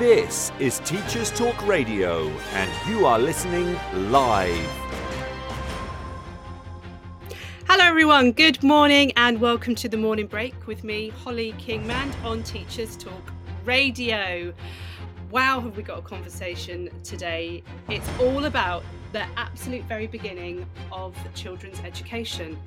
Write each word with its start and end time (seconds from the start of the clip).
This 0.00 0.50
is 0.58 0.78
Teachers 0.78 1.30
Talk 1.30 1.66
Radio, 1.66 2.26
and 2.54 2.88
you 2.88 3.04
are 3.04 3.18
listening 3.18 3.78
live. 4.10 4.56
Hello, 7.68 7.84
everyone. 7.84 8.32
Good 8.32 8.62
morning, 8.62 9.12
and 9.16 9.38
welcome 9.38 9.74
to 9.74 9.90
the 9.90 9.98
morning 9.98 10.26
break 10.26 10.66
with 10.66 10.84
me, 10.84 11.10
Holly 11.10 11.52
Kingman, 11.58 12.14
on 12.24 12.42
Teachers 12.44 12.96
Talk 12.96 13.30
Radio. 13.66 14.54
Wow, 15.30 15.60
have 15.60 15.76
we 15.76 15.82
got 15.82 15.98
a 15.98 16.02
conversation 16.02 16.88
today? 17.04 17.62
It's 17.90 18.08
all 18.20 18.46
about 18.46 18.84
the 19.12 19.26
absolute 19.36 19.84
very 19.84 20.06
beginning 20.06 20.64
of 20.90 21.14
children's 21.34 21.78
education 21.80 22.58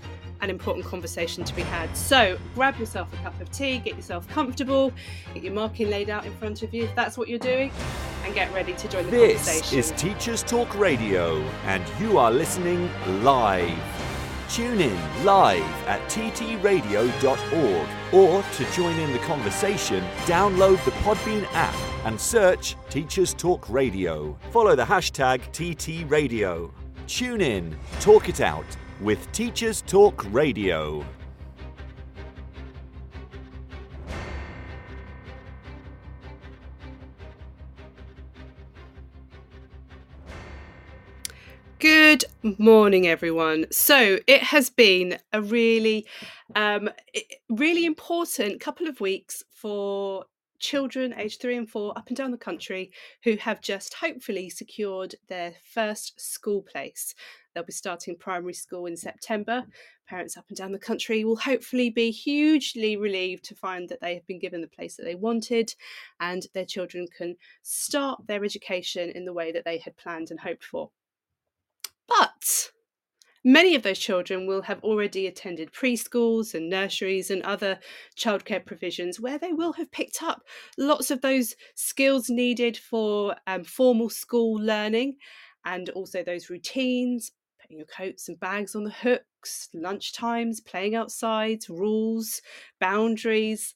an 0.43 0.49
important 0.49 0.85
conversation 0.85 1.43
to 1.45 1.55
be 1.55 1.61
had. 1.63 1.95
So 1.95 2.37
grab 2.53 2.77
yourself 2.77 3.11
a 3.13 3.17
cup 3.17 3.39
of 3.39 3.49
tea, 3.51 3.79
get 3.79 3.95
yourself 3.95 4.27
comfortable, 4.27 4.91
get 5.33 5.43
your 5.43 5.53
marking 5.53 5.89
laid 5.89 6.09
out 6.09 6.25
in 6.25 6.33
front 6.35 6.63
of 6.63 6.73
you 6.73 6.83
if 6.83 6.93
that's 6.95 7.17
what 7.17 7.29
you're 7.29 7.39
doing, 7.39 7.71
and 8.25 8.35
get 8.35 8.53
ready 8.53 8.73
to 8.73 8.87
join 8.89 9.05
the 9.05 9.11
this 9.11 9.45
conversation. 9.45 9.77
This 9.77 9.91
is 9.91 9.99
Teachers 9.99 10.43
Talk 10.43 10.77
Radio, 10.77 11.41
and 11.65 11.83
you 11.99 12.17
are 12.17 12.29
listening 12.29 12.89
live. 13.23 13.79
Tune 14.49 14.81
in 14.81 15.25
live 15.25 15.63
at 15.87 16.01
ttradio.org 16.09 17.87
or 18.13 18.43
to 18.43 18.71
join 18.71 18.99
in 18.99 19.13
the 19.13 19.19
conversation, 19.19 20.03
download 20.25 20.83
the 20.83 20.91
Podbean 20.91 21.45
app 21.53 21.73
and 22.05 22.19
search 22.19 22.75
Teachers 22.89 23.33
Talk 23.33 23.67
Radio. 23.69 24.37
Follow 24.51 24.75
the 24.75 24.83
hashtag 24.83 25.39
TTRadio. 25.53 26.71
Tune 27.07 27.41
in, 27.41 27.75
talk 27.99 28.29
it 28.29 28.41
out, 28.41 28.65
with 29.03 29.29
Teachers 29.33 29.81
Talk 29.81 30.23
Radio. 30.31 31.05
Good 41.79 42.23
morning, 42.57 43.07
everyone. 43.07 43.65
So 43.71 44.19
it 44.25 44.41
has 44.41 44.69
been 44.69 45.17
a 45.33 45.41
really, 45.41 46.05
um, 46.55 46.89
really 47.49 47.85
important 47.85 48.61
couple 48.61 48.87
of 48.87 49.01
weeks 49.01 49.43
for 49.51 50.25
children 50.59 51.13
aged 51.17 51.41
three 51.41 51.57
and 51.57 51.69
four 51.69 51.91
up 51.97 52.07
and 52.07 52.15
down 52.15 52.31
the 52.31 52.37
country 52.37 52.89
who 53.25 53.35
have 53.35 53.59
just 53.59 53.95
hopefully 53.95 54.49
secured 54.49 55.15
their 55.27 55.55
first 55.65 56.21
school 56.21 56.61
place. 56.61 57.13
They'll 57.53 57.63
be 57.63 57.71
starting 57.71 58.17
primary 58.17 58.53
school 58.53 58.85
in 58.85 58.97
September. 58.97 59.65
Parents 60.07 60.37
up 60.37 60.45
and 60.49 60.57
down 60.57 60.71
the 60.71 60.79
country 60.79 61.23
will 61.23 61.35
hopefully 61.35 61.89
be 61.89 62.11
hugely 62.11 62.97
relieved 62.97 63.43
to 63.45 63.55
find 63.55 63.89
that 63.89 64.01
they 64.01 64.13
have 64.15 64.27
been 64.27 64.39
given 64.39 64.61
the 64.61 64.67
place 64.67 64.95
that 64.97 65.03
they 65.03 65.15
wanted 65.15 65.73
and 66.19 66.47
their 66.53 66.65
children 66.65 67.07
can 67.15 67.35
start 67.61 68.27
their 68.27 68.43
education 68.43 69.09
in 69.11 69.25
the 69.25 69.33
way 69.33 69.51
that 69.51 69.65
they 69.65 69.77
had 69.77 69.97
planned 69.97 70.31
and 70.31 70.39
hoped 70.39 70.63
for. 70.63 70.91
But 72.07 72.71
Many 73.45 73.75
of 73.75 73.83
those 73.83 73.99
children 73.99 74.47
will 74.47 74.61
have 74.61 74.81
already 74.83 75.27
attended 75.27 75.73
preschools 75.73 76.53
and 76.53 76.69
nurseries 76.69 77.29
and 77.29 77.43
other 77.43 77.77
childcare 78.15 78.65
provisions 78.65 79.19
where 79.19 79.37
they 79.37 79.51
will 79.51 79.73
have 79.73 79.91
picked 79.91 80.23
up 80.23 80.43
lots 80.77 81.11
of 81.11 81.19
those 81.19 81.57
skills 81.75 82.29
needed 82.29 82.77
for 82.77 83.35
um, 83.45 83.65
formal 83.65 84.09
school 84.09 84.53
learning 84.53 85.17
and 85.65 85.89
also 85.89 86.23
those 86.23 86.49
routines, 86.49 87.33
putting 87.63 87.77
your 87.77 87.87
coats 87.87 88.29
and 88.29 88.39
bags 88.39 88.75
on 88.75 88.83
the 88.83 88.91
hooks, 88.91 89.69
lunch 89.73 90.13
times, 90.13 90.61
playing 90.61 90.93
outside, 90.93 91.61
rules, 91.67 92.41
boundaries. 92.79 93.73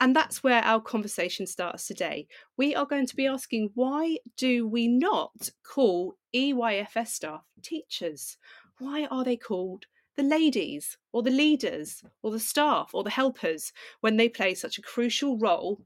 And 0.00 0.14
that's 0.14 0.44
where 0.44 0.62
our 0.62 0.80
conversation 0.80 1.46
starts 1.46 1.88
today. 1.88 2.28
We 2.56 2.74
are 2.74 2.86
going 2.86 3.06
to 3.06 3.16
be 3.16 3.26
asking 3.26 3.70
why 3.74 4.18
do 4.36 4.68
we 4.68 4.86
not 4.86 5.50
call 5.64 6.14
EYFS 6.34 7.08
staff 7.08 7.42
teachers? 7.62 8.36
why 8.78 9.06
are 9.10 9.24
they 9.24 9.36
called 9.36 9.86
the 10.16 10.22
ladies 10.22 10.96
or 11.12 11.22
the 11.22 11.30
leaders 11.30 12.02
or 12.22 12.30
the 12.30 12.40
staff 12.40 12.90
or 12.92 13.02
the 13.02 13.10
helpers 13.10 13.72
when 14.00 14.16
they 14.16 14.28
play 14.28 14.54
such 14.54 14.78
a 14.78 14.82
crucial 14.82 15.38
role 15.38 15.80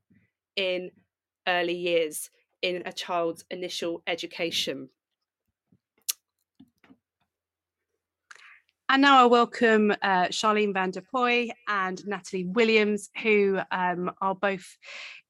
in 0.57 0.91
early 1.47 1.77
years 1.77 2.31
in 2.63 2.83
a 2.85 2.93
child's 2.93 3.45
initial 3.51 4.03
education? 4.07 4.89
And 8.91 9.03
now 9.03 9.23
I 9.23 9.27
welcome 9.27 9.91
uh, 9.91 10.29
Charlene 10.29 10.73
van 10.73 10.93
der 10.93 11.03
Pooy 11.03 11.51
and 11.69 12.07
Natalie 12.07 12.47
Williams, 12.47 13.11
who 13.23 13.61
um, 13.71 14.11
are 14.23 14.35
both 14.35 14.65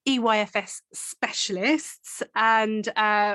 EYFS 0.09 0.81
specialists. 0.95 2.23
And 2.37 2.89
uh, 2.95 3.35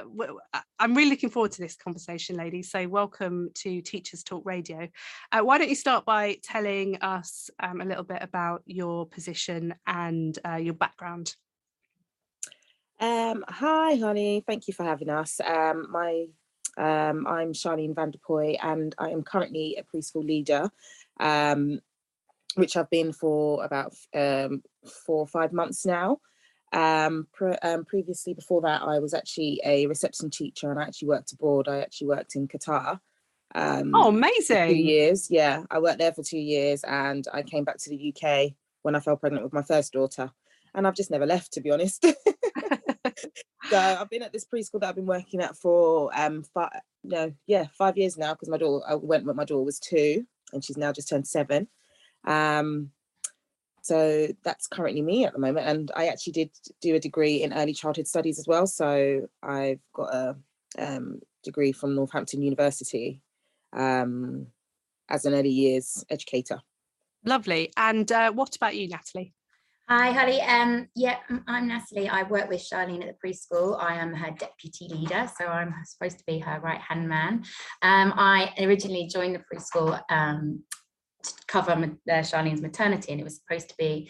I'm 0.79 0.95
really 0.95 1.09
looking 1.09 1.29
forward 1.29 1.51
to 1.51 1.62
this 1.62 1.75
conversation, 1.75 2.38
ladies. 2.38 2.72
So, 2.72 2.88
welcome 2.88 3.50
to 3.56 3.81
Teachers 3.81 4.23
Talk 4.23 4.44
Radio. 4.45 4.88
Uh, 5.33 5.41
why 5.41 5.57
don't 5.57 5.67
you 5.67 5.75
start 5.75 6.06
by 6.06 6.38
telling 6.41 7.01
us 7.01 7.50
um, 7.59 7.81
a 7.81 7.85
little 7.85 8.06
bit 8.06 8.23
about 8.23 8.63
your 8.66 9.06
position 9.06 9.75
and 9.85 10.39
uh, 10.47 10.56
your 10.56 10.73
background? 10.73 11.35
Um, 13.01 13.44
hi, 13.45 13.95
honey. 13.95 14.41
Thank 14.47 14.69
you 14.69 14.73
for 14.73 14.85
having 14.85 15.09
us. 15.09 15.41
Um, 15.41 15.91
my 15.91 16.28
um, 16.78 17.28
I'm 17.28 17.53
Charlene 17.53 17.95
van 17.95 18.11
der 18.11 18.19
Pooy, 18.19 18.57
and 18.61 18.95
I 18.97 19.09
am 19.09 19.23
currently 19.23 19.78
a 19.78 19.84
preschool 19.84 20.25
leader, 20.25 20.72
um, 21.19 21.79
which 22.56 22.75
I've 22.78 22.89
been 22.89 23.13
for 23.13 23.63
about 23.63 23.94
um, 24.13 24.63
four 25.06 25.19
or 25.19 25.28
five 25.28 25.53
months 25.53 25.85
now. 25.85 26.19
Um, 26.72 27.28
pre- 27.31 27.57
um, 27.57 27.85
previously, 27.85 28.33
before 28.33 28.62
that, 28.62 28.81
I 28.81 29.00
was 29.00 29.13
actually 29.13 29.62
a 29.63 29.85
reception 29.85 30.31
teacher 30.31 30.72
and 30.72 30.79
I 30.79 30.83
actually 30.83 31.09
worked 31.09 31.31
abroad. 31.31 31.67
I 31.67 31.81
actually 31.81 32.07
worked 32.07 32.35
in 32.35 32.47
Qatar. 32.47 33.00
Um, 33.53 33.94
oh, 33.94 34.07
amazing! 34.07 34.69
Two 34.69 34.75
years, 34.75 35.29
yeah. 35.29 35.63
I 35.69 35.78
worked 35.79 36.00
there 36.00 36.13
for 36.13 36.23
two 36.23 36.39
years, 36.39 36.83
and 36.83 37.28
I 37.31 37.44
came 37.44 37.63
back 37.63 37.78
to 37.78 37.89
the 37.91 38.13
UK 38.13 38.53
when 38.81 38.95
I 38.95 39.00
fell 39.00 39.16
pregnant 39.16 39.44
with 39.44 39.53
my 39.53 39.62
first 39.62 39.94
daughter, 39.94 40.31
and 40.73 40.88
I've 40.88 40.95
just 40.95 41.12
never 41.12 41.28
left, 41.28 41.53
to 41.53 41.62
be 41.62 41.69
honest. 41.69 42.03
so 43.69 43.78
I've 43.78 44.09
been 44.09 44.24
at 44.24 44.34
this 44.34 44.46
preschool 44.46 44.79
that 44.79 44.90
I've 44.90 44.96
been 44.96 45.06
working 45.06 45.41
at 45.41 45.56
for 45.57 46.12
um 46.16 46.44
five, 46.53 46.72
no, 47.03 47.34
yeah, 47.47 47.68
five 47.78 47.97
years 47.97 48.18
now 48.18 48.34
because 48.34 48.50
my 48.50 48.57
daughter 48.57 48.85
I 48.88 48.96
went 48.96 49.25
when 49.25 49.35
my 49.35 49.46
daughter 49.46 49.63
was 49.63 49.79
two, 49.79 50.25
and 50.51 50.63
she's 50.63 50.78
now 50.78 50.91
just 50.91 51.09
turned 51.09 51.28
seven. 51.28 51.68
Um, 52.25 52.91
so 53.81 54.28
that's 54.46 54.68
currently 54.68 55.01
me 55.01 55.25
at 55.25 55.34
the 55.34 55.40
moment. 55.40 55.68
And 55.68 55.91
I 55.94 56.07
actually 56.07 56.34
did 56.34 56.51
do 56.81 56.96
a 56.96 57.00
degree 57.00 57.44
in 57.44 57.53
early 57.53 57.74
childhood 57.74 58.07
studies 58.07 58.40
as 58.40 58.47
well. 58.47 58.66
So 58.66 59.28
I've 59.44 59.81
got 59.94 60.13
a 60.13 60.35
um, 60.80 61.19
degree 61.44 61.74
from 61.74 61.94
Northampton 61.94 62.41
University 62.41 63.22
um, 63.74 64.47
as 65.09 65.25
an 65.25 65.34
early 65.34 65.50
years 65.50 66.06
educator. 66.09 66.62
Lovely. 67.25 67.74
And 67.75 68.09
uh, 68.09 68.31
what 68.31 68.56
about 68.56 68.75
you, 68.75 68.88
Natalie? 68.88 69.34
Hi, 69.89 70.11
Holly. 70.11 70.39
Um, 70.39 70.88
yeah, 70.95 71.17
I'm 71.45 71.67
Natalie. 71.67 72.07
I 72.07 72.23
work 72.23 72.47
with 72.47 72.61
Charlene 72.61 73.05
at 73.05 73.17
the 73.19 73.27
preschool. 73.27 73.77
I 73.77 73.95
am 73.95 74.13
her 74.13 74.31
deputy 74.31 74.88
leader, 74.88 75.29
so 75.38 75.45
I'm 75.45 75.75
supposed 75.85 76.19
to 76.19 76.23
be 76.25 76.39
her 76.39 76.61
right 76.61 76.79
hand 76.79 77.09
man. 77.09 77.44
Um, 77.81 78.13
I 78.16 78.53
originally 78.59 79.07
joined 79.07 79.35
the 79.35 79.44
preschool 79.53 80.01
um, 80.09 80.63
to 81.23 81.33
cover 81.47 81.73
uh, 81.73 82.13
Charlene's 82.13 82.61
maternity, 82.61 83.11
and 83.11 83.19
it 83.19 83.25
was 83.25 83.41
supposed 83.41 83.67
to 83.69 83.75
be 83.77 84.09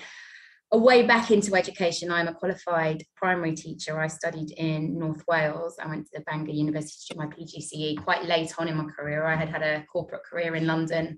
a 0.72 0.78
way 0.78 1.08
back 1.08 1.32
into 1.32 1.56
education. 1.56 2.12
I'm 2.12 2.28
a 2.28 2.36
qualified 2.36 3.04
primary 3.16 3.56
teacher. 3.56 4.00
I 4.00 4.08
studied 4.08 4.52
in 4.52 5.00
North 5.00 5.24
Wales. 5.28 5.78
I 5.82 5.88
went 5.88 6.06
to 6.06 6.20
the 6.20 6.24
Bangor 6.26 6.52
University 6.52 6.98
to 7.08 7.14
do 7.16 7.20
my 7.20 7.26
PGCE 7.26 8.04
quite 8.04 8.26
late 8.26 8.54
on 8.60 8.68
in 8.68 8.78
my 8.78 8.86
career. 8.86 9.26
I 9.26 9.36
had 9.36 9.50
had 9.50 9.64
a 9.64 9.84
corporate 9.92 10.24
career 10.24 10.56
in 10.56 10.68
London, 10.68 11.18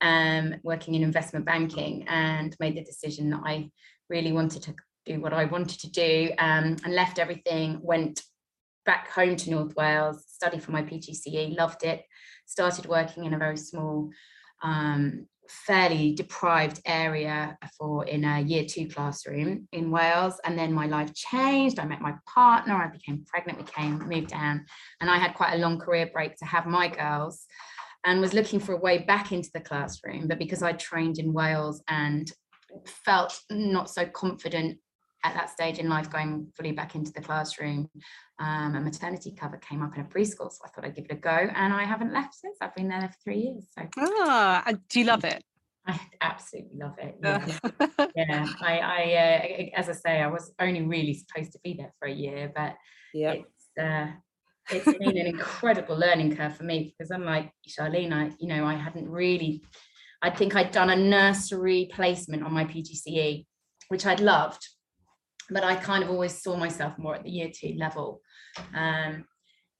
um, 0.00 0.54
working 0.62 0.94
in 0.94 1.02
investment 1.02 1.44
banking, 1.44 2.04
and 2.08 2.56
made 2.60 2.76
the 2.76 2.84
decision 2.84 3.30
that 3.30 3.40
I 3.44 3.70
really 4.08 4.32
wanted 4.32 4.62
to 4.62 4.74
do 5.06 5.20
what 5.20 5.32
I 5.32 5.44
wanted 5.46 5.80
to 5.80 5.90
do 5.90 6.30
um, 6.38 6.76
and 6.84 6.94
left 6.94 7.18
everything, 7.18 7.80
went 7.82 8.22
back 8.84 9.10
home 9.10 9.36
to 9.36 9.50
North 9.50 9.74
Wales, 9.76 10.24
studied 10.28 10.62
for 10.62 10.72
my 10.72 10.82
PGCE, 10.82 11.56
loved 11.56 11.84
it, 11.84 12.04
started 12.46 12.86
working 12.86 13.24
in 13.24 13.34
a 13.34 13.38
very 13.38 13.56
small 13.56 14.10
um, 14.62 15.26
fairly 15.48 16.14
deprived 16.14 16.80
area 16.84 17.56
for 17.78 18.06
in 18.06 18.24
a 18.24 18.40
year 18.40 18.64
two 18.64 18.86
classroom 18.86 19.66
in 19.72 19.90
Wales. 19.90 20.40
And 20.44 20.58
then 20.58 20.72
my 20.72 20.86
life 20.86 21.12
changed. 21.14 21.78
I 21.78 21.84
met 21.84 22.00
my 22.00 22.14
partner, 22.26 22.74
I 22.74 22.88
became 22.88 23.24
pregnant, 23.26 23.58
we 23.58 23.64
came, 23.64 23.98
moved 24.08 24.28
down, 24.28 24.64
and 25.00 25.10
I 25.10 25.18
had 25.18 25.34
quite 25.34 25.54
a 25.54 25.58
long 25.58 25.78
career 25.78 26.10
break 26.12 26.36
to 26.36 26.44
have 26.44 26.66
my 26.66 26.88
girls 26.88 27.46
and 28.04 28.20
was 28.20 28.34
looking 28.34 28.60
for 28.60 28.72
a 28.72 28.80
way 28.80 28.98
back 28.98 29.32
into 29.32 29.50
the 29.52 29.60
classroom. 29.60 30.28
But 30.28 30.38
because 30.38 30.62
I 30.62 30.72
trained 30.72 31.18
in 31.18 31.32
Wales 31.32 31.82
and 31.88 32.30
felt 32.86 33.38
not 33.50 33.90
so 33.90 34.06
confident 34.06 34.78
at 35.24 35.34
that 35.34 35.50
stage 35.50 35.78
in 35.78 35.88
life 35.88 36.08
going 36.10 36.46
fully 36.56 36.72
back 36.72 36.94
into 36.94 37.12
the 37.12 37.20
classroom 37.20 37.88
um, 38.38 38.76
a 38.76 38.80
maternity 38.80 39.34
cover 39.36 39.56
came 39.56 39.82
up 39.82 39.96
in 39.96 40.02
a 40.02 40.04
preschool 40.04 40.50
so 40.52 40.58
i 40.64 40.68
thought 40.68 40.84
i'd 40.84 40.94
give 40.94 41.06
it 41.06 41.12
a 41.12 41.16
go 41.16 41.30
and 41.30 41.74
i 41.74 41.82
haven't 41.84 42.12
left 42.12 42.34
since 42.34 42.56
i've 42.60 42.74
been 42.76 42.88
there 42.88 43.00
for 43.00 43.16
three 43.24 43.38
years 43.38 43.66
so 43.76 43.84
ah 43.98 44.62
do 44.88 45.00
you 45.00 45.06
love 45.06 45.24
it 45.24 45.42
I 45.86 45.98
absolutely 46.20 46.76
love 46.78 46.96
it. 46.98 47.16
Yeah, 47.22 47.46
yeah. 48.14 48.46
I, 48.60 48.78
I 48.78 49.70
uh, 49.74 49.78
as 49.80 49.88
I 49.88 49.92
say, 49.92 50.20
I 50.20 50.26
was 50.26 50.52
only 50.60 50.82
really 50.82 51.14
supposed 51.14 51.52
to 51.52 51.58
be 51.64 51.74
there 51.74 51.94
for 51.98 52.06
a 52.06 52.12
year, 52.12 52.52
but 52.54 52.74
Yeah. 53.14 53.32
it's 53.32 53.70
uh, 53.80 54.08
it's 54.70 54.98
been 54.98 55.16
an 55.16 55.26
incredible 55.26 55.96
learning 55.96 56.36
curve 56.36 56.56
for 56.56 56.64
me 56.64 56.94
because 56.96 57.10
I'm 57.10 57.24
like 57.24 57.50
Charlene, 57.68 58.12
I 58.12 58.32
you 58.38 58.48
know 58.48 58.64
I 58.64 58.74
hadn't 58.74 59.08
really, 59.08 59.62
I 60.22 60.30
think 60.30 60.56
I'd 60.56 60.70
done 60.72 60.90
a 60.90 60.96
nursery 60.96 61.88
placement 61.92 62.42
on 62.42 62.52
my 62.52 62.64
PGCE, 62.64 63.46
which 63.88 64.06
I'd 64.06 64.20
loved, 64.20 64.66
but 65.50 65.64
I 65.64 65.76
kind 65.76 66.04
of 66.04 66.10
always 66.10 66.42
saw 66.42 66.56
myself 66.56 66.98
more 66.98 67.14
at 67.14 67.24
the 67.24 67.30
year 67.30 67.50
two 67.52 67.74
level. 67.78 68.20
Um, 68.74 69.24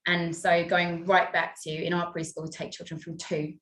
and 0.07 0.35
so 0.35 0.65
going 0.65 1.05
right 1.05 1.33
back 1.33 1.57
to 1.65 1.71
in 1.71 1.93
our 1.93 2.13
preschool, 2.13 2.45
we 2.45 2.49
take 2.49 2.73
children 2.73 2.99
from 2.99 3.19
two. 3.19 3.55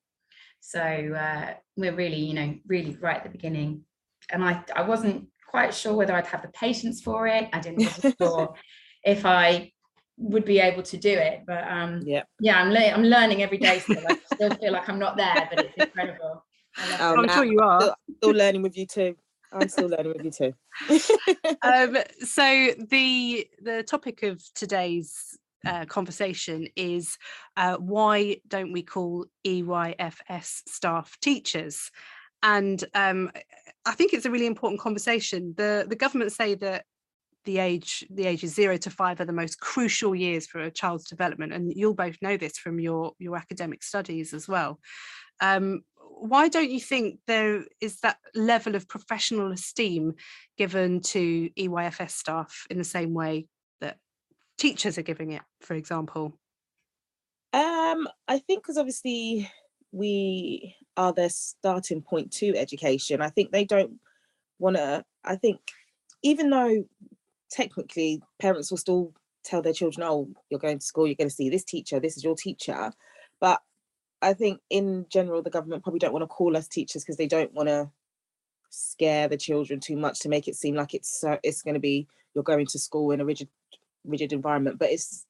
So 0.61 0.79
uh, 0.79 1.53
we're 1.75 1.95
really, 1.95 2.19
you 2.19 2.33
know, 2.33 2.55
really 2.67 2.97
right 3.01 3.17
at 3.17 3.23
the 3.23 3.29
beginning. 3.29 3.83
And 4.31 4.43
I, 4.43 4.63
I 4.75 4.83
wasn't 4.83 5.27
quite 5.49 5.73
sure 5.73 5.93
whether 5.93 6.13
I'd 6.13 6.27
have 6.27 6.41
the 6.41 6.49
patience 6.49 7.01
for 7.01 7.27
it. 7.27 7.49
I 7.51 7.59
didn't 7.59 7.83
wasn't 7.83 8.15
sure 8.21 8.53
if 9.03 9.25
I 9.25 9.71
would 10.17 10.45
be 10.45 10.59
able 10.59 10.83
to 10.83 10.97
do 10.97 11.11
it. 11.11 11.43
But 11.45 11.63
um, 11.69 12.01
Yeah. 12.03 12.23
yeah, 12.39 12.59
I'm, 12.61 12.71
le- 12.71 12.91
I'm 12.91 13.03
learning 13.03 13.43
every 13.43 13.57
day 13.57 13.79
still. 13.79 14.01
I 14.07 14.17
still 14.33 14.55
feel 14.55 14.73
like 14.73 14.89
I'm 14.89 14.99
not 14.99 15.15
there, 15.17 15.47
but 15.49 15.65
it's 15.65 15.77
incredible. 15.77 16.43
Oh, 16.99 17.15
I'm 17.17 17.25
now- 17.25 17.35
sure 17.35 17.43
you 17.43 17.59
are. 17.59 17.95
Still 18.17 18.33
learning 18.33 18.61
with 18.61 18.77
you 18.77 18.85
too. 18.85 19.15
I'm 19.51 19.69
still 19.69 19.87
learning 19.87 20.13
with 20.13 20.25
you 20.25 20.31
too. 20.31 20.53
um, 21.63 21.97
so 22.19 22.73
the 22.89 23.47
the 23.61 23.83
topic 23.83 24.23
of 24.23 24.43
today's 24.53 25.37
uh, 25.65 25.85
conversation 25.85 26.67
is 26.75 27.17
uh, 27.55 27.77
why 27.77 28.37
don't 28.47 28.73
we 28.73 28.83
call 28.83 29.25
EYFS 29.45 30.61
staff 30.67 31.17
teachers? 31.21 31.91
And 32.43 32.83
um, 32.93 33.31
I 33.85 33.93
think 33.93 34.13
it's 34.13 34.25
a 34.25 34.31
really 34.31 34.45
important 34.45 34.81
conversation. 34.81 35.53
The 35.57 35.85
the 35.87 35.95
government 35.95 36.31
say 36.33 36.55
that 36.55 36.85
the 37.47 37.59
age 37.59 38.05
the 38.09 38.25
ages 38.25 38.53
zero 38.53 38.75
to 38.75 38.89
five 38.89 39.21
are 39.21 39.25
the 39.25 39.31
most 39.31 39.61
crucial 39.61 40.13
years 40.13 40.45
for 40.45 40.59
a 40.59 40.69
child's 40.69 41.09
development, 41.09 41.53
and 41.53 41.71
you'll 41.73 41.93
both 41.93 42.17
know 42.21 42.35
this 42.35 42.57
from 42.57 42.77
your 42.79 43.13
your 43.17 43.37
academic 43.37 43.81
studies 43.83 44.33
as 44.33 44.47
well. 44.47 44.79
Um, 45.39 45.81
why 46.19 46.49
don't 46.49 46.69
you 46.69 46.81
think 46.81 47.19
there 47.25 47.63
is 47.79 48.01
that 48.01 48.17
level 48.35 48.75
of 48.75 48.89
professional 48.89 49.51
esteem 49.51 50.15
given 50.57 50.99
to 50.99 51.49
EYFS 51.57 52.11
staff 52.11 52.67
in 52.69 52.77
the 52.77 52.83
same 52.83 53.13
way 53.13 53.47
that 53.79 53.97
teachers 54.57 54.97
are 54.97 55.03
giving 55.03 55.31
it, 55.31 55.43
for 55.61 55.75
example? 55.75 56.37
Um, 57.53 58.09
I 58.27 58.39
think 58.39 58.63
because 58.63 58.77
obviously 58.77 59.49
we 59.93 60.75
are 60.97 61.13
their 61.13 61.29
starting 61.29 62.01
point 62.01 62.33
to 62.33 62.57
education. 62.57 63.21
I 63.21 63.29
think 63.29 63.51
they 63.51 63.63
don't 63.63 63.99
want 64.59 64.75
to. 64.75 65.05
I 65.23 65.37
think 65.37 65.59
even 66.23 66.49
though 66.49 66.83
technically 67.49 68.21
parents 68.39 68.71
will 68.71 68.77
still 68.77 69.13
tell 69.43 69.61
their 69.61 69.73
children, 69.73 70.07
"Oh, 70.07 70.29
you're 70.49 70.59
going 70.59 70.79
to 70.79 70.85
school, 70.85 71.07
you're 71.07 71.15
going 71.15 71.29
to 71.29 71.35
see 71.35 71.49
this 71.49 71.63
teacher. 71.63 71.99
This 71.99 72.17
is 72.17 72.23
your 72.23 72.35
teacher," 72.35 72.91
but 73.39 73.61
I 74.21 74.33
think 74.33 74.61
in 74.69 75.05
general 75.09 75.41
the 75.41 75.49
government 75.49 75.83
probably 75.83 75.99
don't 75.99 76.13
want 76.13 76.23
to 76.23 76.27
call 76.27 76.57
us 76.57 76.67
teachers 76.67 77.03
because 77.03 77.17
they 77.17 77.27
don't 77.27 77.53
want 77.53 77.69
to 77.69 77.91
scare 78.69 79.27
the 79.27 79.37
children 79.37 79.79
too 79.79 79.95
much 79.95 80.19
to 80.19 80.29
make 80.29 80.47
it 80.47 80.55
seem 80.55 80.75
like 80.75 80.93
it's 80.93 81.23
uh, 81.23 81.37
it's 81.43 81.61
going 81.61 81.75
to 81.75 81.79
be 81.79 82.07
you're 82.33 82.43
going 82.43 82.65
to 82.65 82.79
school 82.79 83.11
in 83.11 83.21
a 83.21 83.25
rigid 83.25 83.47
rigid 84.05 84.33
environment 84.33 84.77
but 84.77 84.89
it's 84.89 85.25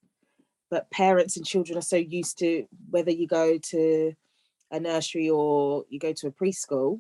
but 0.69 0.90
parents 0.92 1.38
and 1.38 1.46
children 1.46 1.78
are 1.78 1.81
so 1.81 1.96
used 1.98 2.38
to 2.40 2.66
whether 2.90 3.12
you 3.12 3.28
go 3.28 3.58
to 3.58 4.14
a 4.72 4.80
nursery 4.80 5.30
or 5.30 5.86
you 5.90 6.00
go 6.00 6.14
to 6.14 6.28
a 6.28 6.31
preschool 6.31 7.00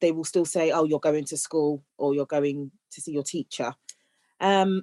they 0.00 0.12
will 0.12 0.24
still 0.24 0.44
say 0.44 0.70
oh 0.70 0.84
you're 0.84 1.00
going 1.00 1.24
to 1.24 1.36
school 1.36 1.82
or 1.98 2.14
you're 2.14 2.26
going 2.26 2.70
to 2.90 3.00
see 3.00 3.12
your 3.12 3.22
teacher 3.22 3.74
um 4.40 4.82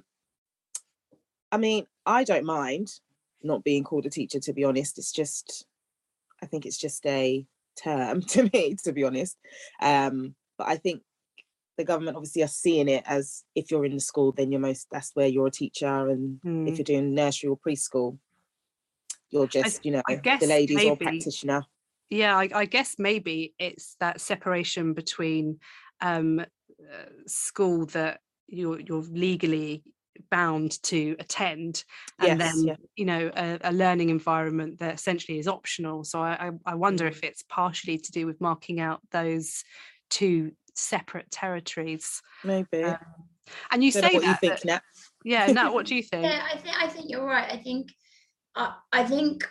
i 1.50 1.56
mean 1.56 1.86
i 2.06 2.24
don't 2.24 2.44
mind 2.44 3.00
not 3.42 3.64
being 3.64 3.82
called 3.84 4.06
a 4.06 4.10
teacher 4.10 4.38
to 4.38 4.52
be 4.52 4.64
honest. 4.64 4.98
It's 4.98 5.12
just 5.12 5.66
i 6.42 6.46
think 6.46 6.64
it's 6.66 6.78
just 6.78 7.04
a 7.06 7.46
term 7.82 8.22
to 8.32 8.48
me 8.52 8.76
to 8.84 8.92
be 8.92 9.04
honest. 9.04 9.36
Um 9.80 10.34
but 10.58 10.68
i 10.68 10.76
think 10.76 11.02
the 11.78 11.84
government 11.84 12.16
obviously 12.16 12.42
are 12.42 12.48
seeing 12.48 12.88
it 12.88 13.02
as 13.06 13.44
if 13.54 13.70
you're 13.70 13.84
in 13.84 13.94
the 13.94 14.00
school 14.00 14.30
then 14.32 14.52
you're 14.52 14.60
most 14.60 14.88
that's 14.90 15.10
where 15.14 15.26
you're 15.26 15.46
a 15.48 15.50
teacher. 15.50 16.08
And 16.08 16.40
Hmm. 16.42 16.68
if 16.68 16.78
you're 16.78 16.84
doing 16.84 17.14
nursery 17.14 17.48
or 17.50 17.58
preschool 17.58 18.18
you're 19.30 19.46
just 19.46 19.84
you 19.84 19.92
know 19.92 20.02
the 20.08 20.46
ladies 20.46 20.84
or 20.84 20.96
practitioner. 20.96 21.64
Yeah, 22.10 22.36
I, 22.36 22.50
I 22.54 22.64
guess 22.66 22.96
maybe 22.98 23.54
it's 23.58 23.96
that 23.98 24.20
separation 24.20 24.92
between 24.92 25.58
um, 26.02 26.40
uh, 26.40 26.44
school 27.26 27.86
that 27.86 28.20
you're 28.52 28.80
you're 28.80 29.02
legally 29.02 29.82
bound 30.30 30.80
to 30.82 31.16
attend 31.18 31.84
and 32.20 32.38
Yes, 32.38 32.54
then 32.54 32.64
yeah. 32.64 32.76
you 32.96 33.04
know 33.06 33.30
a, 33.34 33.58
a 33.64 33.72
learning 33.72 34.10
environment 34.10 34.78
that 34.80 34.94
essentially 34.94 35.38
is 35.38 35.48
optional 35.48 36.04
so 36.04 36.20
i 36.20 36.48
i, 36.48 36.50
I 36.66 36.74
wonder 36.74 37.04
Mm. 37.06 37.10
if 37.12 37.24
it's 37.24 37.42
partially 37.48 37.98
to 37.98 38.12
do 38.12 38.26
with 38.26 38.40
marking 38.40 38.78
out 38.78 39.00
those 39.10 39.64
two 40.10 40.52
separate 40.74 41.30
territories 41.30 42.20
maybe 42.44 42.84
um, 42.84 42.98
and 43.70 43.82
you 43.82 43.90
don't 43.90 44.02
say 44.02 44.14
what 44.14 44.22
you 44.22 44.28
that, 44.32 44.40
think 44.40 44.52
but- 44.54 44.64
Nat. 44.66 44.82
yeah 45.24 45.46
Nat, 45.46 45.70
what 45.72 45.86
do 45.86 45.94
you 45.96 46.02
think 46.02 46.24
Yeah, 46.24 46.42
I 46.52 46.56
think 46.58 46.76
I 46.76 46.86
think 46.88 47.10
you're 47.10 47.26
right. 47.26 47.50
I 47.50 47.56
think 47.56 47.88
uh, 48.54 48.72
I 48.92 49.04
think 49.04 49.48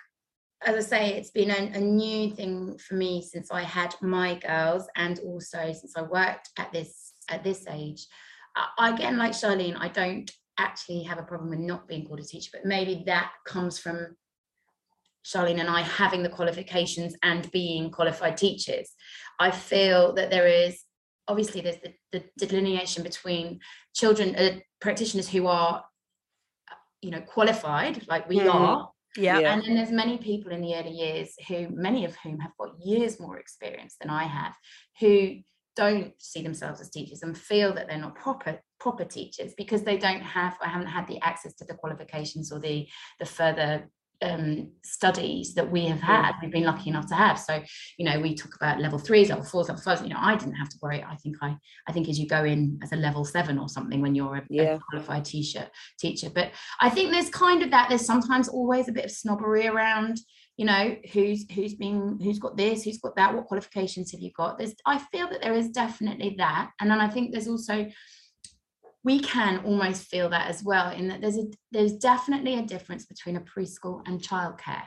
as 0.63 0.75
I 0.85 0.87
say, 0.87 1.13
it's 1.17 1.31
been 1.31 1.49
a, 1.49 1.71
a 1.75 1.79
new 1.79 2.29
thing 2.35 2.77
for 2.77 2.93
me 2.93 3.23
since 3.23 3.49
I 3.49 3.63
had 3.63 3.95
my 3.99 4.35
girls, 4.35 4.85
and 4.95 5.17
also 5.25 5.73
since 5.73 5.93
I 5.97 6.03
worked 6.03 6.49
at 6.59 6.71
this 6.71 7.13
at 7.29 7.43
this 7.43 7.65
age. 7.67 8.05
I, 8.55 8.91
again, 8.91 9.17
like 9.17 9.31
Charlene, 9.31 9.77
I 9.79 9.87
don't 9.87 10.29
actually 10.57 11.03
have 11.03 11.17
a 11.17 11.23
problem 11.23 11.49
with 11.49 11.59
not 11.59 11.87
being 11.87 12.05
called 12.05 12.19
a 12.19 12.23
teacher, 12.23 12.49
but 12.53 12.65
maybe 12.65 13.03
that 13.05 13.31
comes 13.45 13.79
from 13.79 14.15
Charlene 15.25 15.59
and 15.59 15.69
I 15.69 15.81
having 15.81 16.23
the 16.23 16.29
qualifications 16.29 17.15
and 17.23 17.49
being 17.51 17.91
qualified 17.91 18.37
teachers. 18.37 18.91
I 19.39 19.51
feel 19.51 20.13
that 20.13 20.29
there 20.29 20.47
is 20.47 20.83
obviously 21.27 21.61
there's 21.61 21.77
the, 22.11 22.23
the 22.37 22.47
delineation 22.47 23.03
between 23.03 23.59
children 23.93 24.35
uh, 24.35 24.59
practitioners 24.79 25.29
who 25.29 25.47
are 25.47 25.83
you 27.01 27.11
know 27.11 27.21
qualified 27.21 28.05
like 28.07 28.27
we 28.27 28.37
Mhm. 28.39 28.53
are 28.53 28.91
yeah 29.15 29.39
Yeah. 29.39 29.53
and 29.53 29.63
then 29.63 29.75
there's 29.75 29.91
many 29.91 30.17
people 30.17 30.51
in 30.51 30.61
the 30.61 30.75
early 30.75 30.91
years 30.91 31.35
who 31.47 31.69
many 31.69 32.05
of 32.05 32.15
whom 32.17 32.39
have 32.39 32.55
got 32.57 32.79
years 32.83 33.19
more 33.19 33.37
experience 33.37 33.95
than 33.99 34.09
i 34.09 34.23
have 34.23 34.53
who 34.99 35.37
don't 35.75 36.13
see 36.19 36.41
themselves 36.41 36.81
as 36.81 36.89
teachers 36.89 37.23
and 37.23 37.37
feel 37.37 37.73
that 37.73 37.87
they're 37.87 37.97
not 37.97 38.15
proper 38.15 38.59
proper 38.79 39.05
teachers 39.05 39.53
because 39.57 39.83
they 39.83 39.97
don't 39.97 40.21
have 40.21 40.57
or 40.61 40.67
haven't 40.67 40.87
had 40.87 41.07
the 41.07 41.19
access 41.21 41.53
to 41.53 41.65
the 41.65 41.73
qualifications 41.73 42.51
or 42.51 42.59
the 42.59 42.87
the 43.19 43.25
further 43.25 43.89
um, 44.23 44.73
studies 44.83 45.55
that 45.55 45.71
we 45.71 45.87
have 45.87 45.99
had 45.99 46.33
we've 46.43 46.51
been 46.51 46.63
lucky 46.65 46.91
enough 46.91 47.07
to 47.07 47.15
have 47.15 47.39
so 47.39 47.59
you 47.97 48.05
know 48.05 48.19
we 48.19 48.35
talk 48.35 48.55
about 48.55 48.79
level 48.79 48.99
threes 48.99 49.29
level 49.29 49.43
fours 49.43 49.67
level 49.67 49.81
fives 49.81 50.03
you 50.03 50.09
know 50.09 50.19
i 50.19 50.35
didn't 50.35 50.53
have 50.53 50.69
to 50.69 50.77
worry 50.79 51.03
i 51.09 51.15
think 51.15 51.37
i 51.41 51.57
i 51.87 51.91
think 51.91 52.07
as 52.07 52.19
you 52.19 52.27
go 52.27 52.43
in 52.43 52.77
as 52.83 52.91
a 52.91 52.95
level 52.95 53.25
seven 53.25 53.57
or 53.57 53.67
something 53.67 53.99
when 53.99 54.13
you're 54.13 54.35
a, 54.35 54.41
a 54.41 54.45
Yeah. 54.49 54.77
qualified 54.91 55.25
teacher 55.25 55.67
teacher 55.99 56.29
but 56.29 56.51
I 56.79 56.89
think 56.89 57.11
there's 57.11 57.29
kind 57.29 57.61
of 57.61 57.71
that. 57.71 57.89
There's 57.89 58.05
sometimes 58.05 58.47
always 58.47 58.87
a 58.87 58.91
bit 58.91 59.05
of 59.05 59.11
snobbery 59.11 59.67
around, 59.67 60.17
you 60.61 60.67
know, 60.67 60.95
who's 61.11 61.51
who's 61.51 61.73
been 61.73 62.19
who's 62.21 62.37
got 62.37 62.55
this, 62.55 62.83
who's 62.83 62.99
got 62.99 63.15
that, 63.15 63.33
what 63.33 63.47
qualifications 63.47 64.11
have 64.11 64.21
you 64.21 64.29
got? 64.31 64.59
There's 64.59 64.75
I 64.85 64.99
feel 64.99 65.27
that 65.29 65.41
there 65.41 65.55
is 65.55 65.69
definitely 65.69 66.35
that. 66.37 66.69
And 66.79 66.91
then 66.91 66.99
I 66.99 67.09
think 67.09 67.31
there's 67.31 67.47
also 67.47 67.87
we 69.03 69.21
can 69.21 69.65
almost 69.65 70.03
feel 70.03 70.29
that 70.29 70.51
as 70.51 70.63
well, 70.63 70.91
in 70.91 71.07
that 71.07 71.19
there's 71.19 71.39
a 71.39 71.45
there's 71.71 71.93
definitely 71.93 72.59
a 72.59 72.61
difference 72.61 73.07
between 73.07 73.37
a 73.37 73.41
preschool 73.41 74.03
and 74.05 74.21
childcare. 74.21 74.83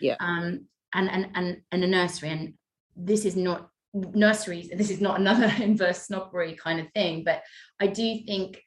Yeah. 0.00 0.16
Um 0.18 0.66
and 0.92 1.08
and 1.08 1.28
and, 1.36 1.62
and 1.70 1.84
a 1.84 1.86
nursery. 1.86 2.30
And 2.30 2.54
this 2.96 3.24
is 3.24 3.36
not 3.36 3.70
nurseries, 3.94 4.70
this 4.70 4.90
is 4.90 5.00
not 5.00 5.20
another 5.20 5.52
inverse 5.62 6.02
snobbery 6.02 6.56
kind 6.56 6.80
of 6.80 6.88
thing, 6.94 7.22
but 7.22 7.44
I 7.78 7.86
do 7.86 8.22
think 8.26 8.60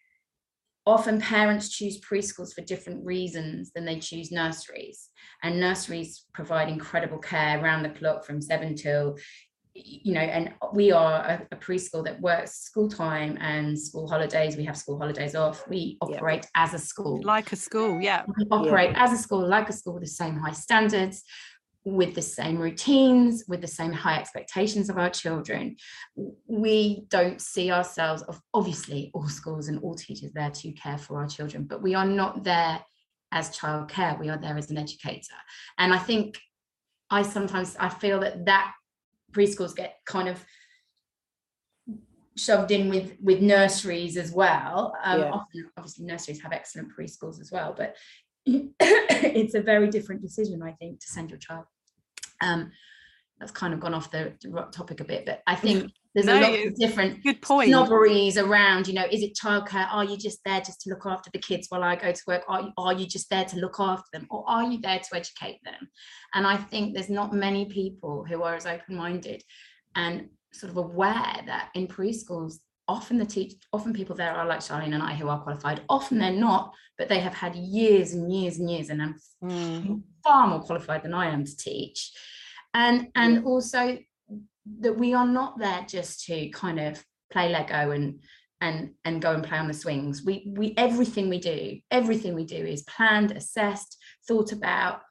often 0.85 1.19
parents 1.21 1.69
choose 1.69 1.99
preschools 1.99 2.53
for 2.53 2.61
different 2.61 3.05
reasons 3.05 3.71
than 3.73 3.85
they 3.85 3.99
choose 3.99 4.31
nurseries 4.31 5.09
and 5.43 5.59
nurseries 5.59 6.25
provide 6.33 6.69
incredible 6.69 7.19
care 7.19 7.61
around 7.63 7.83
the 7.83 7.89
clock 7.89 8.25
from 8.25 8.41
seven 8.41 8.75
till 8.75 9.15
you 9.75 10.13
know 10.13 10.21
and 10.21 10.53
we 10.73 10.91
are 10.91 11.21
a, 11.21 11.47
a 11.51 11.55
preschool 11.55 12.03
that 12.03 12.19
works 12.19 12.59
school 12.61 12.89
time 12.89 13.37
and 13.39 13.79
school 13.79 14.09
holidays. 14.09 14.57
We 14.57 14.65
have 14.65 14.75
school 14.75 14.97
holidays 14.97 15.35
off. 15.35 15.65
We 15.69 15.97
Yeah. 16.07 16.17
operate 16.17 16.45
as 16.55 16.73
a 16.73 16.79
school. 16.79 17.21
Like 17.23 17.51
a 17.51 17.55
school 17.55 18.01
yeah. 18.01 18.23
We 18.27 18.45
operate 18.51 18.93
as 18.95 19.13
a 19.13 19.17
school 19.17 19.47
like 19.47 19.69
a 19.69 19.73
school 19.73 19.93
with 19.93 20.03
the 20.03 20.09
same 20.09 20.37
high 20.37 20.53
standards 20.53 21.23
with 21.85 22.13
the 22.13 22.21
same 22.21 22.57
routines 22.57 23.45
with 23.47 23.61
the 23.61 23.67
same 23.67 23.93
high 23.93 24.19
expectations 24.19 24.89
of 24.89 24.97
our 24.97 25.09
children 25.09 25.75
we 26.45 27.05
don't 27.09 27.41
see 27.41 27.71
ourselves 27.71 28.21
of 28.23 28.41
obviously 28.53 29.09
all 29.13 29.27
schools 29.27 29.69
and 29.69 29.79
all 29.79 29.95
teachers 29.95 30.31
there 30.33 30.49
to 30.51 30.71
care 30.73 30.97
for 30.97 31.19
our 31.19 31.27
children 31.27 31.63
but 31.63 31.81
we 31.81 31.95
are 31.95 32.05
not 32.05 32.43
there 32.43 32.83
as 33.31 33.55
childcare 33.55 34.19
we 34.19 34.29
are 34.29 34.37
there 34.37 34.57
as 34.57 34.69
an 34.69 34.77
educator 34.77 35.35
and 35.77 35.93
i 35.93 35.97
think 35.97 36.37
i 37.09 37.21
sometimes 37.21 37.77
i 37.79 37.87
feel 37.87 38.19
that 38.19 38.45
that 38.45 38.73
preschools 39.31 39.75
get 39.75 39.99
kind 40.05 40.27
of 40.27 40.43
shoved 42.39 42.71
in 42.71 42.89
with 42.89 43.17
with 43.21 43.41
nurseries 43.41 44.17
as 44.17 44.31
well. 44.31 44.95
Um, 45.03 45.19
Yeah. 45.19 45.31
often, 45.31 45.69
obviously, 45.77 46.05
nurseries 46.05 46.41
have 46.41 46.53
excellent 46.53 46.95
preschools 46.95 47.39
as 47.41 47.51
well, 47.51 47.73
but 47.77 47.97
it's 48.79 49.55
a 49.55 49.61
very 49.61 49.89
different 49.89 50.21
decision, 50.21 50.61
I 50.63 50.71
think, 50.73 50.99
to 51.01 51.07
send 51.07 51.29
your 51.29 51.39
child. 51.39 51.65
Um, 52.41 52.71
that's 53.39 53.51
kind 53.51 53.73
of 53.73 53.79
gone 53.79 53.93
off 53.93 54.11
the 54.11 54.33
topic 54.73 54.99
a 54.99 55.05
bit, 55.05 55.25
but 55.25 55.41
I 55.47 55.55
think 55.55 55.91
there's 56.13 56.25
No, 56.25 56.39
a 56.39 56.41
lot 56.41 56.67
of 56.67 56.75
different 56.75 57.23
Good 57.23 57.41
point. 57.41 57.69
snobberies 57.69 58.37
around. 58.37 58.87
You 58.87 58.95
know, 58.95 59.05
is 59.09 59.23
it 59.23 59.37
childcare? 59.41 59.87
Are 59.89 60.03
you 60.03 60.17
just 60.17 60.39
there 60.43 60.59
just 60.59 60.81
to 60.81 60.89
look 60.89 61.05
after 61.05 61.29
the 61.31 61.39
kids 61.39 61.67
while 61.69 61.83
I 61.83 61.95
go 61.95 62.11
to 62.11 62.21
work? 62.27 62.43
Are 62.49 62.61
you, 62.63 62.71
are 62.77 62.93
you 62.93 63.05
just 63.05 63.29
there 63.29 63.45
to 63.45 63.57
look 63.57 63.79
after 63.79 64.07
them, 64.11 64.27
or 64.29 64.43
are 64.47 64.65
you 64.65 64.79
there 64.81 64.99
to 64.99 65.15
educate 65.15 65.59
them? 65.63 65.89
And 66.33 66.45
I 66.45 66.57
think 66.57 66.93
there's 66.93 67.09
not 67.09 67.33
many 67.33 67.65
people 67.65 68.25
who 68.27 68.43
are 68.43 68.55
as 68.55 68.65
open-minded 68.65 69.41
and 69.95 70.29
sort 70.51 70.71
of 70.71 70.77
aware 70.77 71.41
that 71.45 71.69
in 71.75 71.87
preschools 71.87 72.55
often 72.89 73.17
the 73.17 73.25
teach 73.25 73.53
often 73.71 73.93
people 73.93 74.15
there 74.15 74.33
are 74.33 74.45
like 74.45 74.59
Charlene 74.59 74.93
and 74.93 75.03
I 75.03 75.13
who 75.13 75.29
are 75.29 75.39
qualified. 75.39 75.81
Often 75.87 76.17
they're 76.19 76.31
not 76.31 76.73
but 76.97 77.07
they 77.07 77.19
have 77.19 77.33
had 77.33 77.55
years 77.55 78.13
and 78.13 78.33
years 78.33 78.57
and 78.59 78.69
years 78.69 78.89
and 78.89 79.01
I'm 79.01 79.15
Mm. 79.41 80.03
far 80.23 80.47
more 80.47 80.59
qualified 80.59 81.03
than 81.03 81.13
I 81.13 81.27
am 81.27 81.45
to 81.45 81.55
teach. 81.55 82.11
And 82.73 83.07
and 83.15 83.45
also 83.45 83.97
that 84.81 84.97
we 84.97 85.13
are 85.13 85.25
not 85.25 85.57
there 85.57 85.85
just 85.87 86.25
to 86.25 86.49
kind 86.49 86.79
of 86.79 87.03
play 87.31 87.49
Lego 87.49 87.91
and 87.91 88.19
and 88.61 88.91
and 89.05 89.21
go 89.21 89.33
and 89.33 89.43
play 89.43 89.57
on 89.57 89.67
the 89.67 89.73
swings. 89.73 90.23
We 90.25 90.51
we 90.57 90.73
everything 90.75 91.29
we 91.29 91.39
do 91.39 91.79
everything 91.89 92.35
we 92.35 92.45
do 92.45 92.57
is 92.57 92.83
planned 92.83 93.31
assessed 93.31 93.97
thought 94.27 94.51
about 94.51 95.01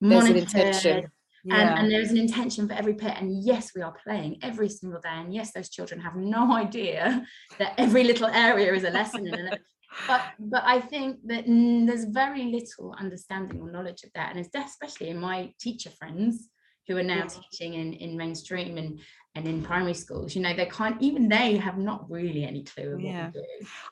There's 0.00 0.24
an 0.24 0.34
monitored 0.34 1.10
intention. 1.44 1.68
and, 1.68 1.78
and 1.78 1.90
there's 1.92 2.10
an 2.10 2.18
intention 2.18 2.66
for 2.68 2.74
every 2.74 2.94
pet 2.94 3.16
and 3.20 3.44
yes 3.44 3.72
we 3.74 3.82
are 3.82 3.94
playing 4.04 4.38
every 4.42 4.68
single 4.68 5.00
day 5.00 5.08
and 5.10 5.34
yes 5.34 5.52
those 5.52 5.68
children 5.68 6.00
have 6.00 6.16
no 6.16 6.52
idea 6.56 7.26
that 7.58 7.74
every 7.78 8.04
little 8.04 8.28
area 8.28 8.72
is 8.72 8.84
a 8.84 8.90
lesson 8.90 9.26
and 9.26 9.58
but 10.06 10.22
but 10.38 10.62
i 10.64 10.80
think 10.80 11.18
that 11.24 11.46
mm, 11.46 11.86
there's 11.86 12.04
very 12.04 12.44
little 12.44 12.94
understanding 12.98 13.60
or 13.60 13.70
knowledge 13.70 14.02
of 14.04 14.10
that 14.14 14.30
and 14.30 14.38
it's 14.38 14.54
especially 14.54 15.08
in 15.08 15.18
my 15.18 15.52
teacher 15.60 15.90
friends 15.90 16.48
who 16.86 16.96
are 16.96 17.02
now 17.02 17.22
Yeah. 17.22 17.26
teaching 17.26 17.74
in 17.74 17.92
in 17.94 18.16
mainstream 18.16 18.76
and 18.78 19.00
and 19.34 19.46
in 19.46 19.62
primary 19.62 19.94
schools 19.94 20.34
you 20.34 20.42
know 20.42 20.54
they 20.54 20.66
can't 20.66 21.00
even 21.00 21.28
they 21.28 21.56
have 21.56 21.78
not 21.78 22.10
really 22.10 22.44
any 22.44 22.62
clue 22.62 22.94
of 22.94 23.00
what 23.02 23.14
Yeah. 23.14 23.30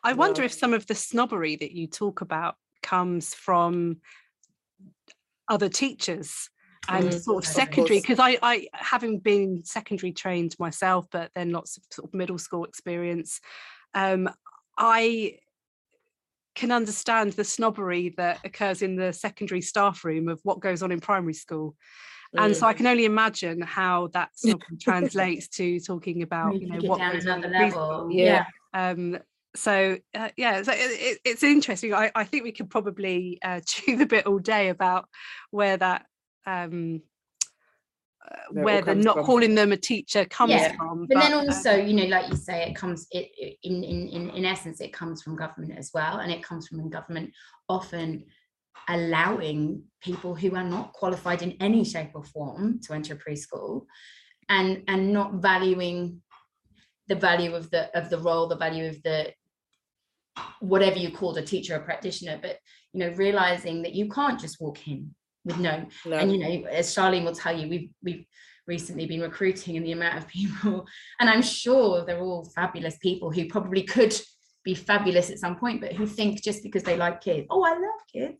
I 0.04 0.12
wonder 0.12 0.42
No. 0.42 0.47
if 0.47 0.52
some 0.52 0.75
of 0.75 0.87
the 0.87 0.94
snobbery 0.94 1.56
that 1.56 1.73
you 1.73 1.87
talk 1.87 2.21
about 2.21 2.56
comes 2.82 3.35
from 3.35 4.00
other 5.49 5.68
teachers 5.68 6.50
and 6.88 7.04
Mm, 7.06 7.22
sort 7.22 7.38
of 7.38 7.44
of 7.44 7.46
secondary 7.46 8.00
because 8.00 8.18
I, 8.18 8.38
I 8.42 8.66
having 8.72 9.18
been 9.18 9.62
secondary 9.64 10.12
trained 10.12 10.56
myself 10.58 11.06
but 11.12 11.30
then 11.34 11.50
lots 11.50 11.76
of 11.76 11.84
sort 11.90 12.08
of 12.08 12.14
middle 12.14 12.38
school 12.38 12.64
experience 12.64 13.40
um 13.94 14.28
I 14.76 15.38
can 16.54 16.70
understand 16.70 17.32
the 17.32 17.44
snobbery 17.44 18.14
that 18.16 18.40
occurs 18.44 18.82
in 18.82 18.96
the 18.96 19.12
secondary 19.12 19.60
staff 19.60 20.04
room 20.04 20.28
of 20.28 20.40
what 20.42 20.60
goes 20.60 20.82
on 20.82 20.92
in 20.92 21.00
primary 21.00 21.34
school. 21.34 21.74
And 22.36 22.56
so 22.56 22.66
I 22.66 22.72
can 22.72 22.86
only 22.86 23.04
imagine 23.04 23.60
how 23.60 24.08
that 24.08 24.30
snobbery 24.34 24.78
translates 24.80 25.48
to 25.48 25.80
talking 25.80 26.22
about 26.22 26.54
you 26.54 26.60
you 26.60 26.66
know 26.68 26.88
what 26.88 26.98
down 26.98 27.12
goes 27.12 27.26
on 27.26 27.38
another 27.44 27.52
level 27.52 27.78
preschool. 27.78 28.08
Yeah. 28.10 28.44
um 28.74 29.18
so 29.54 29.98
uh, 30.14 30.30
yeah 30.38 30.62
so 30.62 30.72
it, 30.72 30.78
it, 30.78 31.18
it's 31.24 31.42
interesting. 31.42 31.92
I, 31.92 32.10
I 32.14 32.24
think 32.24 32.44
we 32.44 32.52
could 32.52 32.70
probably 32.70 33.38
uh, 33.42 33.60
chew 33.66 33.96
the 33.96 34.06
bit 34.06 34.26
all 34.26 34.38
day 34.38 34.70
about 34.70 35.08
where 35.50 35.76
that 35.76 36.06
um 36.46 37.02
uh, 38.30 38.37
Where 38.50 38.64
it 38.64 38.64
all 38.64 38.64
where 38.64 38.82
the 38.82 38.92
comes 38.94 39.04
not 39.04 39.14
from. 39.14 39.25
calling 39.25 39.54
them 39.54 39.72
a 39.72 39.76
teacher 39.76 40.25
comes 40.25 40.52
Yeah, 40.52 40.72
from 40.76 41.06
but 41.06 41.18
then 41.18 41.32
um, 41.34 41.40
also 41.49 41.76
you 41.76 41.94
know 41.94 42.04
like 42.04 42.28
you 42.28 42.37
say 42.37 42.68
it 42.68 42.75
comes 42.75 43.06
it 43.11 43.30
it- 43.37 43.58
in 43.62 43.82
in 43.84 44.08
in, 44.08 44.30
in 44.30 44.44
essence 44.44 44.80
it 44.80 44.92
comes 44.92 45.22
from 45.22 45.37
government 45.37 45.78
as 45.78 45.90
well 45.94 46.18
and 46.18 46.30
it 46.32 46.42
comes 46.42 46.68
from 46.68 46.88
government 46.90 47.32
often 47.68 48.25
allowing 48.88 49.84
people 50.00 50.34
who 50.34 50.54
are 50.56 50.64
not 50.64 50.92
qualified 50.92 51.42
in 51.42 51.52
any 51.61 51.84
shape 51.84 52.11
or 52.14 52.25
form 52.25 52.80
to 52.82 52.92
enter 52.92 53.14
preschool 53.14 53.87
and 54.49 54.82
and 54.88 55.12
not 55.12 55.34
valuing 55.34 56.20
the 57.08 57.14
value 57.14 57.54
of 57.54 57.70
the 57.70 57.96
of 57.99 58.11
the 58.11 58.18
role 58.18 58.49
the 58.49 58.56
value 58.56 58.88
of 58.88 59.00
the 59.02 59.32
whatever 60.61 60.99
you 60.99 61.11
call 61.11 61.37
a 61.37 61.42
teacher 61.42 61.76
or 61.76 61.80
practitioner 61.80 62.38
but 62.40 62.58
you 62.92 63.00
know 63.00 63.11
realizing 63.16 63.82
that 63.82 63.94
you 63.94 64.08
can't 64.08 64.40
just 64.40 64.61
walk 64.61 64.88
in 64.88 65.14
with 65.44 65.58
no 65.58 65.84
no. 66.06 66.16
and 66.16 66.32
you 66.32 66.38
know 66.38 66.68
as 66.68 66.94
charlene 66.94 67.25
will 67.25 67.34
tell 67.34 67.56
you 67.56 67.68
we've 67.68 67.90
we've 68.02 68.25
recently 68.66 69.06
been 69.06 69.20
recruiting 69.20 69.76
and 69.76 69.84
the 69.84 69.92
amount 69.92 70.16
of 70.16 70.26
people 70.38 70.87
and 71.20 71.28
i'm 71.28 71.42
sure 71.42 72.04
they're 72.04 72.20
all 72.20 72.44
fabulous 72.54 72.96
people 72.99 73.30
who 73.30 73.46
probably 73.46 73.82
could 73.82 74.14
be 74.64 74.75
fabulous 74.75 75.30
at 75.30 75.38
some 75.38 75.56
point 75.56 75.80
but 75.80 75.92
who 75.92 76.06
think 76.06 76.40
just 76.42 76.62
because 76.62 76.82
they 76.84 76.96
like 76.96 77.20
kids 77.20 77.46
oh 77.50 77.64
i 77.64 77.70
love 77.72 78.00
kids 78.12 78.38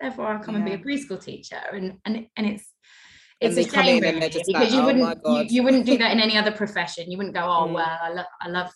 therefore 0.00 0.26
i'll 0.26 0.42
come 0.42 0.56
and 0.56 0.64
be 0.64 0.72
a 0.72 0.78
preschool 0.78 1.22
teacher 1.22 1.60
and 1.72 1.98
and 2.04 2.26
and 2.36 2.46
it's 2.46 2.66
And 3.40 3.56
it's 3.56 3.72
a 3.72 3.72
shame 3.72 4.02
and 4.04 4.16
really, 4.16 4.28
just 4.28 4.46
because 4.46 4.62
like, 4.64 4.72
you 4.72 4.80
"Oh 4.80 4.86
wouldn't 4.86 5.50
you, 5.50 5.56
you 5.56 5.62
wouldn't 5.62 5.86
do 5.86 5.96
that 5.98 6.10
in 6.10 6.20
any 6.20 6.36
other 6.36 6.50
profession 6.50 7.10
you 7.10 7.16
wouldn't 7.16 7.34
go 7.34 7.42
oh 7.44 7.66
Mm. 7.70 7.74
well 7.74 7.98
i 8.02 8.10
love 8.10 8.26
i 8.40 8.48
love 8.48 8.70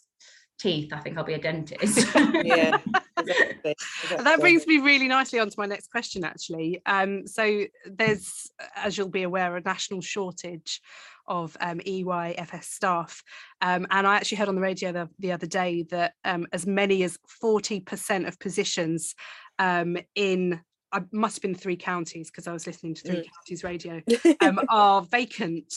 teeth 0.61 0.93
i 0.93 1.01
think 1.01 1.19
i'll 1.19 1.25
be 1.25 1.35
a 1.35 1.39
dentist 1.39 2.07
yeah. 2.45 2.79
Exactly. 3.17 3.75
that 4.19 4.41
brings 4.41 4.67
me 4.67 4.79
really 4.79 5.09
nicely 5.09 5.39
onto 5.39 5.55
my 5.57 5.67
next 5.67 5.91
question 5.91 6.25
actually 6.25 6.81
um 6.87 7.27
so 7.27 7.65
there's 7.87 8.51
as 8.77 8.99
you'll 8.99 9.09
be 9.09 9.23
aware 9.23 9.57
a 9.57 9.61
national 9.61 10.01
shortage 10.01 10.81
of 11.27 11.57
um, 11.61 11.79
EYFS 11.81 12.65
staff 12.65 13.23
um, 13.63 13.87
and 13.91 14.07
I 14.07 14.17
actually 14.17 14.39
heard 14.39 14.49
on 14.49 14.57
the 14.57 14.61
radio 14.61 14.93
the, 14.93 15.09
the 15.19 15.33
other 15.33 15.47
day 15.47 15.85
that 15.91 16.13
um, 16.25 16.47
as 16.53 16.67
many 16.67 17.03
as 17.03 17.19
40% 17.43 18.29
of 18.29 18.39
positions 18.39 19.15
um, 19.59 19.97
in 20.15 20.61
I 20.95 21.03
must 21.13 21.37
have 21.37 21.43
been 21.43 21.57
three 21.57 21.77
counties 21.77 22.31
because 22.31 22.47
I 22.47 22.53
was 22.53 22.67
listening 22.69 22.95
to 22.95 23.03
three 23.03 23.17
Mm. 23.17 23.31
counties 23.35 23.65
radio 23.65 24.01
um, 24.41 24.61
are 24.71 25.03
vacant. 25.03 25.75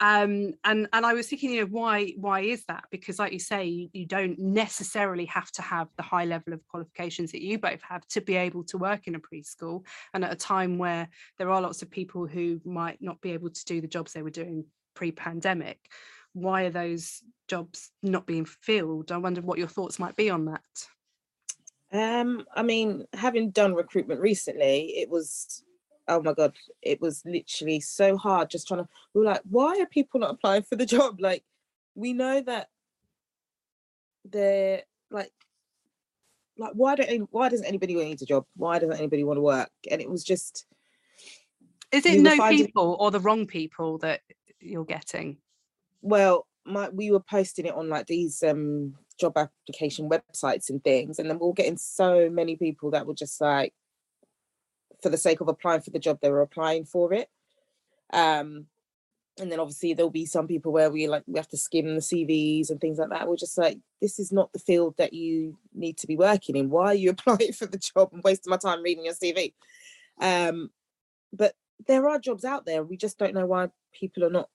Um, 0.00 0.54
and 0.64 0.88
and 0.92 1.06
I 1.06 1.14
was 1.14 1.28
thinking, 1.28 1.52
you 1.52 1.62
know, 1.62 1.68
why 1.68 2.12
why 2.16 2.40
is 2.40 2.64
that? 2.66 2.84
Because, 2.90 3.18
like 3.18 3.32
you 3.32 3.38
say, 3.38 3.64
you, 3.64 3.88
you 3.92 4.06
don't 4.06 4.38
necessarily 4.38 5.24
have 5.26 5.50
to 5.52 5.62
have 5.62 5.88
the 5.96 6.02
high 6.02 6.26
level 6.26 6.52
of 6.52 6.66
qualifications 6.68 7.32
that 7.32 7.42
you 7.42 7.58
both 7.58 7.80
have 7.82 8.06
to 8.08 8.20
be 8.20 8.36
able 8.36 8.64
to 8.64 8.78
work 8.78 9.06
in 9.06 9.14
a 9.14 9.20
preschool. 9.20 9.84
And 10.12 10.24
at 10.24 10.32
a 10.32 10.36
time 10.36 10.76
where 10.78 11.08
there 11.38 11.50
are 11.50 11.62
lots 11.62 11.82
of 11.82 11.90
people 11.90 12.26
who 12.26 12.60
might 12.64 13.00
not 13.00 13.20
be 13.20 13.32
able 13.32 13.50
to 13.50 13.64
do 13.64 13.80
the 13.80 13.88
jobs 13.88 14.12
they 14.12 14.22
were 14.22 14.30
doing 14.30 14.64
pre-pandemic, 14.94 15.78
why 16.32 16.64
are 16.64 16.70
those 16.70 17.22
jobs 17.48 17.90
not 18.02 18.26
being 18.26 18.44
filled? 18.44 19.12
I 19.12 19.16
wonder 19.16 19.40
what 19.40 19.58
your 19.58 19.68
thoughts 19.68 19.98
might 19.98 20.16
be 20.16 20.28
on 20.28 20.44
that. 20.46 20.60
Um, 21.92 22.44
I 22.54 22.62
mean, 22.62 23.06
having 23.12 23.50
done 23.50 23.74
recruitment 23.74 24.20
recently, 24.20 24.98
it 24.98 25.08
was 25.08 25.62
oh 26.08 26.22
my 26.22 26.32
god, 26.32 26.54
it 26.82 27.00
was 27.00 27.22
literally 27.24 27.80
so 27.80 28.16
hard 28.16 28.50
just 28.50 28.68
trying 28.68 28.80
to 28.84 28.88
we 29.14 29.20
were 29.20 29.26
like, 29.26 29.42
why 29.48 29.78
are 29.80 29.86
people 29.86 30.20
not 30.20 30.30
applying 30.30 30.62
for 30.62 30.76
the 30.76 30.86
job? 30.96 31.20
Like, 31.20 31.44
we 31.94 32.12
know 32.12 32.40
that 32.42 32.68
they're 34.24 34.82
like 35.10 35.30
like 36.58 36.72
why 36.74 36.94
don't 36.96 37.28
why 37.30 37.48
doesn't 37.48 37.66
anybody 37.66 37.94
need 37.94 38.20
a 38.22 38.26
job? 38.26 38.44
Why 38.56 38.78
doesn't 38.78 38.96
anybody 38.96 39.24
want 39.24 39.36
to 39.36 39.42
work? 39.42 39.70
And 39.90 40.00
it 40.00 40.08
was 40.10 40.24
just 40.24 40.66
Is 41.92 42.06
it 42.06 42.16
We 42.16 42.22
no 42.22 42.36
finding- 42.36 42.66
people 42.66 42.96
or 42.98 43.10
the 43.10 43.20
wrong 43.20 43.46
people 43.46 43.98
that 43.98 44.20
you're 44.60 44.84
getting? 44.84 45.38
well 46.02 46.46
my 46.64 46.88
we 46.90 47.10
were 47.10 47.20
posting 47.20 47.66
it 47.66 47.74
on 47.74 47.88
like 47.88 48.06
these 48.06 48.42
um 48.42 48.94
job 49.18 49.36
application 49.36 50.08
websites 50.10 50.68
and 50.68 50.82
things 50.84 51.18
and 51.18 51.28
then 51.30 51.38
we 51.38 51.46
we're 51.46 51.52
getting 51.52 51.76
so 51.78 52.28
many 52.28 52.54
people 52.56 52.90
that 52.90 53.06
were 53.06 53.14
just 53.14 53.40
like 53.40 53.72
for 55.02 55.08
the 55.08 55.16
sake 55.16 55.40
of 55.40 55.48
applying 55.48 55.80
for 55.80 55.90
the 55.90 55.98
job 55.98 56.18
they 56.20 56.30
were 56.30 56.42
applying 56.42 56.84
for 56.84 57.12
it. 57.12 57.28
Um 58.12 58.66
and 59.38 59.52
then 59.52 59.60
obviously 59.60 59.92
there'll 59.92 60.10
be 60.10 60.24
some 60.24 60.46
people 60.46 60.72
where 60.72 60.90
we 60.90 61.08
like 61.08 61.22
we 61.26 61.38
have 61.38 61.48
to 61.48 61.58
skim 61.58 61.94
the 61.94 62.00
cvs 62.00 62.70
and 62.70 62.80
things 62.80 62.98
like 62.98 63.10
that. 63.10 63.28
We're 63.28 63.36
just 63.36 63.58
like 63.58 63.78
this 64.00 64.18
is 64.18 64.32
not 64.32 64.52
the 64.52 64.58
field 64.58 64.94
that 64.98 65.12
you 65.12 65.58
need 65.74 65.98
to 65.98 66.06
be 66.06 66.16
working 66.16 66.56
in. 66.56 66.70
Why 66.70 66.86
are 66.86 66.94
you 66.94 67.10
applying 67.18 67.52
for 67.52 67.66
the 67.66 67.78
job 67.78 68.10
and 68.12 68.22
wasting 68.22 68.50
my 68.50 68.56
time 68.56 68.82
reading 68.82 69.04
your 69.04 69.14
cv 69.14 69.52
um 70.18 70.70
but 71.32 71.54
there 71.86 72.08
are 72.08 72.18
jobs 72.18 72.44
out 72.44 72.64
there. 72.64 72.82
We 72.82 72.96
just 72.96 73.18
don't 73.18 73.34
know 73.34 73.46
why 73.46 73.68
people 73.92 74.24
are 74.24 74.30
not 74.30 74.48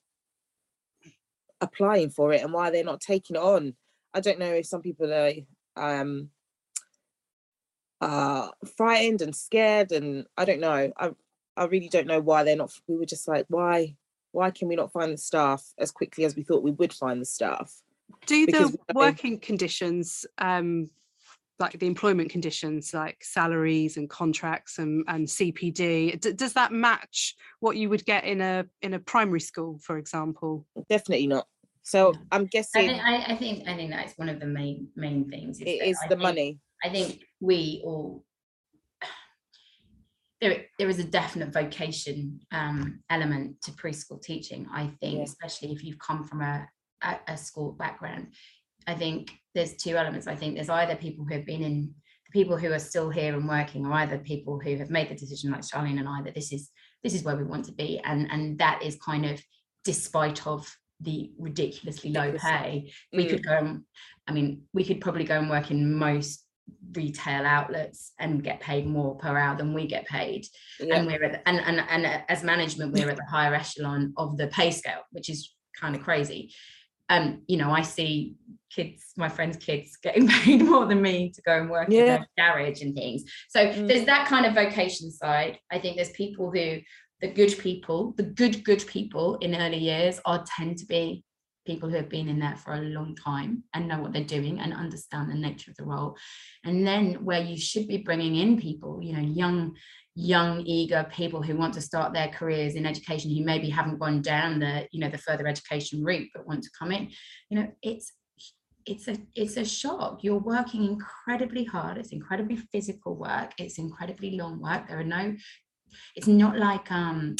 applying 1.59 2.09
for 2.09 2.33
it 2.33 2.41
and 2.41 2.51
why 2.51 2.71
they're 2.71 2.83
not 2.83 3.01
taking 3.01 3.35
it 3.35 3.41
on. 3.41 3.75
I 4.13 4.19
don't 4.19 4.39
know 4.39 4.53
if 4.53 4.65
some 4.65 4.81
people 4.81 5.13
are 5.13 5.33
um 5.77 6.29
uh 8.01 8.49
frightened 8.75 9.21
and 9.21 9.35
scared 9.35 9.91
and 9.91 10.25
I 10.37 10.45
don't 10.45 10.59
know. 10.59 10.91
I 10.97 11.11
I 11.55 11.65
really 11.65 11.89
don't 11.89 12.07
know 12.07 12.19
why 12.19 12.43
they're 12.43 12.55
not 12.55 12.71
we 12.87 12.97
were 12.97 13.05
just 13.05 13.27
like 13.27 13.45
why 13.49 13.95
why 14.31 14.49
can 14.51 14.67
we 14.67 14.75
not 14.75 14.91
find 14.91 15.13
the 15.13 15.17
staff 15.17 15.63
as 15.77 15.91
quickly 15.91 16.23
as 16.25 16.35
we 16.35 16.43
thought 16.43 16.63
we 16.63 16.71
would 16.71 16.93
find 16.93 17.21
the 17.21 17.25
staff? 17.25 17.73
Do 18.25 18.45
Because 18.45 18.71
the 18.71 18.93
working 18.93 19.39
conditions 19.39 20.25
um, 20.37 20.89
like 21.59 21.77
the 21.77 21.85
employment 21.85 22.29
conditions 22.31 22.93
like 22.93 23.23
salaries 23.23 23.95
and 23.97 24.09
contracts 24.09 24.79
and, 24.79 25.03
and 25.07 25.27
cpd 25.27 26.19
D- 26.19 26.33
does 26.33 26.53
that 26.53 26.71
match 26.71 27.35
what 27.59 27.77
you 27.77 27.87
would 27.89 28.03
get 28.05 28.23
in 28.23 28.41
a 28.41 28.65
in 28.81 28.95
a 28.95 28.99
primary 28.99 29.39
school 29.41 29.77
for 29.79 29.97
example 29.99 30.65
definitely 30.89 31.27
not 31.27 31.45
so 31.83 32.13
i'm 32.31 32.43
I 32.43 32.45
guessing 32.45 32.87
think, 32.87 33.03
I, 33.03 33.33
I 33.33 33.35
think 33.37 33.67
I 33.67 33.75
think 33.75 33.91
that's 33.91 34.17
one 34.17 34.27
of 34.29 34.39
the 34.39 34.47
main 34.47 34.87
main 34.95 35.29
things. 35.29 35.59
it 35.61 35.65
that 35.65 35.87
is 35.87 35.97
I 36.03 36.07
the 36.07 36.15
think- 36.15 36.21
money 36.23 36.59
I 36.83 36.89
think 36.89 37.21
we 37.41 37.81
all 37.83 38.23
there 40.41 40.65
there 40.79 40.89
is 40.89 40.99
a 40.99 41.03
definite 41.03 41.51
vocation 41.53 42.39
um, 42.51 43.01
element 43.09 43.61
to 43.63 43.71
preschool 43.71 44.21
teaching. 44.21 44.67
I 44.73 44.91
think, 44.99 45.17
Yeah. 45.17 45.23
especially 45.23 45.71
if 45.73 45.83
you've 45.83 45.99
come 45.99 46.23
from 46.23 46.41
a, 46.41 46.67
a 47.03 47.19
a 47.27 47.37
school 47.37 47.73
background. 47.73 48.33
I 48.87 48.95
think 48.95 49.31
there's 49.53 49.75
two 49.75 49.95
elements. 49.97 50.27
I 50.27 50.35
think 50.35 50.55
there's 50.55 50.69
either 50.69 50.95
people 50.95 51.25
who 51.25 51.33
have 51.35 51.45
been 51.45 51.61
in 51.63 51.93
the 52.25 52.31
people 52.39 52.57
who 52.57 52.71
are 52.71 52.79
still 52.79 53.09
here 53.09 53.35
and 53.35 53.47
working, 53.47 53.85
or 53.85 53.93
either 53.93 54.17
people 54.17 54.59
who 54.59 54.75
have 54.77 54.89
made 54.89 55.09
the 55.09 55.15
decision, 55.15 55.51
like 55.51 55.61
Charlene 55.61 55.99
and 55.99 56.09
I, 56.09 56.21
that 56.23 56.33
this 56.35 56.51
is 56.51 56.69
this 57.03 57.13
is 57.13 57.23
where 57.23 57.35
we 57.35 57.43
want 57.43 57.65
to 57.65 57.73
be, 57.73 57.99
and 58.03 58.27
and 58.31 58.57
that 58.59 58.81
is 58.81 58.95
kind 58.97 59.25
of 59.25 59.41
despite 59.83 60.47
of 60.47 60.67
the 61.03 61.31
ridiculously 61.39 62.11
low 62.11 62.31
pay 62.37 62.91
we 63.11 63.25
Mm. 63.25 63.29
could 63.31 63.43
go 63.43 63.53
and 63.57 63.81
i 64.27 64.31
mean 64.31 64.61
we 64.71 64.83
could 64.83 65.01
probably 65.01 65.23
go 65.23 65.39
and 65.39 65.49
work 65.49 65.71
in 65.71 65.95
most 65.97 66.45
retail 66.93 67.45
outlets 67.45 68.11
and 68.19 68.43
get 68.43 68.59
paid 68.59 68.85
more 68.85 69.15
per 69.15 69.37
hour 69.37 69.55
than 69.57 69.73
we 69.73 69.87
get 69.87 70.05
paid. 70.05 70.45
Yeah. 70.79 70.95
And 70.95 71.07
we're 71.07 71.23
at 71.23 71.41
and, 71.45 71.59
and 71.59 71.79
and 71.89 72.23
as 72.29 72.43
management 72.43 72.93
we're 72.93 73.09
at 73.09 73.17
the 73.17 73.25
higher 73.29 73.53
echelon 73.53 74.13
of 74.17 74.37
the 74.37 74.47
pay 74.47 74.71
scale 74.71 75.01
which 75.11 75.29
is 75.29 75.53
kind 75.79 75.95
of 75.95 76.01
crazy. 76.03 76.53
Um 77.09 77.43
you 77.47 77.57
know 77.57 77.71
i 77.71 77.81
see 77.81 78.35
kids 78.73 79.11
my 79.17 79.29
friends 79.29 79.57
kids 79.57 79.97
getting 80.01 80.27
paid 80.39 80.61
more 80.63 80.85
than 80.85 81.01
me 81.01 81.31
to 81.35 81.41
go 81.43 81.57
and 81.59 81.69
work 81.69 81.87
Yeah. 81.89 82.15
in 82.17 82.21
a 82.23 82.27
garage 82.37 82.81
and 82.81 82.93
things. 82.95 83.23
So 83.49 83.59
Mm. 83.67 83.87
there's 83.87 84.05
that 84.05 84.27
kind 84.27 84.45
of 84.45 84.53
vocation 84.53 85.11
side. 85.11 85.59
I 85.71 85.79
think 85.79 85.95
there's 85.95 86.11
people 86.11 86.51
who 86.51 86.79
the 87.21 87.27
good 87.27 87.57
people 87.59 88.13
the 88.17 88.23
good 88.23 88.63
good 88.63 88.83
people 88.87 89.35
in 89.37 89.55
early 89.55 89.77
years 89.77 90.19
are 90.25 90.43
tend 90.57 90.77
to 90.79 90.85
be 90.85 91.23
people 91.65 91.89
who 91.89 91.95
have 91.95 92.09
been 92.09 92.27
in 92.27 92.39
there 92.39 92.55
for 92.55 92.73
a 92.73 92.81
long 92.81 93.15
time 93.15 93.63
and 93.73 93.87
know 93.87 93.99
what 93.99 94.13
they're 94.13 94.23
doing 94.23 94.59
and 94.59 94.73
understand 94.73 95.29
the 95.29 95.35
nature 95.35 95.71
of 95.71 95.77
the 95.77 95.85
role. 95.85 96.17
And 96.63 96.85
then 96.85 97.23
where 97.23 97.41
you 97.41 97.57
should 97.57 97.87
be 97.87 97.97
bringing 97.97 98.35
in 98.35 98.59
people 98.59 98.99
you 99.01 99.13
know 99.13 99.21
young 99.21 99.75
young 100.15 100.61
eager 100.65 101.07
people 101.11 101.41
who 101.41 101.55
want 101.55 101.73
to 101.73 101.81
start 101.81 102.13
their 102.13 102.27
careers 102.27 102.75
in 102.75 102.85
education 102.85 103.33
who 103.33 103.45
maybe 103.45 103.69
haven't 103.69 103.99
gone 103.99 104.21
down 104.21 104.59
the 104.59 104.87
you 104.91 104.99
know 104.99 105.09
the 105.09 105.17
further 105.17 105.47
education 105.47 106.03
route 106.03 106.27
but 106.33 106.45
want 106.45 106.61
to 106.61 106.69
come 106.77 106.91
in 106.91 107.09
you 107.49 107.57
know 107.57 107.71
it's 107.81 108.11
it's 108.85 109.07
a 109.07 109.17
it's 109.35 109.57
a 109.57 109.65
shock. 109.65 110.23
You're 110.23 110.39
working 110.39 110.85
incredibly 110.85 111.63
hard. 111.63 111.97
It's 111.97 112.11
incredibly 112.11 112.55
physical 112.55 113.15
work. 113.15 113.51
It's 113.57 113.77
incredibly 113.77 114.31
long 114.31 114.59
work. 114.59 114.87
There 114.87 114.99
are 114.99 115.03
no 115.03 115.35
it's 116.15 116.27
not 116.27 116.57
like 116.57 116.91
um 116.91 117.35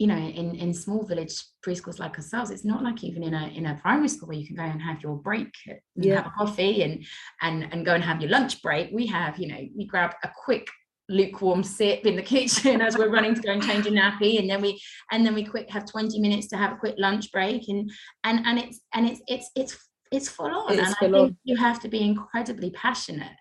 you 0.00 0.06
know 0.06 0.16
in 0.16 0.54
in 0.56 0.72
small 0.72 1.04
village 1.04 1.34
preschools 1.64 1.98
like 2.00 2.16
ourselves 2.16 2.50
it's 2.50 2.64
not 2.64 2.82
like 2.82 3.04
even 3.04 3.22
in 3.22 3.34
a 3.34 3.46
in 3.48 3.66
a 3.66 3.78
primary 3.82 4.08
school 4.08 4.28
where 4.28 4.38
you 4.38 4.46
can 4.46 4.56
go 4.56 4.62
and 4.62 4.80
have 4.80 5.02
your 5.02 5.16
break 5.16 5.52
and 5.66 5.80
Yeah. 6.04 6.16
have 6.22 6.26
a 6.26 6.30
coffee 6.30 6.82
and 6.82 7.04
and 7.42 7.68
and 7.70 7.84
go 7.84 7.94
and 7.94 8.02
have 8.02 8.20
your 8.22 8.30
lunch 8.30 8.62
break 8.62 8.90
we 8.92 9.06
have 9.06 9.38
you 9.38 9.48
know 9.48 9.60
we 9.76 9.86
grab 9.86 10.12
a 10.24 10.30
quick 10.44 10.66
lukewarm 11.10 11.62
sip 11.62 12.06
in 12.06 12.16
the 12.16 12.22
kitchen 12.34 12.80
as 12.80 12.96
we're 12.96 13.10
running 13.10 13.34
to 13.34 13.42
go 13.42 13.52
and 13.52 13.62
change 13.62 13.86
a 13.86 13.90
nappy 13.90 14.38
and 14.40 14.48
then 14.48 14.62
we 14.62 14.80
and 15.12 15.26
then 15.26 15.34
we 15.34 15.44
quick 15.44 15.68
have 15.70 15.84
20 15.84 16.18
minutes 16.18 16.46
to 16.48 16.56
have 16.56 16.72
a 16.72 16.76
quick 16.76 16.94
lunch 16.98 17.30
break 17.30 17.68
and 17.68 17.90
and 18.24 18.46
and 18.46 18.58
it's 18.58 18.80
and 18.94 19.06
it's 19.06 19.20
it's 19.26 19.50
it's 19.54 19.76
it's 20.12 20.28
full 20.30 20.46
on 20.46 20.72
It 20.72 20.80
is 20.80 20.88
and 20.88 20.96
full 20.96 21.08
i 21.08 21.12
think 21.12 21.30
on. 21.32 21.36
you 21.44 21.56
have 21.56 21.78
to 21.80 21.88
be 21.88 22.00
incredibly 22.00 22.70
passionate 22.70 23.36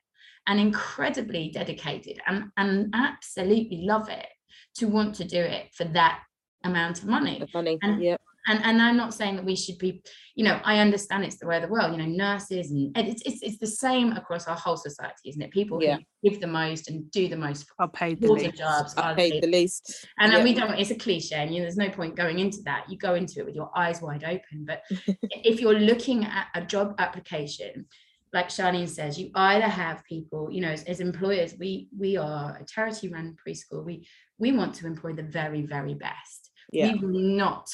and 0.47 0.59
incredibly 0.59 1.51
dedicated 1.51 2.19
and 2.27 2.45
and 2.57 2.93
absolutely 2.93 3.83
love 3.93 4.09
it 4.09 4.27
to 4.75 4.87
want 4.87 5.15
to 5.15 5.23
do 5.23 5.39
it 5.39 5.67
for 5.73 5.85
that 5.85 6.19
amount 6.63 6.99
of 7.01 7.05
money. 7.07 7.39
The 7.39 7.47
money 7.53 7.77
and- 7.81 8.01
yeah. 8.01 8.17
and 8.47 8.63
and 8.63 8.81
i'm 8.81 8.95
not 8.97 9.13
saying 9.13 9.35
that 9.35 9.45
we 9.45 9.55
should 9.55 9.77
be 9.77 10.01
you 10.35 10.43
know 10.45 10.59
i 10.63 10.79
understand 10.79 11.23
it's 11.25 11.37
the 11.39 11.45
way 11.45 11.57
of 11.57 11.61
the 11.61 11.67
world 11.67 11.91
you 11.91 11.97
know 11.97 12.05
nurses 12.05 12.71
and 12.71 12.91
and 12.95 13.07
it's 13.07 13.21
it's, 13.23 13.41
it's 13.43 13.57
the 13.59 13.67
same 13.67 14.13
across 14.13 14.47
our 14.47 14.55
whole 14.55 14.77
society 14.77 15.25
isn't 15.29 15.41
it? 15.41 15.51
People 15.51 15.81
Yeah. 15.83 15.97
who 15.97 16.29
give 16.29 16.39
the 16.41 16.47
most 16.47 16.89
and 16.89 17.09
do 17.11 17.27
the 17.27 17.35
most 17.35 17.65
are 17.79 17.89
paid 17.89 18.21
the 18.21 18.31
least. 18.31 18.57
jobs 18.57 18.93
i 18.97 19.11
are 19.11 19.15
paid 19.15 19.33
paid 19.33 19.43
the 19.43 19.47
least. 19.59 19.83
And 20.19 20.31
then 20.31 20.39
Yeah. 20.39 20.43
we 20.45 20.53
don't 20.53 20.79
it's 20.79 20.91
a 20.91 20.95
cliche 20.95 21.35
and 21.35 21.53
you 21.53 21.59
know, 21.59 21.65
there's 21.65 21.77
no 21.77 21.89
point 21.89 22.15
going 22.15 22.39
into 22.39 22.61
that. 22.63 22.89
You 22.89 22.97
go 22.97 23.13
into 23.15 23.39
it 23.39 23.45
with 23.45 23.55
your 23.55 23.69
eyes 23.75 24.01
wide 24.01 24.23
open 24.23 24.65
but 24.65 24.79
if 25.51 25.59
you're 25.61 25.79
looking 25.79 26.23
at 26.25 26.47
a 26.55 26.61
job 26.61 26.95
application 26.97 27.85
like 28.31 28.49
Charlene 28.49 28.87
says 28.87 29.19
you 29.19 29.31
either 29.35 29.67
have 29.67 30.03
people 30.05 30.49
you 30.51 30.61
know 30.61 30.69
as, 30.69 30.83
as 30.83 30.99
employers 30.99 31.55
we 31.59 31.89
we 31.97 32.15
are 32.15 32.57
a 32.61 32.65
charity 32.65 33.09
run 33.09 33.35
preschool. 33.45 33.83
We 33.85 34.07
we 34.37 34.51
want 34.53 34.75
to 34.75 34.87
employ 34.87 35.13
the 35.13 35.23
very 35.23 35.63
very 35.63 35.93
best 35.95 36.48
yeah. 36.71 36.93
we 36.93 36.99
will 36.99 37.19
not 37.19 37.69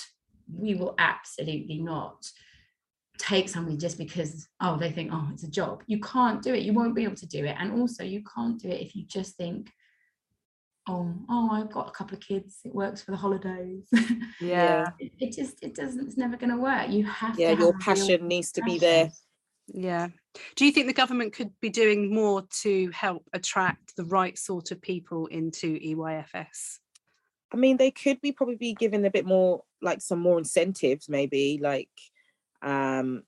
we 0.53 0.75
will 0.75 0.95
absolutely 0.97 1.79
not 1.79 2.29
take 3.17 3.47
somebody 3.49 3.77
just 3.77 3.97
because 3.97 4.47
oh 4.61 4.77
they 4.77 4.91
think 4.91 5.11
oh 5.13 5.27
it's 5.31 5.43
a 5.43 5.49
job. 5.49 5.83
You 5.87 5.99
can't 5.99 6.41
do 6.41 6.53
it. 6.53 6.63
You 6.63 6.73
won't 6.73 6.95
be 6.95 7.03
able 7.03 7.15
to 7.15 7.25
do 7.25 7.45
it. 7.45 7.55
And 7.57 7.79
also 7.79 8.03
you 8.03 8.23
can't 8.23 8.59
do 8.59 8.69
it 8.69 8.81
if 8.81 8.95
you 8.95 9.05
just 9.05 9.35
think 9.35 9.69
oh 10.87 11.11
oh 11.29 11.49
i've 11.51 11.71
got 11.71 11.87
a 11.87 11.91
couple 11.91 12.15
of 12.15 12.21
kids. 12.21 12.59
It 12.63 12.75
works 12.75 13.01
for 13.01 13.11
the 13.11 13.17
holidays. 13.17 13.87
Yeah. 14.41 14.89
It, 14.99 15.13
it 15.19 15.31
just 15.31 15.63
it 15.63 15.75
doesn't 15.75 16.05
it's 16.05 16.17
never 16.17 16.35
going 16.35 16.49
to 16.49 16.57
work. 16.57 16.89
You 16.89 17.05
have 17.05 17.39
yeah 17.39 17.55
to 17.55 17.61
your 17.61 17.71
have 17.71 17.87
real 17.87 17.95
passion 17.95 18.27
needs 18.27 18.51
to 18.53 18.61
be 18.63 18.77
there. 18.77 19.11
Yeah. 19.67 20.09
Do 20.55 20.65
you 20.65 20.71
think 20.71 20.87
the 20.87 20.93
government 20.93 21.33
could 21.33 21.51
be 21.61 21.69
doing 21.69 22.13
more 22.13 22.43
to 22.61 22.91
help 22.91 23.27
attract 23.33 23.95
the 23.95 24.03
right 24.03 24.37
sort 24.37 24.71
of 24.71 24.81
people 24.81 25.27
into 25.27 25.79
EYFS? 25.79 26.79
I 27.51 27.57
mean, 27.57 27.77
they 27.77 27.91
could 27.91 28.19
be 28.21 28.31
probably 28.31 28.55
be 28.55 28.73
given 28.73 29.05
a 29.05 29.11
bit 29.11 29.25
more, 29.25 29.63
like 29.81 30.01
some 30.01 30.19
more 30.19 30.37
incentives, 30.37 31.07
maybe 31.07 31.59
like, 31.61 31.89
um, 32.61 33.23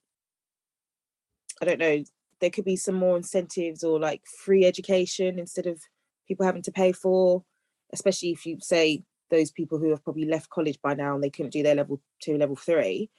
I 1.62 1.64
don't 1.64 1.78
know, 1.78 2.02
there 2.40 2.50
could 2.50 2.64
be 2.64 2.76
some 2.76 2.94
more 2.94 3.16
incentives 3.16 3.82
or 3.82 3.98
like 3.98 4.22
free 4.26 4.64
education 4.64 5.38
instead 5.38 5.66
of 5.66 5.80
people 6.26 6.46
having 6.46 6.62
to 6.62 6.72
pay 6.72 6.92
for, 6.92 7.44
especially 7.92 8.30
if 8.30 8.44
you 8.46 8.58
say 8.60 9.02
those 9.30 9.50
people 9.50 9.78
who 9.78 9.90
have 9.90 10.04
probably 10.04 10.26
left 10.26 10.50
college 10.50 10.78
by 10.82 10.94
now 10.94 11.14
and 11.14 11.22
they 11.22 11.30
couldn't 11.30 11.52
do 11.52 11.62
their 11.62 11.74
level 11.74 12.00
two, 12.22 12.38
level 12.38 12.56
three. 12.56 13.10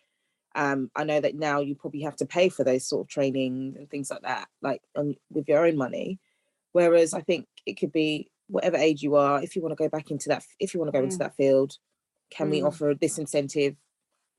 Um, 0.55 0.89
I 0.95 1.03
know 1.03 1.19
that 1.19 1.35
now 1.35 1.59
you 1.59 1.75
probably 1.75 2.01
have 2.01 2.15
to 2.17 2.25
pay 2.25 2.49
for 2.49 2.63
those 2.63 2.87
sort 2.87 3.05
of 3.05 3.09
training 3.09 3.75
and 3.77 3.89
things 3.89 4.09
like 4.09 4.23
that, 4.23 4.47
like 4.61 4.81
on, 4.95 5.15
with 5.31 5.47
your 5.47 5.65
own 5.65 5.77
money. 5.77 6.19
Whereas 6.71 7.13
I 7.13 7.21
think 7.21 7.47
it 7.65 7.73
could 7.73 7.91
be 7.91 8.31
whatever 8.49 8.77
age 8.77 9.01
you 9.01 9.15
are, 9.15 9.41
if 9.41 9.55
you 9.55 9.61
want 9.61 9.71
to 9.71 9.81
go 9.83 9.89
back 9.89 10.11
into 10.11 10.29
that, 10.29 10.43
if 10.59 10.73
you 10.73 10.79
want 10.79 10.91
to 10.91 10.97
go 10.97 11.03
into 11.03 11.15
Mm. 11.15 11.19
that 11.19 11.35
field, 11.35 11.77
can 12.29 12.49
we 12.49 12.59
Mm. 12.61 12.67
offer 12.67 12.93
this 12.99 13.17
incentive, 13.17 13.75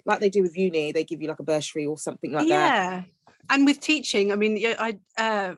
like 0.04 0.20
they 0.20 0.30
do 0.30 0.42
with 0.42 0.56
uni? 0.56 0.92
They 0.92 1.04
give 1.04 1.22
you 1.22 1.28
like 1.28 1.38
a 1.40 1.44
bursary 1.44 1.86
or 1.86 1.96
something 1.98 2.32
like 2.32 2.48
that. 2.48 2.74
yeah. 2.74 3.02
And 3.48 3.64
with 3.66 3.80
teaching, 3.80 4.32
I 4.32 4.36
mean, 4.36 4.64
I 4.78 4.98
uh, 5.16 5.54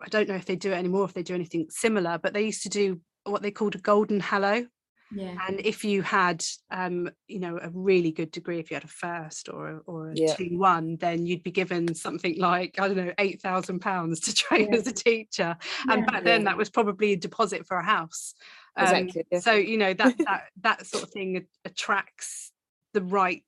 I 0.00 0.08
don't 0.08 0.28
know 0.28 0.34
if 0.34 0.44
they 0.44 0.56
do 0.56 0.72
it 0.72 0.76
anymore, 0.76 1.04
if 1.04 1.14
they 1.14 1.22
do 1.22 1.34
anything 1.34 1.66
similar, 1.70 2.18
but 2.18 2.32
they 2.34 2.42
used 2.42 2.62
to 2.62 2.68
do 2.68 3.00
what 3.24 3.42
they 3.42 3.50
called 3.50 3.74
a 3.74 3.78
golden 3.78 4.20
hello. 4.20 4.66
Yeah 5.12 5.36
And 5.46 5.60
if 5.60 5.84
you 5.84 6.02
had, 6.02 6.44
um, 6.70 7.10
you 7.28 7.38
know, 7.38 7.58
a 7.62 7.70
really 7.72 8.10
good 8.10 8.30
degree, 8.30 8.58
if 8.58 8.70
you 8.70 8.74
had 8.76 8.84
a 8.84 8.88
first 8.88 9.48
or 9.48 9.68
a, 9.68 9.78
or 9.86 10.10
a 10.10 10.14
Yeah. 10.14 10.34
two 10.34 10.58
one, 10.58 10.96
then 10.96 11.26
you'd 11.26 11.42
be 11.42 11.50
given 11.52 11.94
something 11.94 12.38
like 12.38 12.78
I 12.80 12.88
don't 12.88 12.96
know, 12.96 13.12
eight 13.18 13.40
thousand 13.40 13.80
pounds 13.80 14.20
to 14.20 14.34
train 14.44 14.72
Yeah. 14.72 14.78
as 14.78 14.86
a 14.86 14.92
teacher. 14.92 15.56
And 15.88 16.00
Yeah. 16.00 16.06
back 16.06 16.24
then, 16.24 16.44
that 16.44 16.56
was 16.56 16.70
probably 16.70 17.12
a 17.12 17.16
deposit 17.16 17.66
for 17.66 17.76
a 17.78 17.84
house. 17.84 18.34
Um, 18.76 18.94
Exactly. 18.94 19.40
So 19.40 19.52
you 19.52 19.78
know 19.78 19.94
that 19.94 20.16
that 20.26 20.42
that 20.62 20.86
sort 20.86 21.04
of 21.04 21.10
thing 21.10 21.46
attracts 21.64 22.52
the 22.92 23.02
right 23.02 23.42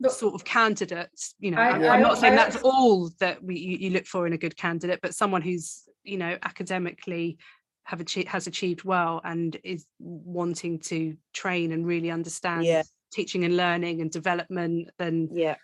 But- 0.00 0.12
sort 0.12 0.34
of 0.34 0.44
candidates. 0.44 1.34
You 1.38 1.50
know, 1.50 1.58
I- 1.58 1.70
I'm, 1.70 1.82
I 1.82 1.88
I'm 1.88 2.00
not 2.02 2.10
al- 2.12 2.16
saying 2.16 2.34
I 2.34 2.36
that's 2.36 2.56
all 2.62 3.10
that 3.18 3.42
we 3.42 3.58
you, 3.58 3.76
you 3.78 3.90
look 3.90 4.06
for 4.06 4.26
in 4.26 4.32
a 4.32 4.38
good 4.38 4.56
candidate, 4.56 5.00
but 5.02 5.14
someone 5.14 5.42
who's 5.42 5.82
you 6.04 6.16
know 6.18 6.36
academically 6.42 7.38
have 7.84 8.00
achieved 8.00 8.28
has 8.28 8.46
achieved 8.46 8.84
well 8.84 9.20
and 9.24 9.56
is 9.64 9.86
wanting 9.98 10.78
to 10.80 11.16
train 11.32 11.72
and 11.72 11.86
really 11.86 12.10
understand 12.10 12.64
Yeah. 12.64 12.82
teaching 13.12 13.44
and 13.44 13.56
learning 13.56 14.00
and 14.00 14.10
development 14.10 14.90
then 14.98 15.28
Yeah. 15.32 15.56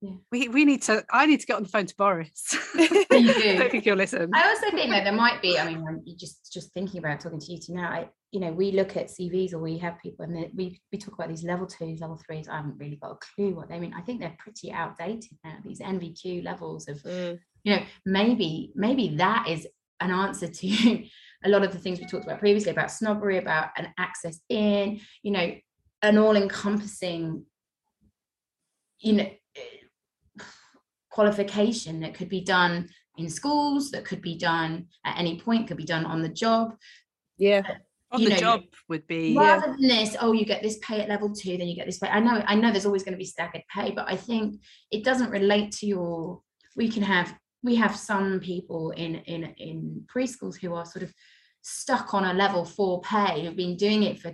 yeah. 0.00 0.16
we, 0.32 0.48
we 0.48 0.64
need 0.64 0.82
to 0.82 1.04
i 1.12 1.26
need 1.26 1.40
to 1.40 1.46
get 1.46 1.56
on 1.56 1.62
the 1.62 1.68
phone 1.68 1.86
to 1.86 1.94
boris 1.96 2.42
You 2.74 2.88
i 3.10 3.22
do. 3.40 3.58
don't 3.58 3.70
think 3.70 3.86
you'll 3.86 3.96
listen 3.96 4.30
I 4.34 4.48
also 4.48 4.70
think 4.76 4.90
that 4.90 5.04
there 5.04 5.12
might 5.12 5.40
be. 5.42 5.58
I 5.58 5.64
mean, 5.66 5.84
when 5.84 6.02
you 6.04 6.16
just 6.16 6.52
just 6.52 6.72
thinking 6.74 6.98
about 6.98 7.20
talking 7.20 7.38
to 7.40 7.52
you 7.52 7.58
two 7.58 7.74
now. 7.74 7.88
I, 7.90 8.08
you 8.32 8.40
know, 8.40 8.50
we 8.50 8.72
look 8.72 8.96
at 8.96 9.08
CVs 9.08 9.52
or 9.52 9.58
we 9.58 9.76
have 9.78 9.98
people, 10.02 10.24
and 10.24 10.34
we 10.56 10.80
we 10.90 10.98
talk 10.98 11.14
about 11.14 11.28
these 11.28 11.44
level 11.44 11.66
twos, 11.66 12.00
level 12.00 12.16
threes. 12.24 12.48
I 12.48 12.56
haven't 12.56 12.78
really 12.78 12.96
got 12.96 13.10
a 13.12 13.16
clue 13.16 13.54
what 13.54 13.68
they 13.68 13.78
mean. 13.78 13.92
I 13.94 14.00
think 14.00 14.20
they're 14.20 14.34
pretty 14.38 14.72
outdated 14.72 15.36
now. 15.44 15.56
These 15.64 15.80
NVQ 15.80 16.42
levels 16.42 16.88
of, 16.88 16.96
Mm, 17.02 17.38
you 17.64 17.76
know, 17.76 17.82
maybe 18.06 18.72
maybe 18.74 19.16
that 19.16 19.46
is 19.48 19.66
an 20.04 20.10
answer 20.10 20.48
to 20.48 21.04
a 21.44 21.48
lot 21.48 21.64
of 21.64 21.72
the 21.72 21.78
things 21.78 21.98
we 21.98 22.06
talked 22.06 22.24
about 22.24 22.38
previously 22.38 22.70
about 22.70 22.90
snobbery, 22.90 23.38
about 23.38 23.70
an 23.76 23.88
access 23.98 24.40
in, 24.48 25.00
you 25.22 25.32
know, 25.32 25.54
an 26.02 26.18
all-encompassing, 26.18 27.44
you 29.00 29.12
know, 29.12 29.30
qualification 31.10 32.00
that 32.00 32.14
could 32.14 32.28
be 32.28 32.40
done 32.40 32.88
in 33.18 33.28
schools 33.28 33.90
that 33.90 34.04
could 34.04 34.22
be 34.22 34.36
done 34.36 34.86
at 35.04 35.18
any 35.18 35.38
point 35.38 35.68
could 35.68 35.76
be 35.76 35.84
done 35.84 36.06
on 36.06 36.22
the 36.22 36.28
job. 36.28 36.74
Yeah. 37.38 37.62
On 38.10 38.20
you 38.20 38.28
the 38.28 38.34
know, 38.34 38.40
job 38.40 38.60
would 38.88 39.06
be 39.06 39.34
rather 39.34 39.72
than 39.72 39.88
this 39.88 40.16
oh 40.20 40.32
you 40.32 40.44
get 40.44 40.62
this 40.62 40.78
pay 40.82 41.00
at 41.00 41.08
level 41.08 41.32
two 41.32 41.56
then 41.56 41.66
you 41.66 41.74
get 41.74 41.86
this 41.86 41.98
pay. 41.98 42.08
I 42.08 42.20
know 42.20 42.44
i 42.46 42.54
know 42.54 42.70
there's 42.70 42.84
always 42.84 43.04
going 43.04 43.14
to 43.14 43.18
be 43.18 43.24
staggered 43.24 43.62
pay 43.74 43.90
but 43.90 44.04
i 44.06 44.16
think 44.16 44.60
it 44.90 45.02
doesn't 45.02 45.30
relate 45.30 45.72
to 45.78 45.86
your 45.86 46.42
we 46.76 46.90
can 46.90 47.02
have 47.02 47.34
we 47.62 47.74
have 47.76 47.96
some 47.96 48.40
people 48.40 48.90
in 48.90 49.16
in 49.26 49.44
in 49.58 50.04
preschools 50.14 50.56
who 50.60 50.74
are 50.74 50.84
sort 50.84 51.02
of 51.02 51.12
stuck 51.62 52.12
on 52.14 52.24
a 52.24 52.34
level 52.34 52.64
four 52.64 53.00
pay 53.02 53.44
who've 53.44 53.56
been 53.56 53.76
doing 53.76 54.02
it 54.02 54.18
for 54.18 54.32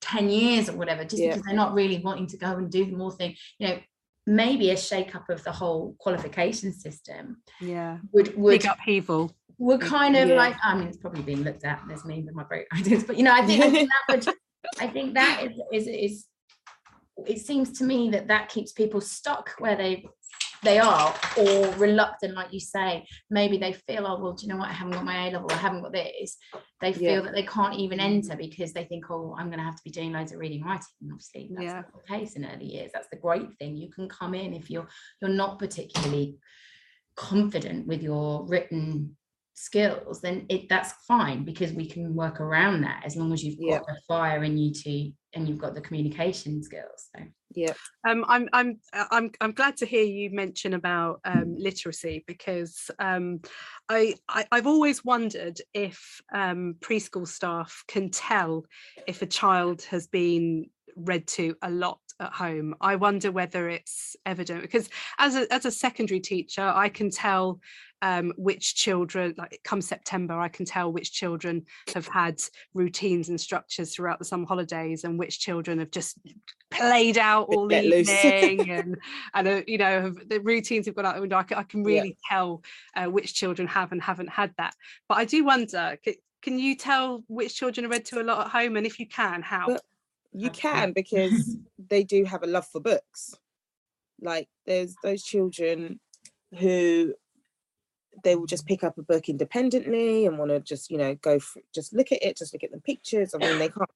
10 0.00 0.28
years 0.28 0.68
or 0.68 0.76
whatever 0.76 1.04
just 1.04 1.22
Yeah. 1.22 1.30
because 1.30 1.42
they're 1.44 1.54
not 1.56 1.74
really 1.74 1.98
wanting 1.98 2.26
to 2.28 2.36
go 2.36 2.56
and 2.56 2.70
do 2.70 2.86
more 2.86 3.10
thing 3.12 3.34
you 3.58 3.68
know 3.68 3.78
maybe 4.26 4.70
a 4.70 4.76
shake 4.76 5.14
up 5.14 5.28
of 5.30 5.42
the 5.42 5.52
whole 5.52 5.96
qualification 5.98 6.72
system 6.72 7.42
yeah 7.60 7.98
would 8.12 8.36
would 8.36 8.60
big 8.60 8.70
upheaval 8.70 9.32
we're 9.56 9.78
kind 9.78 10.16
of 10.16 10.28
Yeah. 10.28 10.36
like 10.36 10.56
i 10.62 10.76
mean 10.76 10.88
it's 10.88 10.98
probably 10.98 11.22
being 11.22 11.42
looked 11.42 11.64
at 11.64 11.82
there's 11.88 12.04
me 12.04 12.22
with 12.22 12.34
my 12.34 12.44
great 12.44 12.66
ideas 12.74 13.04
but 13.04 13.16
you 13.16 13.22
know 13.24 13.32
i 13.34 13.44
think, 13.44 13.64
I 13.64 13.70
think 13.70 13.90
that 13.90 14.26
would 14.26 14.34
i 14.80 14.86
think 14.86 15.14
that 15.14 15.46
is, 15.72 15.86
is 15.86 15.86
is 15.88 16.26
it 17.26 17.40
seems 17.40 17.76
to 17.78 17.84
me 17.84 18.10
that 18.10 18.28
that 18.28 18.48
keeps 18.48 18.70
people 18.72 19.00
stuck 19.00 19.50
where 19.58 19.76
they 19.76 20.06
they 20.62 20.78
are 20.78 21.14
or 21.36 21.68
reluctant 21.74 22.34
like 22.34 22.52
you 22.52 22.60
say. 22.60 23.06
Maybe 23.30 23.58
they 23.58 23.72
feel 23.72 24.06
oh 24.06 24.20
well 24.20 24.32
do 24.32 24.46
you 24.46 24.52
know 24.52 24.58
what? 24.58 24.68
I 24.68 24.72
haven't 24.72 24.94
got 24.94 25.04
my 25.04 25.28
a 25.28 25.30
level. 25.30 25.50
I 25.50 25.54
haven't 25.56 25.82
got 25.82 25.92
this. 25.92 26.36
They 26.80 26.92
feel 26.92 27.12
Yeah. 27.12 27.20
that 27.20 27.34
they 27.34 27.42
can't 27.44 27.74
even 27.78 28.00
enter 28.00 28.36
because 28.36 28.72
they 28.72 28.84
think 28.84 29.10
oh 29.10 29.34
i'm 29.38 29.46
going 29.48 29.58
to 29.58 29.64
have 29.64 29.76
to 29.76 29.84
be 29.84 29.90
doing 29.90 30.12
loads 30.12 30.32
of 30.32 30.38
reading 30.38 30.62
writing. 30.62 30.86
And 31.02 31.12
obviously 31.12 31.50
that's 31.52 31.64
Yeah. 31.64 31.74
not 31.74 31.92
the 31.92 32.18
case 32.18 32.34
in 32.34 32.44
early 32.44 32.66
years. 32.66 32.90
That's 32.92 33.08
the 33.10 33.16
great 33.16 33.48
thing. 33.58 33.76
You 33.76 33.90
can 33.90 34.08
come 34.08 34.34
in 34.34 34.52
if 34.54 34.70
you're 34.70 34.88
you're 35.20 35.30
not 35.30 35.58
particularly 35.58 36.38
confident 37.16 37.86
with 37.86 38.02
your 38.02 38.46
written 38.46 39.16
skills 39.58 40.20
then 40.20 40.46
it 40.48 40.68
that's 40.68 40.92
fine 41.06 41.44
because 41.44 41.72
we 41.72 41.84
can 41.84 42.14
work 42.14 42.40
around 42.40 42.80
that 42.80 43.02
as 43.04 43.16
long 43.16 43.32
as 43.32 43.42
you've 43.42 43.58
got 43.58 43.66
Yeah. 43.66 43.80
the 43.88 44.00
fire 44.06 44.44
in 44.44 44.56
you 44.56 44.72
to 44.72 45.10
and 45.34 45.48
you've 45.48 45.58
got 45.58 45.74
the 45.74 45.80
communication 45.80 46.62
skills 46.62 47.08
so 47.14 47.24
yeah 47.54 47.72
Um, 48.08 48.24
I'm 48.28 48.48
I'm 48.52 48.78
uh, 48.92 49.06
I'm 49.10 49.30
I'm 49.40 49.52
glad 49.52 49.76
to 49.78 49.86
hear 49.86 50.04
you 50.04 50.30
mention 50.30 50.74
about 50.74 51.20
um, 51.24 51.56
literacy 51.58 52.24
because 52.26 52.90
um, 53.00 53.40
I, 53.88 54.14
I 54.28 54.46
I've 54.52 54.68
always 54.68 55.04
wondered 55.04 55.60
if 55.74 56.20
um, 56.32 56.76
preschool 56.80 57.26
staff 57.26 57.82
can 57.88 58.10
tell 58.10 58.64
if 59.08 59.22
a 59.22 59.26
child 59.26 59.82
has 59.90 60.06
been 60.06 60.70
read 60.94 61.26
to 61.26 61.56
a 61.62 61.70
lot 61.70 61.98
at 62.20 62.32
home. 62.32 62.74
I 62.80 62.96
wonder 62.96 63.30
whether 63.30 63.68
it's 63.68 64.16
evident 64.26 64.62
because 64.62 64.88
as 65.18 65.36
a 65.36 65.52
as 65.52 65.64
a 65.66 65.70
secondary 65.70 66.20
teacher, 66.20 66.62
I 66.62 66.88
can 66.88 67.10
tell 67.10 67.60
um, 68.02 68.32
which 68.36 68.76
children 68.76 69.34
like 69.36 69.60
come 69.64 69.80
September, 69.80 70.38
I 70.38 70.48
can 70.48 70.64
tell 70.64 70.92
which 70.92 71.12
children 71.12 71.64
have 71.94 72.06
had 72.06 72.40
routines 72.74 73.28
and 73.28 73.40
structures 73.40 73.94
throughout 73.94 74.18
the 74.20 74.24
summer 74.24 74.46
holidays 74.46 75.02
and 75.04 75.18
which 75.18 75.40
children 75.40 75.78
have 75.80 75.90
just 75.90 76.16
played 76.70 77.18
out 77.18 77.48
all 77.48 77.66
loose. 77.66 78.08
evening 78.24 78.70
and 78.70 78.96
and 79.34 79.48
uh, 79.48 79.62
you 79.66 79.78
know 79.78 80.02
have, 80.02 80.28
the 80.28 80.40
routines 80.40 80.86
have 80.86 80.94
gone 80.94 81.06
out 81.06 81.14
the 81.16 81.20
window. 81.20 81.36
I 81.36 81.42
can, 81.42 81.58
I 81.58 81.62
can 81.64 81.80
Yeah. 81.80 81.86
really 82.02 82.16
tell 82.30 82.62
uh, 82.96 83.06
which 83.06 83.34
children 83.34 83.66
have 83.68 83.90
and 83.92 84.00
haven't 84.02 84.30
had 84.30 84.52
that. 84.58 84.74
But 85.08 85.18
I 85.18 85.24
do 85.24 85.44
wonder, 85.44 85.98
c- 86.04 86.18
can 86.42 86.58
you 86.58 86.76
tell 86.76 87.24
which 87.26 87.56
children 87.56 87.86
are 87.86 87.88
read 87.88 88.04
to 88.06 88.20
a 88.20 88.22
lot 88.22 88.46
at 88.46 88.52
home, 88.52 88.76
and 88.76 88.86
if 88.86 88.98
you 89.00 89.06
can, 89.08 89.42
how? 89.42 89.66
But- 89.66 89.82
you 90.32 90.50
can 90.50 90.92
because 90.92 91.56
they 91.90 92.04
do 92.04 92.24
have 92.24 92.42
a 92.42 92.46
love 92.46 92.66
for 92.66 92.80
books. 92.80 93.34
Like 94.20 94.48
there's 94.66 94.94
those 95.02 95.22
children 95.22 96.00
who 96.58 97.14
they 98.24 98.34
will 98.34 98.46
just 98.46 98.66
pick 98.66 98.82
up 98.82 98.98
a 98.98 99.02
book 99.02 99.28
independently 99.28 100.26
and 100.26 100.38
want 100.38 100.50
to 100.50 100.60
just 100.60 100.90
you 100.90 100.98
know 100.98 101.14
go 101.16 101.38
for, 101.38 101.62
just 101.72 101.94
look 101.94 102.10
at 102.10 102.22
it 102.22 102.36
just 102.36 102.52
look 102.52 102.64
at 102.64 102.72
the 102.72 102.80
pictures. 102.80 103.34
I 103.34 103.38
mean 103.38 103.58
they 103.58 103.68
can't 103.68 103.90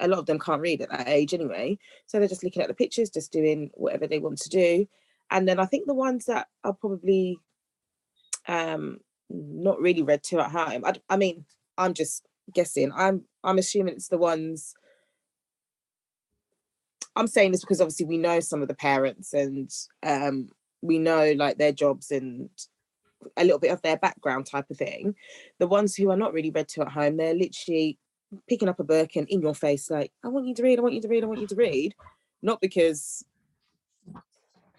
a 0.00 0.08
lot 0.08 0.18
of 0.18 0.26
them 0.26 0.38
can't 0.38 0.62
read 0.62 0.80
at 0.80 0.90
that 0.90 1.08
age 1.08 1.34
anyway. 1.34 1.78
So 2.06 2.18
they're 2.18 2.28
just 2.28 2.42
looking 2.42 2.62
at 2.62 2.68
the 2.68 2.74
pictures 2.74 3.10
just 3.10 3.32
doing 3.32 3.70
whatever 3.74 4.06
they 4.06 4.18
want 4.18 4.38
to 4.38 4.48
do. 4.48 4.86
And 5.30 5.46
then 5.46 5.60
i 5.60 5.66
think 5.66 5.86
the 5.86 5.94
ones 5.94 6.24
that 6.26 6.48
are 6.64 6.72
probably 6.72 7.38
um 8.48 8.98
not 9.28 9.80
really 9.80 10.02
read 10.02 10.24
to 10.24 10.40
at 10.40 10.50
home 10.50 10.84
I, 10.84 10.94
I 11.08 11.16
mean 11.16 11.44
i'm 11.78 11.94
just 11.94 12.26
guessing. 12.52 12.92
I'm 12.94 13.22
i'm 13.44 13.58
assuming 13.58 13.94
it's 13.94 14.08
the 14.08 14.18
ones 14.18 14.74
I'm 17.16 17.26
saying 17.26 17.52
this 17.52 17.60
because 17.60 17.80
obviously 17.80 18.06
we 18.06 18.18
know 18.18 18.40
some 18.40 18.62
of 18.62 18.68
the 18.68 18.74
parents 18.74 19.32
and 19.34 19.70
um, 20.02 20.50
we 20.82 20.98
know 20.98 21.32
like 21.36 21.58
their 21.58 21.72
jobs 21.72 22.10
and 22.10 22.48
a 23.36 23.44
little 23.44 23.58
bit 23.58 23.72
of 23.72 23.82
their 23.82 23.96
background 23.98 24.46
type 24.46 24.70
of 24.70 24.76
thing. 24.76 25.14
The 25.58 25.66
ones 25.66 25.94
who 25.94 26.10
are 26.10 26.16
not 26.16 26.32
really 26.32 26.50
read 26.50 26.68
to 26.68 26.82
at 26.82 26.92
home, 26.92 27.16
they're 27.16 27.34
literally 27.34 27.98
picking 28.48 28.68
up 28.68 28.80
a 28.80 28.84
book 28.84 29.16
and 29.16 29.28
in 29.28 29.42
your 29.42 29.54
face, 29.54 29.90
like, 29.90 30.12
I 30.24 30.28
want 30.28 30.46
you 30.46 30.54
to 30.54 30.62
read, 30.62 30.78
I 30.78 30.82
want 30.82 30.94
you 30.94 31.02
to 31.02 31.08
read, 31.08 31.24
I 31.24 31.26
want 31.26 31.40
you 31.40 31.48
to 31.48 31.56
read. 31.56 31.94
Not 32.42 32.60
because 32.60 33.24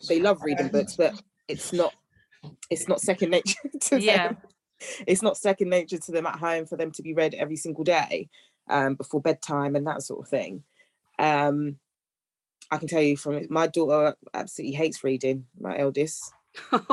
they 0.08 0.20
love 0.20 0.42
reading 0.44 0.70
books, 0.70 0.96
but 0.96 1.22
it's 1.48 1.74
not 1.74 1.94
it's 2.70 2.88
not 2.88 3.02
second 3.02 3.30
nature 3.32 3.60
to 3.82 4.00
Yeah. 4.00 4.30
them. 4.30 4.38
It's 5.06 5.22
not 5.22 5.38
second 5.38 5.70
nature 5.70 6.00
to 6.00 6.12
them 6.12 6.26
at 6.26 6.40
home 6.40 6.66
for 6.66 6.76
them 6.76 6.92
to 6.94 7.04
be 7.04 7.14
read 7.14 7.36
every 7.36 7.56
single 7.56 7.84
day 7.84 8.30
um, 8.68 8.96
before 8.96 9.22
bedtime 9.22 9.76
and 9.76 9.86
that 9.86 10.02
sort 10.02 10.22
of 10.22 10.30
thing. 10.30 10.64
Um, 11.20 11.78
I 12.72 12.78
can 12.78 12.88
tell 12.88 13.02
you 13.02 13.18
from 13.18 13.34
it- 13.36 13.52
my 13.52 13.68
daughter 13.68 14.16
absolutely 14.34 14.76
hates 14.76 15.04
reading, 15.04 15.46
my 15.60 15.78
eldest. 15.78 16.34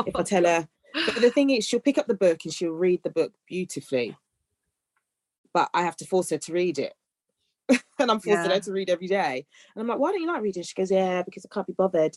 If 0.06 0.16
I 0.16 0.22
tell 0.22 0.44
her, 0.44 0.68
but 0.92 1.14
the 1.14 1.30
thing 1.30 1.50
is, 1.50 1.66
she'll 1.66 1.80
pick 1.80 1.98
up 1.98 2.06
the 2.06 2.14
book 2.14 2.44
and 2.44 2.52
she'll 2.52 2.72
read 2.72 3.02
the 3.02 3.10
book 3.10 3.32
beautifully. 3.46 4.16
But 5.52 5.70
I 5.72 5.82
have 5.82 5.96
to 5.98 6.06
force 6.06 6.30
her 6.30 6.38
to 6.38 6.52
read 6.52 6.78
it. 6.78 6.94
and 7.98 8.10
I'm 8.10 8.20
forcing 8.20 8.50
Yeah. 8.50 8.54
her 8.54 8.60
to 8.60 8.72
read 8.72 8.90
every 8.90 9.06
day. 9.08 9.46
And 9.74 9.82
I'm 9.82 9.86
like, 9.86 9.98
why 9.98 10.12
don't 10.12 10.20
you 10.20 10.26
like 10.26 10.42
reading? 10.42 10.62
She 10.62 10.74
goes, 10.74 10.90
yeah, 10.90 11.22
because 11.22 11.44
I 11.44 11.52
can't 11.52 11.66
be 11.66 11.72
bothered. 11.72 12.16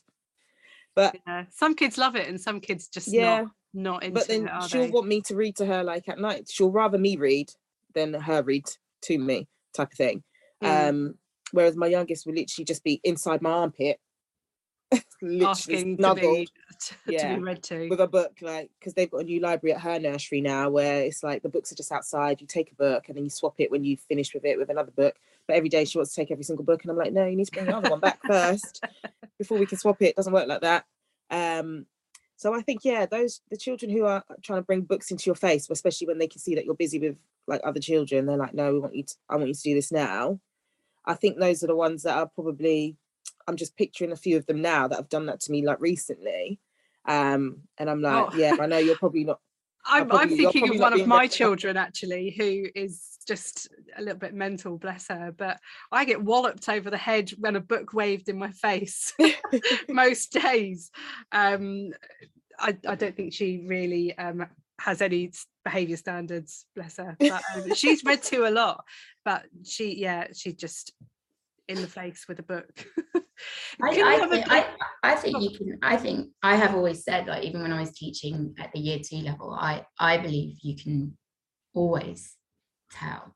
But 0.96 1.18
Yeah, 1.26 1.46
some 1.50 1.76
kids 1.76 1.98
love 1.98 2.16
it, 2.16 2.28
and 2.28 2.40
some 2.40 2.60
kids 2.60 2.88
just 2.88 3.08
yeah, 3.08 3.42
not 3.42 3.52
not 3.74 4.04
into 4.04 4.14
but 4.20 4.28
then 4.28 4.48
it, 4.48 4.64
she'll 4.70 4.82
they? 4.82 4.90
want 4.92 5.08
me 5.08 5.22
to 5.22 5.36
read 5.36 5.56
to 5.58 5.66
her 5.66 5.84
like 5.84 6.10
at 6.10 6.20
night. 6.20 6.50
She'll 6.50 6.72
rather 6.72 6.98
me 6.98 7.16
read 7.16 7.52
than 7.94 8.14
her 8.14 8.44
read 8.44 8.66
to 9.04 9.18
me, 9.18 9.48
type 9.74 9.92
of 9.94 9.98
thing. 9.98 10.24
Mm. 10.62 10.90
Um, 10.90 11.18
whereas 11.52 11.76
my 11.76 11.88
youngest 11.88 12.26
will 12.26 12.34
literally 12.34 12.66
just 12.66 12.84
be 12.84 13.00
inside 13.04 13.42
my 13.42 13.52
armpit, 13.52 14.00
literally 15.22 15.46
asking 15.46 15.98
to 15.98 16.14
be, 16.16 16.50
to, 16.80 16.96
to 17.06 17.12
Yeah, 17.12 17.36
be 17.36 17.42
read 17.42 17.64
to. 17.64 17.90
with 17.90 18.00
a 18.00 18.08
book, 18.08 18.38
like 18.42 18.70
because 18.80 18.94
they've 18.94 19.10
got 19.12 19.22
a 19.22 19.26
new 19.26 19.40
library 19.40 19.74
at 19.74 19.82
her 19.82 20.00
nursery 20.00 20.42
now, 20.42 20.70
where 20.70 21.04
it's 21.04 21.24
like 21.24 21.44
the 21.44 21.50
books 21.50 21.72
are 21.72 21.76
just 21.76 21.92
outside. 21.92 22.42
You 22.42 22.48
take 22.48 22.72
a 22.72 22.76
book 22.76 23.06
and 23.08 23.18
then 23.18 23.24
you 23.24 23.30
swap 23.30 23.56
it 23.60 23.72
when 23.72 23.84
you 23.84 23.98
finish 23.98 24.34
with 24.34 24.46
it 24.46 24.58
with 24.58 24.70
another 24.70 24.92
book. 24.92 25.16
But 25.48 25.56
every 25.56 25.70
day 25.70 25.86
she 25.86 25.98
wants 25.98 26.14
to 26.14 26.22
take 26.22 26.32
every 26.32 26.44
single 26.44 26.66
book, 26.66 26.84
and 26.84 26.92
I'm 26.92 26.98
like, 26.98 27.14
no, 27.14 27.26
you 27.26 27.36
need 27.36 27.46
to 27.46 27.52
bring 27.52 27.66
the 27.68 27.76
other 27.76 27.90
one 27.90 28.00
back 28.00 28.20
first 28.28 28.84
before 29.38 29.58
we 29.58 29.66
can 29.66 29.78
swap 29.78 30.02
it. 30.02 30.08
It 30.10 30.16
doesn't 30.16 30.34
work 30.34 30.48
like 30.48 30.62
that. 30.62 30.86
Um, 31.30 31.86
so 32.36 32.56
I 32.56 32.62
think 32.62 32.82
yeah, 32.84 33.06
those 33.06 33.42
the 33.52 33.58
children 33.58 33.92
who 33.92 34.06
are 34.06 34.24
trying 34.42 34.60
to 34.60 34.66
bring 34.66 34.82
books 34.82 35.12
into 35.12 35.26
your 35.26 35.36
face, 35.36 35.70
especially 35.70 36.08
when 36.08 36.18
they 36.18 36.28
can 36.28 36.40
see 36.40 36.56
that 36.56 36.66
you're 36.66 36.76
busy 36.76 37.00
with 37.00 37.18
like 37.48 37.62
other 37.64 37.80
children, 37.80 38.26
they're 38.26 38.38
like, 38.38 38.54
no, 38.54 38.74
we 38.74 38.80
want 38.80 38.96
you 38.96 39.04
to, 39.04 39.16
I 39.30 39.36
want 39.36 39.50
you 39.50 39.54
to 39.54 39.62
do 39.62 39.76
this 39.76 39.92
now. 39.92 40.40
I 41.06 41.14
think 41.16 41.38
those 41.40 41.64
are 41.64 41.68
the 41.68 41.76
ones 41.76 42.04
that 42.04 42.18
are 42.18 42.28
probably. 42.28 42.98
I'm 43.48 43.56
just 43.58 43.76
picturing 43.76 44.12
a 44.12 44.16
few 44.16 44.38
of 44.38 44.46
them 44.46 44.62
now 44.62 44.88
that 44.88 44.96
have 44.96 45.10
done 45.10 45.26
that 45.26 45.40
to 45.42 45.52
me 45.52 45.66
like 45.66 45.82
recently. 45.82 46.60
Um, 47.08 47.62
and 47.80 47.90
I'm 47.90 48.02
like, 48.02 48.34
Oh. 48.34 48.38
yeah, 48.38 48.56
I 48.60 48.68
know 48.68 48.78
you're 48.78 48.98
probably 48.98 49.24
not. 49.24 49.40
I'm, 49.86 50.08
probably- 50.08 50.46
I'm 50.46 50.52
thinking 50.54 50.76
of 50.76 50.80
one 50.80 50.94
of 50.94 51.08
my 51.08 51.26
children 51.40 51.76
actually, 51.76 52.30
who 52.38 52.66
is 52.80 53.18
just 53.28 53.68
a 53.98 54.02
little 54.02 54.20
bit 54.20 54.36
mental, 54.36 54.78
bless 54.78 55.08
her. 55.08 55.34
But 55.36 55.60
I 55.92 56.06
get 56.06 56.22
walloped 56.22 56.70
over 56.70 56.92
the 56.92 56.98
head 56.98 57.32
when 57.40 57.56
a 57.56 57.62
book 57.62 57.94
waved 57.94 58.30
in 58.30 58.38
my 58.38 58.52
face 58.52 59.14
most 59.90 60.34
days. 60.34 60.92
Um, 61.32 61.92
I, 62.60 62.78
I 62.88 62.94
don't 62.94 63.16
think 63.16 63.34
she 63.34 63.64
really 63.66 64.16
um, 64.20 64.46
has 64.80 65.02
any 65.02 65.32
behaviour 65.64 65.98
standards, 65.98 66.66
bless 66.76 66.98
her. 66.98 67.16
But 67.20 67.42
um, 67.56 67.74
she's 67.76 68.04
read 68.04 68.24
to 68.24 68.48
a 68.48 68.52
lot, 68.52 68.84
but 69.24 69.46
she, 69.64 70.00
yeah, 70.00 70.28
she 70.34 70.54
just 70.54 70.94
in 71.68 71.82
the 71.82 71.88
face 71.88 72.26
with 72.28 72.40
a 72.40 72.44
book. 72.54 72.86
I, 73.82 73.90
I, 73.90 74.28
think, 74.28 74.30
quick- 74.30 74.46
I, 74.50 74.68
I 75.04 75.16
think 75.16 75.42
you 75.42 75.58
can 75.58 75.80
I 75.82 75.98
think 75.98 76.30
I 76.44 76.56
have 76.56 76.76
always 76.76 77.04
said 77.04 77.28
like 77.28 77.44
even 77.44 77.62
when 77.62 77.72
I 77.72 77.80
was 77.80 77.92
teaching 77.92 78.54
at 78.60 78.72
the 78.72 78.80
year 78.80 79.00
two 79.00 79.18
level 79.18 79.52
I 79.52 79.86
I 79.98 80.18
believe 80.18 80.58
you 80.62 80.76
can 80.76 81.18
always 81.74 82.36
tell 82.92 83.36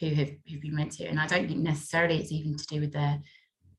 who 0.00 0.14
have 0.14 0.30
who've 0.48 0.62
been 0.62 0.76
meant 0.76 0.92
to 0.92 1.06
and 1.06 1.20
I 1.20 1.26
don't 1.26 1.46
think 1.46 1.60
necessarily 1.60 2.18
it's 2.18 2.32
even 2.32 2.56
to 2.56 2.66
do 2.66 2.80
with 2.80 2.92
their 2.92 3.20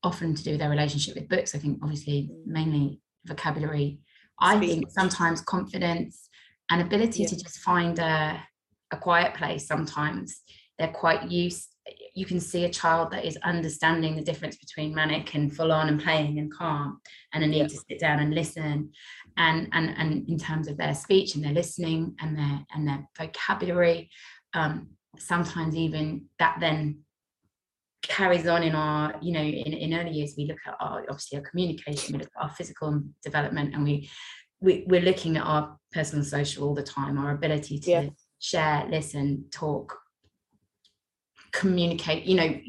often 0.04 0.36
to 0.36 0.44
do 0.44 0.52
with 0.52 0.60
their 0.60 0.70
relationship 0.70 1.16
with 1.16 1.30
books 1.30 1.56
I 1.56 1.58
think 1.58 1.80
obviously 1.82 2.30
mainly 2.46 3.02
vocabulary 3.26 4.00
I 4.40 4.60
think 4.60 4.92
sometimes 4.92 5.42
confidence 5.42 6.27
and 6.70 6.82
ability 6.82 7.24
Yeah. 7.24 7.30
to 7.30 7.36
just 7.44 7.60
find 7.60 8.00
a 8.00 8.44
a 8.92 8.98
quiet 8.98 9.34
place 9.34 9.68
sometimes 9.68 10.42
they're 10.78 10.88
quite 10.94 11.30
used 11.30 11.76
you 12.16 12.26
can 12.26 12.40
see 12.40 12.66
a 12.66 12.70
child 12.70 13.12
that 13.12 13.26
is 13.26 13.38
understanding 13.44 14.16
the 14.16 14.22
difference 14.22 14.58
between 14.58 14.96
manic 14.96 15.36
and 15.36 15.56
full 15.56 15.72
on 15.72 15.90
and 15.90 16.02
playing 16.02 16.40
and 16.40 16.52
calm 16.54 17.00
and 17.34 17.44
a 17.44 17.48
need 17.48 17.60
Yeah. 17.60 17.68
to 17.68 17.78
sit 17.90 18.00
down 18.00 18.20
and 18.20 18.34
listen 18.34 18.92
and 19.38 19.68
and 19.74 19.90
and 19.98 20.30
in 20.30 20.38
terms 20.38 20.68
of 20.68 20.78
their 20.78 20.94
speech 20.94 21.36
and 21.36 21.44
their 21.44 21.54
listening 21.54 22.16
and 22.22 22.38
their 22.38 22.66
and 22.74 22.88
their 22.88 23.08
vocabulary 23.18 24.10
um 24.54 24.90
sometimes 25.20 25.76
even 25.76 26.26
that 26.40 26.58
then 26.60 27.04
carries 28.04 28.48
on 28.48 28.64
in 28.64 28.76
our 28.76 29.16
you 29.22 29.32
know 29.34 29.42
in, 29.42 29.74
in 29.74 29.94
early 29.94 30.12
years 30.12 30.36
we 30.38 30.46
look 30.46 30.60
at 30.66 30.76
our 30.80 31.02
obviously 31.10 31.38
our 31.38 31.44
communication 31.50 32.14
we 32.14 32.20
look 32.20 32.32
at 32.38 32.44
our 32.44 32.50
physical 32.52 33.02
development 33.24 33.74
and 33.74 33.84
we, 33.84 34.10
we 34.60 34.84
we're 34.88 35.02
looking 35.02 35.38
at 35.38 35.44
our 35.44 35.78
personal 35.92 36.24
social 36.24 36.68
all 36.68 36.76
the 36.76 36.84
time 36.84 37.18
our 37.18 37.32
ability 37.32 37.80
to 37.80 37.90
Yeah. 37.92 38.10
share 38.40 38.88
listen 38.90 39.46
talk 39.52 39.98
communicate 41.52 42.26
you 42.26 42.36
know 42.36 42.60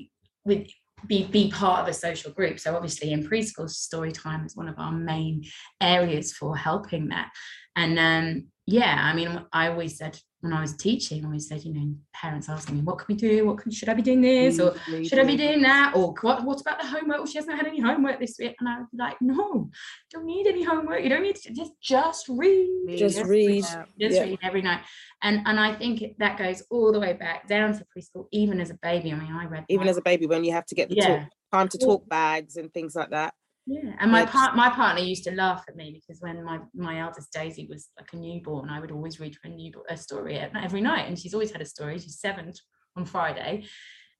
with 0.44 0.68
be 1.06 1.24
be 1.24 1.50
part 1.50 1.80
of 1.80 1.88
a 1.88 1.92
social 1.94 2.32
group 2.32 2.58
so 2.58 2.74
obviously 2.74 3.12
in 3.12 3.26
preschool 3.26 3.68
story 3.68 4.12
time 4.12 4.44
is 4.44 4.56
one 4.56 4.68
of 4.68 4.78
our 4.78 4.92
main 4.92 5.44
areas 5.80 6.32
for 6.32 6.56
helping 6.56 7.08
that 7.08 7.30
and 7.76 7.98
um 7.98 8.46
yeah 8.66 8.98
i 9.00 9.14
mean 9.14 9.44
i 9.52 9.68
always 9.68 9.96
said 9.96 10.18
when 10.40 10.52
i 10.52 10.60
was 10.60 10.74
teaching 10.76 11.24
i 11.24 11.26
always 11.26 11.48
said 11.48 11.64
you 11.64 11.74
know 11.74 11.94
parents 12.14 12.48
asking 12.48 12.76
me 12.76 12.82
what 12.82 12.98
can 12.98 13.06
we 13.08 13.14
do 13.14 13.44
what 13.46 13.58
can 13.58 13.70
should 13.70 13.88
i 13.88 13.94
be 13.94 14.02
doing 14.02 14.20
this 14.20 14.58
mm, 14.58 14.66
or 14.66 15.04
should 15.04 15.18
I 15.18 15.24
be 15.24 15.36
doing 15.36 15.62
that? 15.62 15.92
Or 15.94 16.14
what, 16.20 16.44
what 16.44 16.60
about 16.60 16.80
the 16.80 16.86
homework? 16.86 17.18
Well, 17.18 17.26
she 17.26 17.38
hasn't 17.38 17.56
had 17.56 17.66
any 17.66 17.80
homework 17.80 18.20
this 18.20 18.36
week. 18.38 18.56
And 18.60 18.68
I 18.68 18.78
was 18.78 18.88
like, 18.96 19.16
no, 19.20 19.70
don't 20.12 20.24
need 20.24 20.46
any 20.46 20.62
homework. 20.62 21.02
You 21.02 21.08
don't 21.08 21.22
need 21.22 21.36
to 21.36 21.52
just 21.52 21.72
just 21.80 22.28
read. 22.28 22.96
Just 22.96 23.24
read. 23.24 23.64
Just 23.64 23.86
Yeah. 23.98 24.22
read 24.24 24.38
every 24.42 24.62
night. 24.62 24.80
And 25.22 25.40
and 25.46 25.58
I 25.58 25.74
think 25.74 26.02
that 26.18 26.38
goes 26.38 26.62
all 26.70 26.92
the 26.92 27.00
way 27.00 27.12
back 27.14 27.48
down 27.48 27.72
to 27.74 27.84
preschool, 27.96 28.26
even 28.32 28.60
as 28.60 28.70
a 28.70 28.78
baby. 28.82 29.12
I 29.12 29.16
mean, 29.16 29.32
I 29.32 29.46
read 29.46 29.64
Even 29.68 29.88
as 29.88 29.96
a 29.96 30.02
baby, 30.02 30.26
when 30.26 30.44
you 30.44 30.52
have 30.52 30.66
to 30.66 30.74
get 30.74 30.88
the 30.88 30.96
talk, 30.96 31.22
time 31.52 31.68
to 31.68 31.78
talk 31.78 32.08
bags 32.08 32.56
and 32.56 32.72
things 32.72 32.94
like 32.94 33.10
that. 33.10 33.34
Yeah, 33.70 33.92
and 34.00 34.10
my 34.10 34.24
part 34.24 34.56
my 34.56 34.70
partner 34.70 35.02
used 35.02 35.24
to 35.24 35.32
laugh 35.32 35.62
at 35.68 35.76
me 35.76 35.92
because 35.92 36.20
when 36.22 36.42
my 36.44 36.58
my 36.74 37.00
eldest 37.00 37.32
Daisy 37.32 37.66
was 37.68 37.88
like 37.98 38.10
a 38.14 38.16
newborn, 38.16 38.70
I 38.70 38.80
would 38.80 38.90
always 38.92 39.20
read 39.20 39.34
her 39.42 39.50
a 39.50 39.52
new 39.52 39.70
a 39.90 39.96
story 39.96 40.38
every 40.38 40.80
night, 40.80 41.06
and 41.06 41.18
she's 41.18 41.34
always 41.34 41.50
had 41.52 41.60
a 41.60 41.66
story. 41.66 41.98
She's 41.98 42.18
seven 42.18 42.52
on 42.96 43.04
Friday, 43.04 43.64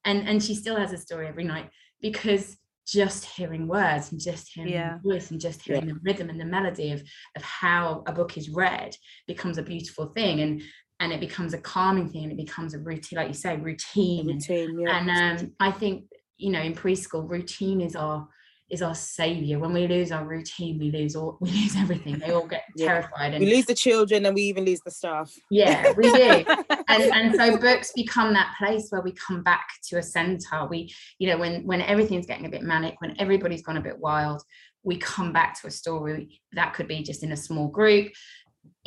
and 0.05 0.29
and 0.29 0.43
she 0.43 0.55
still 0.55 0.77
has 0.77 0.93
a 0.93 0.99
story 0.99 1.27
every 1.29 1.45
night 1.45 1.71
because 2.03 2.59
just 2.87 3.25
hearing 3.25 3.69
words 3.69 4.13
and 4.13 4.21
just 4.21 4.51
hearing 4.55 4.73
Yeah. 4.73 4.97
the 5.03 5.11
voice 5.13 5.31
and 5.31 5.39
just 5.41 5.61
hearing 5.63 5.87
the 5.87 5.99
rhythm 6.03 6.31
and 6.31 6.41
the 6.41 6.45
melody 6.57 6.93
of 6.93 7.01
of 7.37 7.43
how 7.43 8.03
a 8.07 8.13
book 8.13 8.37
is 8.37 8.49
read 8.51 8.95
becomes 9.27 9.57
a 9.57 9.63
beautiful 9.63 10.07
thing, 10.17 10.41
and 10.41 10.63
and 11.01 11.13
it 11.13 11.21
becomes 11.21 11.55
a 11.55 11.59
calming 11.59 12.09
thing, 12.11 12.25
and 12.25 12.33
it 12.33 12.45
becomes 12.47 12.75
a 12.75 12.79
routine, 12.79 13.17
like 13.19 13.29
you 13.29 13.35
say, 13.35 13.57
routine. 13.57 14.29
and- 14.31 14.43
Routine, 14.47 14.81
yeah. 14.81 14.99
and 14.99 15.41
um, 15.41 15.53
I 15.59 15.71
think 15.71 16.05
you 16.37 16.51
know 16.51 16.61
in 16.61 16.75
preschool 16.75 17.29
routine 17.29 17.81
is 17.81 17.97
our 17.97 18.29
is 18.71 18.83
our 18.83 18.95
savior. 18.95 19.59
When 19.59 19.73
we 19.73 19.87
lose 19.87 20.13
our 20.13 20.25
routine, 20.25 20.79
we 20.79 20.91
lose 20.91 21.17
all 21.17 21.39
we 21.41 21.51
lose 21.51 21.75
everything. 21.77 22.19
They 22.19 22.31
all 22.31 22.47
get 22.47 22.65
Yeah. 22.77 22.87
terrified 22.89 23.35
and 23.35 23.45
we 23.45 23.55
lose 23.55 23.67
the 23.67 23.75
children 23.75 24.27
and 24.27 24.35
we 24.35 24.43
even 24.43 24.65
lose 24.65 24.81
the 24.85 24.91
staff. 24.91 25.33
yeah, 25.51 25.93
we 25.97 26.11
do. 26.11 26.45
and 26.89 27.03
and 27.03 27.35
so 27.35 27.57
books 27.57 27.93
become 27.95 28.33
that 28.35 28.55
place 28.59 28.89
where 28.91 29.01
we 29.01 29.13
come 29.13 29.43
back 29.43 29.67
to 29.89 29.99
a 29.99 30.03
center. 30.03 30.67
We 30.69 30.93
you 31.19 31.29
know 31.29 31.39
when 31.39 31.65
when 31.65 31.81
everything's 31.83 32.27
getting 32.27 32.47
a 32.47 32.51
bit 32.51 32.63
manic, 32.63 33.01
when 33.01 33.15
everybody's 33.19 33.63
gone 33.63 33.79
a 33.79 33.83
bit 33.83 33.99
wild, 33.99 34.43
we 34.83 34.97
come 34.99 35.33
back 35.33 35.61
to 35.61 35.67
a 35.67 35.71
story 35.71 36.41
that 36.53 36.75
could 36.75 36.89
be 36.89 37.03
just 37.03 37.23
in 37.23 37.33
a 37.33 37.37
small 37.37 37.69
group. 37.69 38.13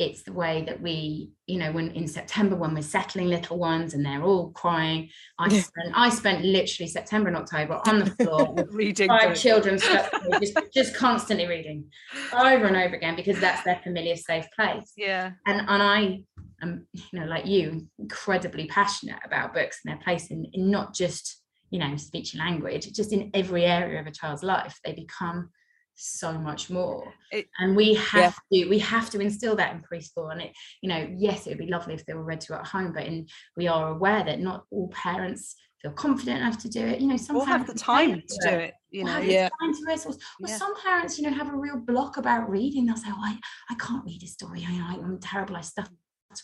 It's 0.02 0.24
the 0.24 0.32
way 0.32 0.64
that 0.66 0.80
we, 0.82 1.30
you 1.46 1.58
know, 1.58 1.70
when 1.70 1.92
in 1.92 2.08
September 2.08 2.56
when 2.56 2.74
we're 2.74 2.82
settling 2.82 3.28
little 3.28 3.56
ones 3.56 3.94
and 3.94 4.04
they're 4.04 4.22
all 4.22 4.50
crying. 4.50 5.10
I 5.38 5.48
spent 5.48 5.92
I 5.94 6.08
spent 6.10 6.44
literally 6.44 6.88
September 6.88 7.28
and 7.28 7.36
October 7.36 7.80
on 7.86 8.00
the 8.00 8.06
floor 8.06 8.54
reading 8.70 9.08
five 9.08 9.36
children 9.36 9.78
stuck 9.78 10.10
to 10.22 10.28
me, 10.28 10.38
just, 10.40 10.58
just 10.74 10.96
constantly 10.96 11.46
reading 11.46 11.84
over 12.32 12.66
and 12.66 12.76
over 12.76 12.96
again 12.96 13.14
because 13.14 13.38
that's 13.38 13.62
their 13.62 13.80
familiar 13.84 14.16
safe 14.16 14.46
place. 14.56 14.92
Yeah. 14.96 15.32
And 15.46 15.60
and 15.68 15.82
I 15.82 16.24
am 16.62 16.86
you 16.92 17.20
know 17.20 17.26
like 17.26 17.46
you 17.46 17.86
incredibly 17.98 18.66
passionate 18.66 19.20
about 19.24 19.54
books 19.54 19.80
and 19.84 19.94
their 19.94 20.02
place 20.02 20.30
in, 20.30 20.46
in 20.52 20.70
not 20.70 20.94
just 20.94 21.42
you 21.70 21.78
know 21.78 21.96
speech 21.96 22.34
and 22.34 22.40
language 22.40 22.92
just 22.92 23.12
in 23.12 23.30
every 23.34 23.64
area 23.64 24.00
of 24.00 24.06
a 24.06 24.10
child's 24.10 24.42
life 24.42 24.78
they 24.84 24.92
become 24.92 25.50
so 25.94 26.32
much 26.38 26.70
more 26.70 27.12
It- 27.30 27.48
and 27.58 27.76
we 27.76 27.94
have 27.94 28.34
to 28.52 28.68
we 28.68 28.78
have 28.78 29.10
to 29.10 29.20
instill 29.20 29.56
that 29.56 29.74
in 29.74 29.82
preschool 29.82 30.32
and 30.32 30.40
it 30.42 30.52
you 30.82 30.88
know 30.88 31.08
yes 31.16 31.46
it 31.46 31.50
would 31.50 31.58
be 31.58 31.66
lovely 31.66 31.94
if 31.94 32.04
they 32.06 32.14
were 32.14 32.24
read 32.24 32.40
to 32.42 32.54
at 32.58 32.66
home 32.66 32.92
but 32.92 33.04
in 33.06 33.26
we 33.56 33.68
are 33.68 33.88
aware 33.90 34.24
that 34.24 34.40
not 34.40 34.64
all 34.70 34.88
parents 34.88 35.54
feel 35.80 35.92
confident 35.92 36.38
enough 36.40 36.58
to 36.58 36.68
do 36.68 36.84
it 36.86 37.00
you 37.00 37.08
know 37.08 37.16
some 37.16 37.36
or 37.36 37.44
have 37.46 37.66
the 37.66 37.74
time 37.74 38.22
to 38.28 38.38
do 38.48 38.48
it 38.56 38.74
you 38.90 39.02
or 39.02 39.06
know 39.06 39.12
have 39.12 39.24
Yeah. 39.24 39.48
the 39.48 39.66
time 39.66 39.74
to 39.74 39.92
it, 39.92 40.06
or, 40.06 40.12
or 40.12 40.48
Yeah. 40.48 40.56
some 40.56 40.74
parents, 40.82 41.18
you 41.18 41.24
know, 41.28 41.34
have 41.36 41.48
a 41.52 41.56
real 41.56 41.78
block 41.78 42.18
about 42.18 42.48
reading. 42.50 42.84
They'll 42.84 42.96
say, 42.96 43.08
"Oh, 43.08 43.22
I, 43.24 43.38
I 43.70 43.74
can't 43.76 44.04
read 44.04 44.22
a 44.22 44.26
story. 44.26 44.66
I, 44.68 44.72
I- 44.74 45.00
I'm 45.02 45.18
terrible. 45.18 45.56
I 45.56 45.62
stutter 45.62 45.90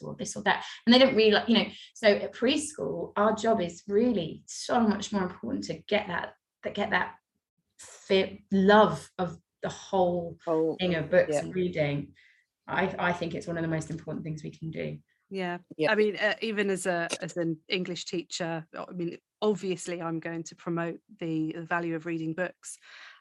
or 0.01 0.17
this 0.19 0.35
or 0.35 0.43
that," 0.45 0.65
and 0.87 0.95
they 0.95 0.99
don't 0.99 1.15
really, 1.15 1.31
like, 1.33 1.47
you 1.49 1.57
know. 1.59 1.67
So 1.95 2.09
at 2.09 2.33
preschool, 2.35 3.13
our 3.17 3.35
job 3.35 3.61
is 3.61 3.83
really 3.87 4.43
so 4.47 4.81
much 4.81 5.13
more 5.13 5.25
important 5.25 5.65
to 5.65 5.75
get 5.89 6.07
that, 6.09 6.33
that 6.65 6.75
get 6.75 6.89
that 6.91 7.17
fit 7.79 8.41
love 8.53 9.11
of 9.19 9.41
the 9.63 9.69
whole 9.69 10.39
Oh, 10.47 10.77
thing 10.79 10.95
of 10.95 11.11
books 11.11 11.35
Yeah. 11.35 11.43
and 11.43 11.55
reading. 11.55 12.15
I, 12.67 12.95
I 12.99 13.13
think 13.13 13.35
it's 13.35 13.47
one 13.47 13.57
of 13.57 13.63
the 13.63 13.69
most 13.69 13.91
important 13.91 14.25
things 14.25 14.43
we 14.43 14.51
can 14.51 14.71
do. 14.71 14.99
Yeah, 15.31 15.59
Yeah. 15.77 15.91
I 15.91 15.95
mean, 15.95 16.17
uh, 16.17 16.35
even 16.41 16.71
as 16.71 16.87
a 16.87 17.11
as 17.21 17.37
an 17.37 17.59
English 17.69 18.07
teacher, 18.07 18.67
I 18.75 18.93
mean, 18.93 19.19
obviously, 19.43 20.01
I'm 20.01 20.21
going 20.21 20.43
to 20.45 20.57
promote 20.57 21.01
the, 21.21 21.53
the 21.53 21.63
value 21.63 21.95
of 21.97 22.07
reading 22.07 22.35
books. 22.35 22.79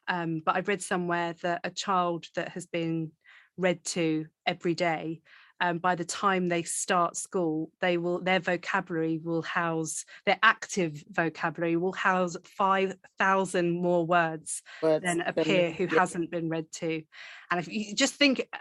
Um, 0.07 0.41
but 0.45 0.55
I've 0.55 0.69
read 0.69 0.81
somewhere 0.81 1.33
that 1.41 1.61
a 1.65 1.69
child 1.71 2.27
that 2.35 2.49
has 2.49 2.65
been 2.65 3.11
read 3.57 3.83
to 3.85 4.27
every 4.45 4.73
day, 4.73 5.21
um, 5.59 5.79
by 5.79 5.95
the 5.95 6.05
time 6.05 6.47
they 6.47 6.63
start 6.63 7.17
school, 7.17 7.71
they 7.81 7.97
will 7.97 8.19
their 8.21 8.39
vocabulary 8.39 9.19
will 9.23 9.41
house 9.41 10.05
their 10.25 10.37
active 10.43 11.03
vocabulary 11.11 11.77
will 11.77 11.93
house 11.93 12.37
five 12.43 12.95
thousand 13.17 13.71
more 13.71 14.05
words 14.05 14.61
words 14.81 15.03
than 15.03 15.21
a 15.21 15.33
peer 15.33 15.71
who 15.71 15.85
yeah. 15.85 15.99
hasn't 15.99 16.31
been 16.31 16.49
read 16.49 16.71
to. 16.73 17.03
And 17.49 17.59
if 17.59 17.67
you 17.67 17.95
just 17.95 18.15
think 18.15 18.47
uh, 18.53 18.57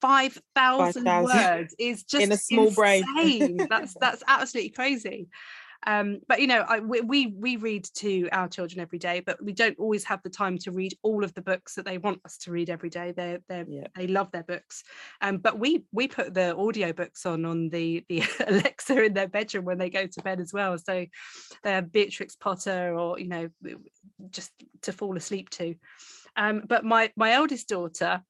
5,000 0.00 1.04
5,000 1.04 1.24
words 1.24 1.74
is 1.78 2.02
just 2.04 2.24
In 2.24 2.32
a 2.32 2.36
small 2.36 2.70
brain. 2.70 3.04
insane. 3.16 3.66
that's 3.68 3.94
that's 4.00 4.22
absolutely 4.26 4.70
crazy. 4.70 5.28
Um, 5.86 6.20
but 6.28 6.40
you 6.40 6.46
know, 6.46 6.64
I, 6.68 6.80
we, 6.80 7.00
we 7.00 7.26
we 7.28 7.56
read 7.56 7.84
to 7.96 8.28
our 8.32 8.48
children 8.48 8.80
every 8.80 8.98
day, 8.98 9.20
but 9.20 9.42
we 9.42 9.52
don't 9.52 9.78
always 9.78 10.04
have 10.04 10.22
the 10.22 10.30
time 10.30 10.58
to 10.58 10.72
read 10.72 10.94
all 11.02 11.22
of 11.24 11.32
the 11.34 11.42
books 11.42 11.74
that 11.74 11.84
they 11.84 11.98
want 11.98 12.20
us 12.24 12.36
to 12.38 12.50
read 12.50 12.68
every 12.68 12.90
day. 12.90 13.12
They 13.12 13.38
they 13.48 13.64
Yeah. 13.68 13.86
they 13.94 14.06
love 14.08 14.30
their 14.32 14.42
books, 14.42 14.82
um, 15.20 15.38
but 15.38 15.58
we 15.58 15.84
we 15.92 16.08
put 16.08 16.34
the 16.34 16.56
audio 16.56 16.92
books 16.92 17.24
on 17.26 17.44
on 17.44 17.68
the 17.68 18.04
the 18.08 18.22
Alexa 18.46 19.02
in 19.02 19.14
their 19.14 19.28
bedroom 19.28 19.64
when 19.64 19.78
they 19.78 19.90
go 19.90 20.06
to 20.06 20.22
bed 20.22 20.40
as 20.40 20.52
well. 20.52 20.76
So 20.78 21.06
they're 21.62 21.82
Beatrix 21.82 22.34
Potter 22.36 22.94
or 22.98 23.18
you 23.18 23.28
know 23.28 23.48
just 24.30 24.50
to 24.82 24.92
fall 24.92 25.16
asleep 25.16 25.48
to. 25.50 25.74
Um, 26.36 26.62
but 26.66 26.84
my 26.84 27.12
my 27.16 27.32
eldest 27.32 27.68
daughter 27.68 28.22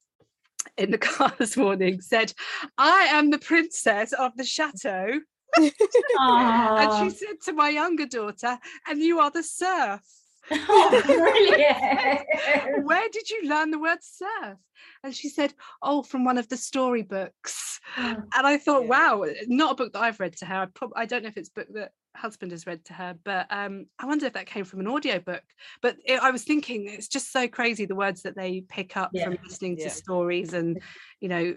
in 0.77 0.91
the 0.91 0.99
car 1.09 1.33
this 1.39 1.57
morning 1.57 2.01
said, 2.01 2.33
"I 2.77 3.09
am 3.11 3.31
the 3.31 3.39
princess 3.39 4.13
of 4.13 4.37
the 4.37 4.45
chateau." 4.45 5.21
And 6.21 6.93
she 6.93 7.11
said 7.11 7.41
to 7.45 7.53
my 7.53 7.69
younger 7.71 8.07
daughter, 8.07 8.59
and 8.89 9.01
you 9.01 9.21
are 9.21 9.31
the 9.31 9.43
serf. 9.43 10.01
oh, 10.51 11.03
brilliant. 11.07 12.27
Where 12.87 13.09
did 13.11 13.31
you 13.31 13.49
learn 13.49 13.71
the 13.71 13.79
word 13.79 13.99
serf? 14.01 14.59
And 15.03 15.15
she 15.15 15.29
said, 15.29 15.55
Oh, 15.83 16.03
from 16.03 16.25
one 16.25 16.39
of 16.39 16.49
the 16.49 16.57
storybooks. 16.57 17.81
Oh, 17.97 18.23
And 18.37 18.47
I 18.47 18.59
thought, 18.59 18.83
Yeah. 18.83 18.89
wow, 18.89 19.25
not 19.47 19.73
a 19.73 19.75
book 19.75 19.93
that 19.93 20.03
I've 20.03 20.21
read 20.21 20.37
to 20.39 20.47
her. 20.47 20.63
I, 20.63 20.67
prob- 20.67 20.93
I 20.97 21.07
don't 21.07 21.23
know 21.23 21.29
if 21.29 21.37
it's 21.37 21.51
a 21.51 21.61
book 21.61 21.69
that 21.75 21.93
husband 22.19 22.53
has 22.53 22.67
read 22.67 22.85
to 22.87 22.93
her, 22.93 23.15
but 23.25 23.47
um, 23.51 23.87
I 23.99 24.07
wonder 24.07 24.27
if 24.27 24.35
that 24.35 24.47
came 24.47 24.65
from 24.65 24.81
an 24.81 24.87
audio 24.87 25.19
book. 25.19 25.43
But 25.81 25.97
it, 26.05 26.21
I 26.21 26.31
was 26.31 26.45
thinking, 26.45 26.89
it's 26.89 27.09
just 27.09 27.33
so 27.33 27.49
crazy 27.49 27.87
the 27.87 27.95
words 27.95 28.23
that 28.23 28.37
they 28.37 28.63
pick 28.69 28.97
up 28.97 29.11
Yeah. 29.15 29.25
from 29.25 29.39
listening 29.49 29.77
Yeah. 29.79 29.85
to 29.85 29.91
stories, 29.91 30.53
and 30.53 30.81
you 31.21 31.29
know, 31.29 31.55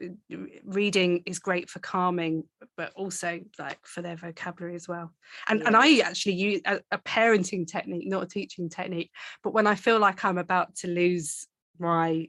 reading 0.64 1.24
is 1.26 1.40
great 1.40 1.70
for 1.70 1.80
calming, 1.80 2.44
but 2.78 2.94
also 2.96 3.42
like 3.60 3.86
for 3.86 4.02
their 4.02 4.16
vocabulary 4.16 4.76
as 4.76 4.88
well. 4.88 5.12
And 5.48 5.62
and 5.64 5.76
I 5.76 6.00
actually 6.00 6.36
use 6.36 6.62
a, 6.66 6.80
a 6.92 6.98
parenting 7.00 7.68
technique, 7.68 8.08
not 8.08 8.24
a 8.24 8.28
teaching 8.28 8.70
technique. 8.70 9.12
But 9.44 9.54
when 9.54 9.68
I 9.68 9.76
feel 9.76 10.00
like 10.00 10.24
I'm 10.24 10.38
about 10.38 10.76
to 10.78 10.88
lose 10.88 11.48
my 11.80 12.28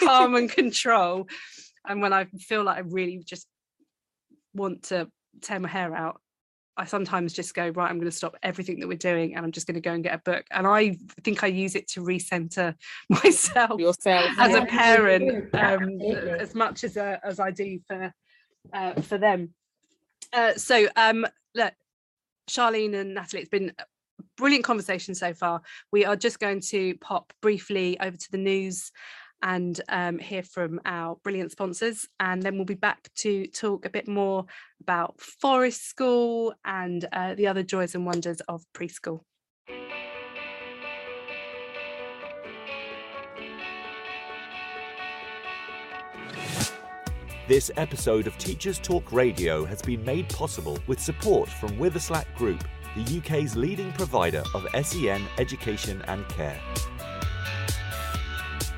calm 0.00 0.34
and 0.34 0.50
control 0.62 1.26
and 1.86 2.00
when 2.00 2.12
i 2.12 2.24
feel 2.24 2.64
like 2.64 2.76
i 2.76 2.80
really 2.80 3.22
just 3.24 3.46
want 4.54 4.84
to 4.84 5.08
tear 5.40 5.60
my 5.60 5.68
hair 5.68 5.94
out 5.94 6.20
i 6.76 6.84
sometimes 6.84 7.32
just 7.32 7.54
go 7.54 7.68
right 7.70 7.90
i'm 7.90 7.98
going 7.98 8.10
to 8.10 8.16
stop 8.16 8.36
everything 8.42 8.80
that 8.80 8.88
we're 8.88 8.96
doing 8.96 9.34
and 9.34 9.44
i'm 9.44 9.52
just 9.52 9.66
going 9.66 9.74
to 9.74 9.80
go 9.80 9.92
and 9.92 10.02
get 10.02 10.14
a 10.14 10.18
book. 10.18 10.44
And 10.50 10.66
i 10.66 10.96
think 11.22 11.44
i 11.44 11.46
use 11.46 11.74
it 11.74 11.88
to 11.88 12.00
recenter 12.00 12.74
myself 13.08 13.80
yourself. 13.80 14.30
as 14.38 14.52
Yeah, 14.52 14.62
a 14.62 14.66
parent 14.66 15.54
um, 15.54 16.00
as 16.40 16.54
much 16.54 16.84
as 16.84 16.96
uh, 16.96 17.18
as 17.22 17.40
i 17.40 17.50
do 17.50 17.78
for 17.86 18.12
uh, 18.72 19.00
for 19.02 19.18
them. 19.18 19.52
Uh, 20.32 20.54
so 20.54 20.88
um 20.96 21.26
look 21.54 21.74
Charlene 22.48 22.94
and 22.94 23.14
Natalie, 23.14 23.42
it's 23.42 23.50
been 23.50 23.72
a 23.78 23.84
brilliant 24.36 24.64
conversation 24.64 25.14
so 25.14 25.34
far. 25.34 25.62
We 25.92 26.04
are 26.04 26.16
just 26.16 26.38
going 26.38 26.60
to 26.68 26.96
pop 26.98 27.32
briefly 27.40 27.98
over 28.00 28.16
to 28.16 28.30
the 28.30 28.38
news 28.38 28.92
and 29.44 29.80
um, 29.90 30.18
hear 30.18 30.42
from 30.42 30.80
our 30.86 31.16
brilliant 31.22 31.52
sponsors. 31.52 32.08
And 32.18 32.42
then 32.42 32.56
we'll 32.56 32.64
be 32.64 32.74
back 32.74 33.08
to 33.16 33.46
talk 33.46 33.84
a 33.84 33.90
bit 33.90 34.08
more 34.08 34.46
about 34.80 35.20
Forest 35.20 35.86
School 35.86 36.54
and 36.64 37.06
uh, 37.12 37.34
the 37.34 37.46
other 37.46 37.62
joys 37.62 37.94
and 37.94 38.06
wonders 38.06 38.40
of 38.48 38.64
preschool. 38.74 39.20
This 47.46 47.70
episode 47.76 48.26
of 48.26 48.38
Teachers 48.38 48.78
Talk 48.78 49.12
Radio 49.12 49.66
has 49.66 49.82
been 49.82 50.02
made 50.02 50.30
possible 50.30 50.78
with 50.86 50.98
support 50.98 51.46
from 51.46 51.72
Witherslack 51.72 52.24
Group, 52.36 52.64
the 52.96 53.18
UK's 53.18 53.54
leading 53.54 53.92
provider 53.92 54.42
of 54.54 54.66
SEN 54.82 55.22
education 55.36 56.02
and 56.08 56.26
care. 56.30 56.58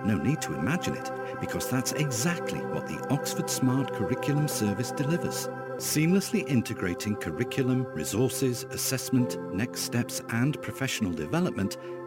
No 0.04 0.16
need 0.16 0.42
to 0.42 0.54
imagine 0.54 0.96
it, 0.96 1.12
because 1.40 1.70
that's 1.70 1.92
exactly 1.92 2.58
what 2.58 2.88
the 2.88 2.98
Oxford 3.08 3.48
Smart 3.48 3.92
Curriculum 3.92 4.48
Service 4.48 4.90
delivers. 4.90 5.48
Seamlessly 5.76 6.44
integrating 6.48 7.14
curriculum, 7.14 7.84
resources, 7.94 8.66
assessment, 8.70 9.38
next 9.54 9.82
steps 9.82 10.20
and 10.30 10.60
professional 10.60 11.12
development 11.12 11.76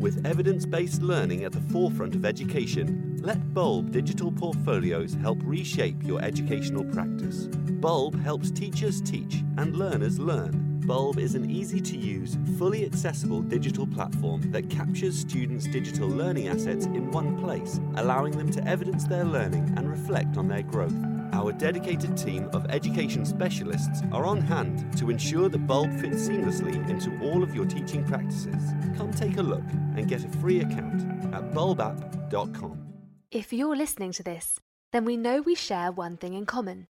With 0.00 0.24
evidence 0.24 0.64
based 0.64 1.02
learning 1.02 1.44
at 1.44 1.52
the 1.52 1.60
forefront 1.60 2.14
of 2.14 2.24
education, 2.24 3.18
let 3.22 3.52
Bulb 3.52 3.92
digital 3.92 4.32
portfolios 4.32 5.12
help 5.12 5.38
reshape 5.42 6.02
your 6.02 6.22
educational 6.22 6.84
practice. 6.84 7.48
Bulb 7.82 8.18
helps 8.18 8.50
teachers 8.50 9.02
teach 9.02 9.44
and 9.58 9.76
learners 9.76 10.18
learn. 10.18 10.69
Bulb 10.90 11.20
is 11.20 11.36
an 11.36 11.48
easy 11.48 11.80
to 11.82 11.96
use, 11.96 12.36
fully 12.58 12.84
accessible 12.84 13.42
digital 13.42 13.86
platform 13.86 14.50
that 14.50 14.68
captures 14.68 15.16
students' 15.16 15.68
digital 15.68 16.08
learning 16.08 16.48
assets 16.48 16.86
in 16.86 17.12
one 17.12 17.38
place, 17.38 17.78
allowing 17.94 18.36
them 18.36 18.50
to 18.50 18.66
evidence 18.66 19.04
their 19.04 19.22
learning 19.22 19.72
and 19.76 19.88
reflect 19.88 20.36
on 20.36 20.48
their 20.48 20.62
growth. 20.62 20.96
Our 21.32 21.52
dedicated 21.52 22.16
team 22.16 22.50
of 22.52 22.66
education 22.70 23.24
specialists 23.24 24.02
are 24.10 24.26
on 24.26 24.40
hand 24.40 24.98
to 24.98 25.10
ensure 25.10 25.48
that 25.48 25.64
Bulb 25.68 25.92
fits 26.00 26.28
seamlessly 26.28 26.74
into 26.88 27.16
all 27.22 27.44
of 27.44 27.54
your 27.54 27.66
teaching 27.66 28.04
practices. 28.04 28.74
Come 28.96 29.12
take 29.12 29.36
a 29.36 29.42
look 29.42 29.70
and 29.94 30.08
get 30.08 30.24
a 30.24 30.28
free 30.38 30.58
account 30.58 31.02
at 31.32 31.52
bulbapp.com. 31.52 32.84
If 33.30 33.52
you're 33.52 33.76
listening 33.76 34.10
to 34.14 34.24
this, 34.24 34.58
then 34.90 35.04
we 35.04 35.16
know 35.16 35.40
we 35.40 35.54
share 35.54 35.92
one 35.92 36.16
thing 36.16 36.34
in 36.34 36.46
common 36.46 36.88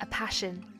a 0.00 0.06
passion 0.06 0.79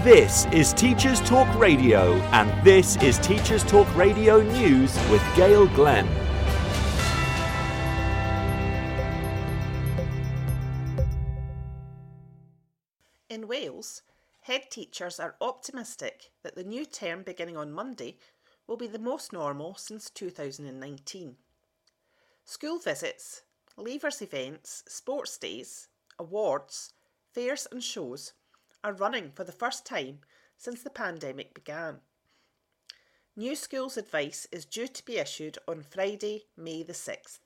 This 0.04 0.46
is 0.54 0.74
Teachers 0.74 1.20
Talk 1.22 1.48
Radio, 1.60 2.14
and 2.32 2.66
this 2.66 2.96
is 3.04 3.20
Teachers 3.20 3.66
Talk 3.66 3.94
Radio 3.98 4.42
News 4.42 4.98
with 5.10 5.22
Gail 5.36 5.68
Glenn. 5.68 6.08
In 13.30 13.50
Wales, 13.50 14.04
head 14.44 14.72
teachers 14.72 15.20
are 15.20 15.36
optimistic 15.42 16.32
that 16.44 16.56
the 16.56 16.64
new 16.64 16.86
term 16.86 17.24
beginning 17.24 17.58
on 17.58 17.74
Monday 17.74 18.16
will 18.70 18.78
be 18.78 18.88
the 18.88 19.00
most 19.00 19.34
normal 19.34 19.74
since 19.74 20.12
2019. 20.12 21.36
School 22.46 22.78
visits, 22.78 23.42
leavers 23.76 24.22
events, 24.22 24.84
sports 24.88 25.40
days, 25.40 25.88
awards, 26.20 26.94
fairs, 27.34 27.68
and 27.72 27.84
shows 27.84 28.34
are 28.84 28.94
running 28.94 29.32
for 29.32 29.44
the 29.44 29.52
first 29.52 29.88
time 29.88 30.20
since 30.56 30.84
the 30.84 30.92
pandemic 30.92 31.56
began. 31.56 31.98
New 33.36 33.56
schools 33.56 33.98
advice 33.98 34.48
is 34.52 34.66
due 34.66 34.88
to 34.88 35.04
be 35.04 35.18
issued 35.18 35.58
on 35.68 35.82
Friday, 35.82 36.46
May 36.56 36.84
the 36.84 36.94
6th. 36.94 37.40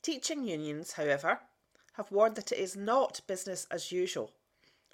Teaching 0.00 0.44
unions, 0.44 0.92
however, 0.92 1.40
have 1.94 2.12
warned 2.12 2.36
that 2.36 2.52
it 2.52 2.58
is 2.58 2.76
not 2.76 3.22
business 3.26 3.66
as 3.68 3.90
usual 3.90 4.30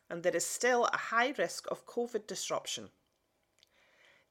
and 0.09 0.23
there 0.23 0.37
is 0.37 0.47
still 0.47 0.87
a 0.87 0.97
high 0.97 1.35
risk 1.37 1.71
of 1.71 1.87
COVID 1.87 2.27
disruption. 2.27 2.89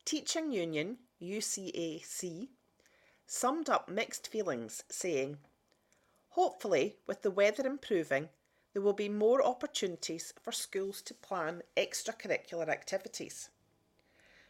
Teaching 0.05 0.51
Union 0.51 0.97
UCAC 1.21 2.49
summed 3.25 3.69
up 3.69 3.87
mixed 3.87 4.27
feelings, 4.27 4.83
saying, 4.89 5.37
Hopefully, 6.29 6.97
with 7.07 7.21
the 7.21 7.31
weather 7.31 7.65
improving, 7.65 8.29
there 8.73 8.81
will 8.81 8.93
be 8.93 9.07
more 9.07 9.41
opportunities 9.41 10.33
for 10.41 10.51
schools 10.51 11.01
to 11.03 11.13
plan 11.13 11.61
extracurricular 11.77 12.67
activities. 12.67 13.49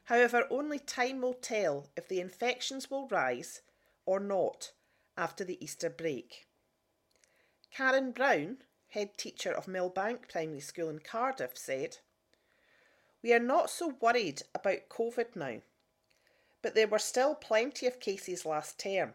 However, 0.06 0.48
only 0.50 0.80
time 0.80 1.22
will 1.22 1.34
tell 1.34 1.89
if 1.96 2.08
the 2.08 2.20
infections 2.20 2.89
will 2.89 3.08
rise 3.08 3.62
or 4.06 4.20
not 4.20 4.72
after 5.18 5.44
the 5.44 5.63
Easter 5.63 5.89
break. 5.89 6.48
Karen 7.72 8.12
Brown, 8.12 8.58
head 8.89 9.18
teacher 9.18 9.52
of 9.52 9.68
Millbank 9.68 10.30
Primary 10.30 10.60
School 10.60 10.89
in 10.89 11.00
Cardiff, 11.00 11.58
said, 11.58 11.98
We 13.24 13.32
are 13.32 13.40
not 13.40 13.70
so 13.70 13.96
worried 14.02 14.42
about 14.54 14.90
COVID 14.90 15.38
now, 15.38 15.62
but 16.62 16.76
there 16.76 16.90
were 16.90 17.00
still 17.00 17.36
plenty 17.36 17.88
of 17.88 18.02
cases 18.02 18.46
last 18.46 18.78
term, 18.78 19.14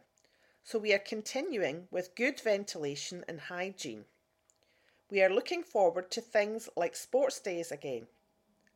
so 0.64 0.78
we 0.78 0.94
are 0.94 0.98
continuing 0.98 1.88
with 1.90 2.14
good 2.14 2.40
ventilation 2.40 3.22
and 3.28 3.38
hygiene. 3.38 4.06
We 5.10 5.22
are 5.22 5.28
looking 5.28 5.62
forward 5.62 6.10
to 6.12 6.22
things 6.22 6.70
like 6.74 6.96
sports 6.96 7.38
days 7.38 7.70
again. 7.70 8.06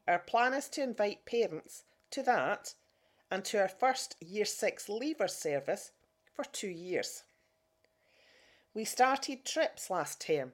Our 0.06 0.18
plan 0.18 0.52
is 0.52 0.68
to 0.70 0.82
invite 0.82 1.24
parents 1.24 1.84
to 2.10 2.22
that 2.24 2.74
and 3.30 3.42
to 3.46 3.58
our 3.58 3.68
first 3.68 4.16
Year 4.20 4.44
6 4.44 4.88
leaver 4.90 5.28
service 5.28 5.92
for 6.34 6.44
two 6.44 6.68
years. 6.68 7.22
We 8.74 8.84
started 8.84 9.46
trips 9.46 9.88
last 9.88 10.20
term, 10.20 10.52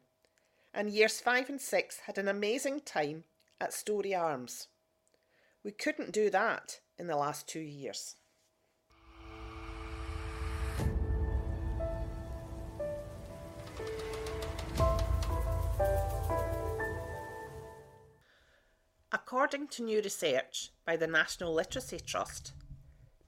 and 0.72 0.88
Years 0.88 1.20
5 1.20 1.48
and 1.48 1.60
6 1.60 1.98
had 2.06 2.18
an 2.18 2.28
amazing 2.28 2.82
time 2.82 3.24
at 3.60 3.72
Storey 3.72 4.14
Arms. 4.14 4.68
We 5.64 5.72
couldn't 5.72 6.12
do 6.12 6.30
that 6.30 6.80
in 6.98 7.06
the 7.06 7.16
last 7.16 7.48
two 7.48 7.60
years. 7.60 8.16
According 19.10 19.68
to 19.68 19.82
new 19.82 20.00
research 20.00 20.70
by 20.86 20.96
the 20.96 21.06
National 21.06 21.52
Literacy 21.52 22.00
Trust, 22.00 22.52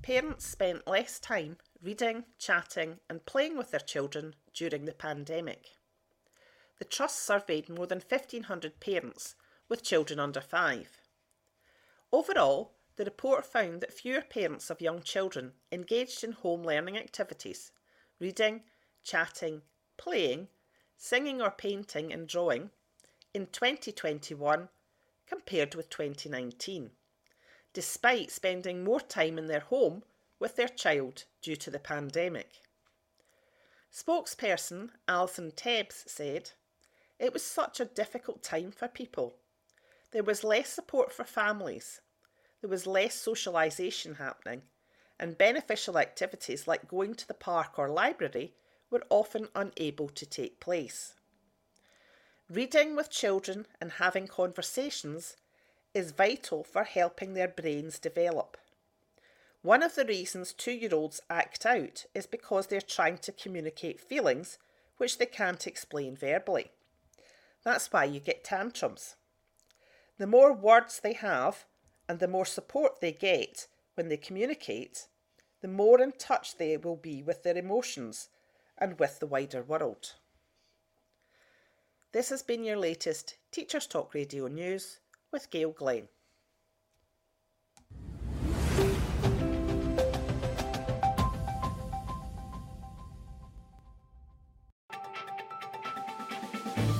parents 0.02 0.46
spent 0.46 0.86
less 0.86 1.18
time 1.18 1.56
reading, 1.82 2.24
chatting, 2.38 3.00
and 3.08 3.26
playing 3.26 3.56
with 3.58 3.70
their 3.70 3.80
children 3.80 4.34
during 4.54 4.84
the 4.84 4.92
pandemic. 4.92 5.66
The 6.78 6.84
Trust 6.84 7.18
surveyed 7.18 7.68
more 7.68 7.86
than 7.86 8.00
1,500 8.06 8.80
parents 8.80 9.34
with 9.70 9.82
children 9.82 10.20
under 10.20 10.42
five. 10.42 11.00
Overall, 12.12 12.72
the 12.96 13.04
report 13.06 13.46
found 13.46 13.80
that 13.80 13.94
fewer 13.94 14.20
parents 14.20 14.68
of 14.68 14.82
young 14.82 15.00
children 15.00 15.52
engaged 15.72 16.22
in 16.22 16.32
home 16.32 16.62
learning 16.62 16.98
activities, 16.98 17.72
reading, 18.18 18.62
chatting, 19.02 19.62
playing, 19.96 20.48
singing 20.98 21.40
or 21.40 21.50
painting 21.50 22.12
and 22.12 22.28
drawing, 22.28 22.68
in 23.32 23.46
2021 23.46 24.68
compared 25.26 25.74
with 25.74 25.88
2019, 25.88 26.90
despite 27.72 28.30
spending 28.30 28.84
more 28.84 29.00
time 29.00 29.38
in 29.38 29.46
their 29.46 29.60
home 29.60 30.02
with 30.40 30.56
their 30.56 30.68
child 30.68 31.24
due 31.40 31.56
to 31.56 31.70
the 31.70 31.78
pandemic. 31.78 32.60
Spokesperson 33.92 34.90
Alison 35.08 35.52
Tebbs 35.52 36.04
said, 36.06 36.50
It 37.18 37.32
was 37.32 37.44
such 37.44 37.80
a 37.80 37.84
difficult 37.84 38.42
time 38.42 38.72
for 38.72 38.88
people. 38.88 39.36
There 40.12 40.22
was 40.24 40.42
less 40.42 40.68
support 40.68 41.12
for 41.12 41.24
families, 41.24 42.00
there 42.60 42.70
was 42.70 42.86
less 42.86 43.16
socialisation 43.16 44.16
happening, 44.16 44.62
and 45.18 45.38
beneficial 45.38 45.98
activities 45.98 46.66
like 46.66 46.88
going 46.88 47.14
to 47.14 47.28
the 47.28 47.34
park 47.34 47.78
or 47.78 47.88
library 47.88 48.54
were 48.90 49.04
often 49.08 49.48
unable 49.54 50.08
to 50.08 50.26
take 50.26 50.58
place. 50.58 51.14
Reading 52.48 52.96
with 52.96 53.10
children 53.10 53.66
and 53.80 53.92
having 53.92 54.26
conversations 54.26 55.36
is 55.94 56.10
vital 56.10 56.64
for 56.64 56.82
helping 56.82 57.34
their 57.34 57.46
brains 57.48 58.00
develop. 58.00 58.56
One 59.62 59.82
of 59.82 59.94
the 59.94 60.04
reasons 60.04 60.52
two 60.52 60.72
year 60.72 60.94
olds 60.94 61.20
act 61.30 61.64
out 61.64 62.06
is 62.14 62.26
because 62.26 62.66
they're 62.66 62.80
trying 62.80 63.18
to 63.18 63.32
communicate 63.32 64.00
feelings 64.00 64.58
which 64.96 65.18
they 65.18 65.26
can't 65.26 65.66
explain 65.66 66.16
verbally. 66.16 66.72
That's 67.62 67.92
why 67.92 68.04
you 68.04 68.20
get 68.20 68.42
tantrums. 68.42 69.16
The 70.20 70.26
more 70.26 70.52
words 70.52 71.00
they 71.00 71.14
have 71.14 71.64
and 72.06 72.18
the 72.18 72.28
more 72.28 72.44
support 72.44 73.00
they 73.00 73.10
get 73.10 73.66
when 73.94 74.08
they 74.08 74.18
communicate, 74.18 75.08
the 75.62 75.66
more 75.66 75.98
in 75.98 76.12
touch 76.12 76.58
they 76.58 76.76
will 76.76 76.96
be 76.96 77.22
with 77.22 77.42
their 77.42 77.56
emotions 77.56 78.28
and 78.76 78.98
with 78.98 79.18
the 79.18 79.26
wider 79.26 79.62
world. 79.62 80.16
This 82.12 82.28
has 82.28 82.42
been 82.42 82.64
your 82.64 82.76
latest 82.76 83.36
Teachers 83.50 83.86
Talk 83.86 84.12
Radio 84.12 84.46
News 84.48 85.00
with 85.32 85.48
Gail 85.48 85.70
Glenn. 85.70 86.08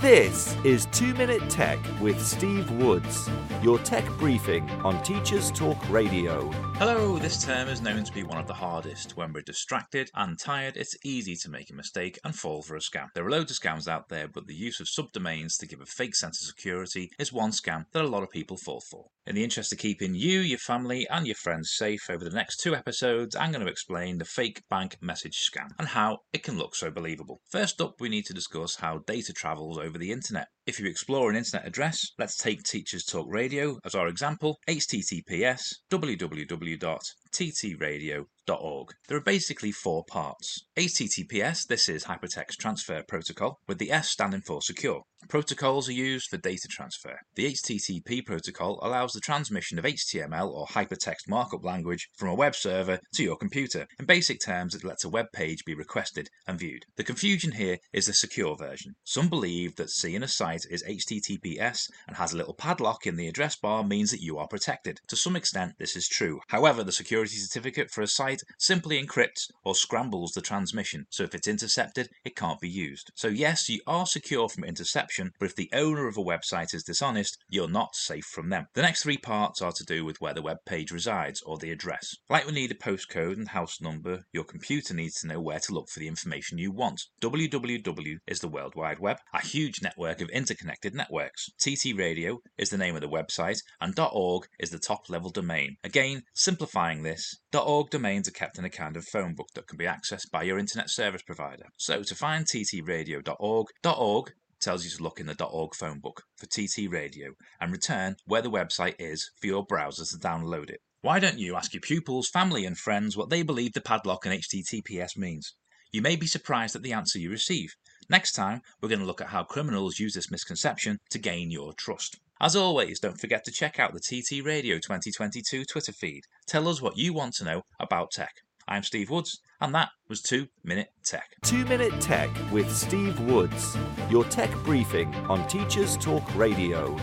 This 0.01 0.57
is 0.65 0.87
2 0.93 1.13
Minute 1.13 1.51
Tech 1.51 1.79
with 2.01 2.25
Steve 2.25 2.71
Woods, 2.71 3.29
your 3.63 3.79
tech 3.81 4.09
briefing 4.17 4.67
on 4.83 5.03
Teachers 5.03 5.51
Talk 5.51 5.77
Radio. 5.91 6.51
Hello, 6.77 7.19
this 7.19 7.45
term 7.45 7.69
is 7.69 7.83
known 7.83 8.05
to 8.05 8.13
be 8.15 8.23
one 8.23 8.39
of 8.39 8.47
the 8.47 8.55
hardest. 8.55 9.19
When 9.19 9.35
we're 9.35 9.43
distracted 9.43 10.09
and 10.15 10.39
tired, 10.39 10.79
it's 10.79 10.97
easy 11.05 11.37
to 11.37 11.51
make 11.51 11.69
a 11.69 11.75
mistake 11.75 12.19
and 12.25 12.35
fall 12.35 12.63
for 12.63 12.77
a 12.77 12.81
scam. 12.81 13.09
There 13.15 13.27
are 13.27 13.31
loads 13.31 13.51
of 13.51 13.59
scams 13.59 13.87
out 13.87 14.09
there, 14.09 14.27
but 14.27 14.47
the 14.47 14.55
use 14.55 14.81
of 14.81 14.87
subdomains 14.87 15.59
to 15.59 15.67
give 15.67 15.83
a 15.83 15.85
fake 15.85 16.17
sense 16.17 16.41
of 16.41 16.49
security 16.49 17.11
is 17.19 17.31
one 17.31 17.51
scam 17.51 17.85
that 17.93 18.03
a 18.03 18.09
lot 18.09 18.23
of 18.23 18.31
people 18.31 18.57
fall 18.57 18.81
for. 18.91 19.05
In 19.27 19.35
the 19.35 19.45
interest 19.45 19.71
of 19.71 19.79
keeping 19.79 20.15
you, 20.15 20.41
your 20.41 20.59
family, 20.59 21.07
and 21.11 21.27
your 21.27 21.37
friends 21.37 21.75
safe 21.77 22.09
over 22.09 22.25
the 22.25 22.35
next 22.35 22.57
two 22.57 22.75
episodes, 22.75 23.37
I'm 23.37 23.53
going 23.53 23.65
to 23.65 23.71
explain 23.71 24.17
the 24.17 24.25
fake 24.25 24.63
bank 24.71 24.97
message 25.03 25.37
scam 25.37 25.69
and 25.79 25.89
how 25.89 26.21
it 26.33 26.43
can 26.43 26.57
look 26.57 26.75
so 26.75 26.91
believable. 26.91 27.43
First 27.51 27.83
up, 27.83 28.01
we 28.01 28.09
need 28.09 28.25
to 28.25 28.35
discuss 28.35 28.77
how 28.77 29.03
data 29.07 29.35
travels 29.35 29.79
over 29.91 29.99
the 29.99 30.13
internet. 30.13 30.47
If 30.67 30.79
you 30.79 30.87
explore 30.87 31.31
an 31.31 31.37
internet 31.37 31.67
address, 31.67 32.13
let's 32.17 32.37
take 32.37 32.63
Teachers 32.63 33.05
Talk 33.05 33.27
Radio 33.29 33.81
as 33.85 33.97
our 33.97 34.07
example, 34.07 34.61
https 34.69 35.63
www.ttradio.org. 35.91 38.27
There 38.47 39.19
are 39.19 39.21
basically 39.21 39.71
four 39.71 40.05
parts. 40.05 40.65
HTTPS, 40.77 41.67
this 41.67 41.89
is 41.89 42.05
Hypertext 42.05 42.57
Transfer 42.59 43.03
Protocol, 43.07 43.59
with 43.69 43.79
the 43.79 43.93
S 43.93 44.11
standing 44.11 44.41
for 44.41 44.61
secure. 44.63 45.03
Protocols 45.29 45.87
are 45.89 45.93
used 45.93 46.29
for 46.31 46.39
data 46.39 46.67
transfer. 46.67 47.19
The 47.35 47.53
HTTP 47.53 48.25
protocol 48.25 48.81
allows 48.83 49.13
the 49.13 49.21
transmission 49.21 49.79
of 49.79 49.85
HTML 49.85 50.51
or 50.51 50.67
hypertext 50.67 51.29
markup 51.29 51.63
language 51.63 52.09
from 52.17 52.31
a 52.31 52.35
web 52.35 52.57
server 52.57 52.99
to 53.15 53.23
your 53.23 53.37
computer. 53.37 53.87
In 53.99 54.07
basic 54.07 54.41
terms, 54.41 54.75
it 54.75 54.83
lets 54.83 55.05
a 55.05 55.11
web 55.11 55.27
page 55.35 55.65
be 55.67 55.75
requested 55.75 56.31
and 56.47 56.59
viewed. 56.59 56.85
The 56.97 57.05
confusion 57.05 57.53
here 57.53 57.77
is 57.93 58.07
the 58.07 58.15
secure 58.15 58.57
version. 58.57 58.95
Some 59.05 59.29
believe 59.29 59.77
that 59.77 59.91
seeing 59.91 60.23
a 60.23 60.29
site 60.29 60.65
is 60.71 60.83
HTTPS 60.85 61.91
and 62.09 62.17
has 62.17 62.33
a 62.33 62.37
little 62.39 62.55
padlock 62.55 63.07
in 63.07 63.17
the 63.17 63.29
address 63.29 63.57
bar 63.57 63.85
means 63.85 64.11
that 64.11 64.23
you 64.23 64.39
are 64.39 64.49
protected. 64.49 65.01
To 65.09 65.17
some 65.17 65.37
extent, 65.37 65.75
this 65.79 65.95
is 65.95 66.09
true. 66.09 66.41
However, 66.49 66.83
the 66.83 66.93
security 66.93 67.37
certificate 67.37 67.91
for 67.91 68.01
a 68.01 68.09
site 68.09 68.30
simply 68.59 69.03
encrypts 69.03 69.51
or 69.65 69.75
scrambles 69.75 70.33
the 70.33 70.41
transmission, 70.41 71.07
so 71.11 71.25
if 71.25 71.35
it's 71.35 71.49
intercepted, 71.49 72.09
it 72.25 72.37
can't 72.37 72.61
be 72.61 72.69
used. 72.69 73.11
So 73.15 73.29
yes, 73.29 73.69
you 73.69 73.81
are 73.87 74.07
secure 74.07 74.49
from 74.49 74.65
interception 74.65 75.33
but 75.39 75.47
if 75.47 75.57
the 75.57 75.71
owner 75.73 76.07
of 76.07 76.17
a 76.17 76.23
website 76.23 76.75
is 76.75 76.83
dishonest, 76.83 77.39
you're 77.49 77.69
not 77.69 77.95
safe 77.95 78.25
from 78.25 78.51
them. 78.51 78.67
The 78.75 78.83
next 78.83 79.03
three 79.03 79.17
parts 79.19 79.63
are 79.63 79.73
to 79.73 79.85
do 79.85 80.05
with 80.05 80.21
where 80.21 80.35
the 80.35 80.43
web 80.43 80.59
page 80.67 80.91
resides 80.91 81.43
or 81.43 81.59
the 81.59 81.71
address. 81.71 82.15
Like 82.29 82.47
we 82.47 82.53
need 82.53 82.71
a 82.71 82.75
postcode 82.75 83.37
and 83.37 83.49
house 83.49 83.81
number, 83.81 84.25
your 84.33 84.45
computer 84.45 84.95
needs 84.95 85.21
to 85.21 85.27
know 85.27 85.41
where 85.41 85.59
to 85.61 85.73
look 85.73 85.89
for 85.89 86.01
the 86.01 86.09
information 86.09 86.59
you 86.59 86.71
want. 86.71 87.03
www 87.23 88.17
is 88.27 88.41
the 88.41 88.49
World 88.49 88.75
Wide 88.75 88.99
Web, 88.99 89.19
a 89.33 89.41
huge 89.41 89.83
network 89.83 90.21
of 90.21 90.29
interconnected 90.31 90.95
networks. 90.95 91.49
TT 91.59 91.97
Radio 91.97 92.41
is 92.59 92.71
the 92.71 92.79
name 92.79 92.95
of 92.95 93.01
the 93.01 93.09
website, 93.09 93.63
and 93.81 93.99
.org 93.99 94.47
is 94.59 94.71
the 94.71 94.79
top 94.79 95.09
level 95.09 95.31
domain. 95.31 95.77
Again, 95.83 96.23
simplifying 96.35 97.03
this, 97.03 97.37
.org 97.53 97.91
domains 97.91 98.29
are 98.29 98.33
kept 98.33 98.59
in 98.59 98.65
a 98.65 98.71
kind 98.71 98.97
of 98.97 99.05
phone 99.05 99.35
book 99.35 99.49
that 99.55 99.67
can 99.67 99.77
be 99.77 99.85
accessed 99.85 100.31
by 100.31 100.43
your 100.43 100.59
internet 100.59 100.89
service 100.91 101.23
provider. 101.23 101.67
So 101.79 102.03
to 102.03 102.15
find 102.15 102.47
ttradio.org, 102.47 103.67
.org 103.85 104.33
tells 104.61 104.85
you 104.85 104.91
to 104.91 105.03
look 105.03 105.19
in 105.19 105.27
the 105.27 105.45
.org 105.45 105.75
phone 105.75 106.01
book 106.01 106.23
for 106.37 106.47
TT 106.47 106.91
Radio 106.91 107.33
and 107.61 107.73
return 107.73 108.17
where 108.27 108.43
the 108.43 108.51
website 108.51 108.95
is 108.99 109.31
for 109.41 109.47
your 109.47 109.65
browser 109.65 110.05
to 110.05 110.19
download 110.19 110.71
it. 110.71 110.81
Why 111.03 111.19
don't 111.19 111.39
you 111.39 111.57
ask 111.57 111.73
your 111.73 111.81
pupils, 111.81 112.29
family, 112.29 112.67
and 112.67 112.77
friends 112.77 113.17
what 113.17 113.31
they 113.31 113.43
believe 113.43 113.73
the 113.73 113.81
padlock 113.81 114.27
and 114.27 114.35
HTTPS 114.35 115.17
means? 115.17 115.55
You 115.93 116.03
may 116.03 116.15
be 116.15 116.27
surprised 116.27 116.77
at 116.77 116.83
the 116.83 116.93
answer 116.93 117.19
you 117.19 117.31
receive. 117.31 117.75
Next 118.09 118.33
time, 118.33 118.61
we're 118.81 118.91
going 118.91 119.01
to 119.01 119.07
look 119.07 119.21
at 119.21 119.29
how 119.29 119.45
criminals 119.45 119.99
use 119.99 120.15
this 120.15 120.31
misconception 120.31 120.99
to 121.11 121.19
gain 121.19 121.51
your 121.51 121.73
trust. 121.73 122.19
As 122.43 122.57
always, 122.57 123.01
don't 123.01 123.21
forget 123.21 123.45
to 123.45 123.51
check 123.51 123.79
out 123.79 123.93
the 123.93 124.01
TT 124.01 124.43
Radio 124.43 124.77
2022 124.77 125.67
Twitter 125.67 125.93
feed. 125.93 126.25
Tell 126.47 126.69
us 126.69 126.81
what 126.81 126.97
you 126.97 127.13
want 127.13 127.35
to 127.35 127.45
know 127.45 127.65
about 127.79 128.13
tech. 128.13 128.33
I'm 128.67 128.83
Steve 128.83 129.11
Woods, 129.11 129.41
and 129.61 129.75
that 129.75 129.91
was 130.09 130.23
2 130.23 130.49
Minute 130.65 130.89
Tech. 131.05 131.37
2 131.45 131.67
Minute 131.67 132.01
Tech 132.01 132.31
with 132.51 132.75
Steve 132.75 133.21
Woods, 133.21 133.77
your 134.09 134.25
tech 134.25 134.51
briefing 134.65 135.15
on 135.29 135.47
Teachers 135.49 135.99
Talk 135.99 136.35
Radio. 136.35 136.97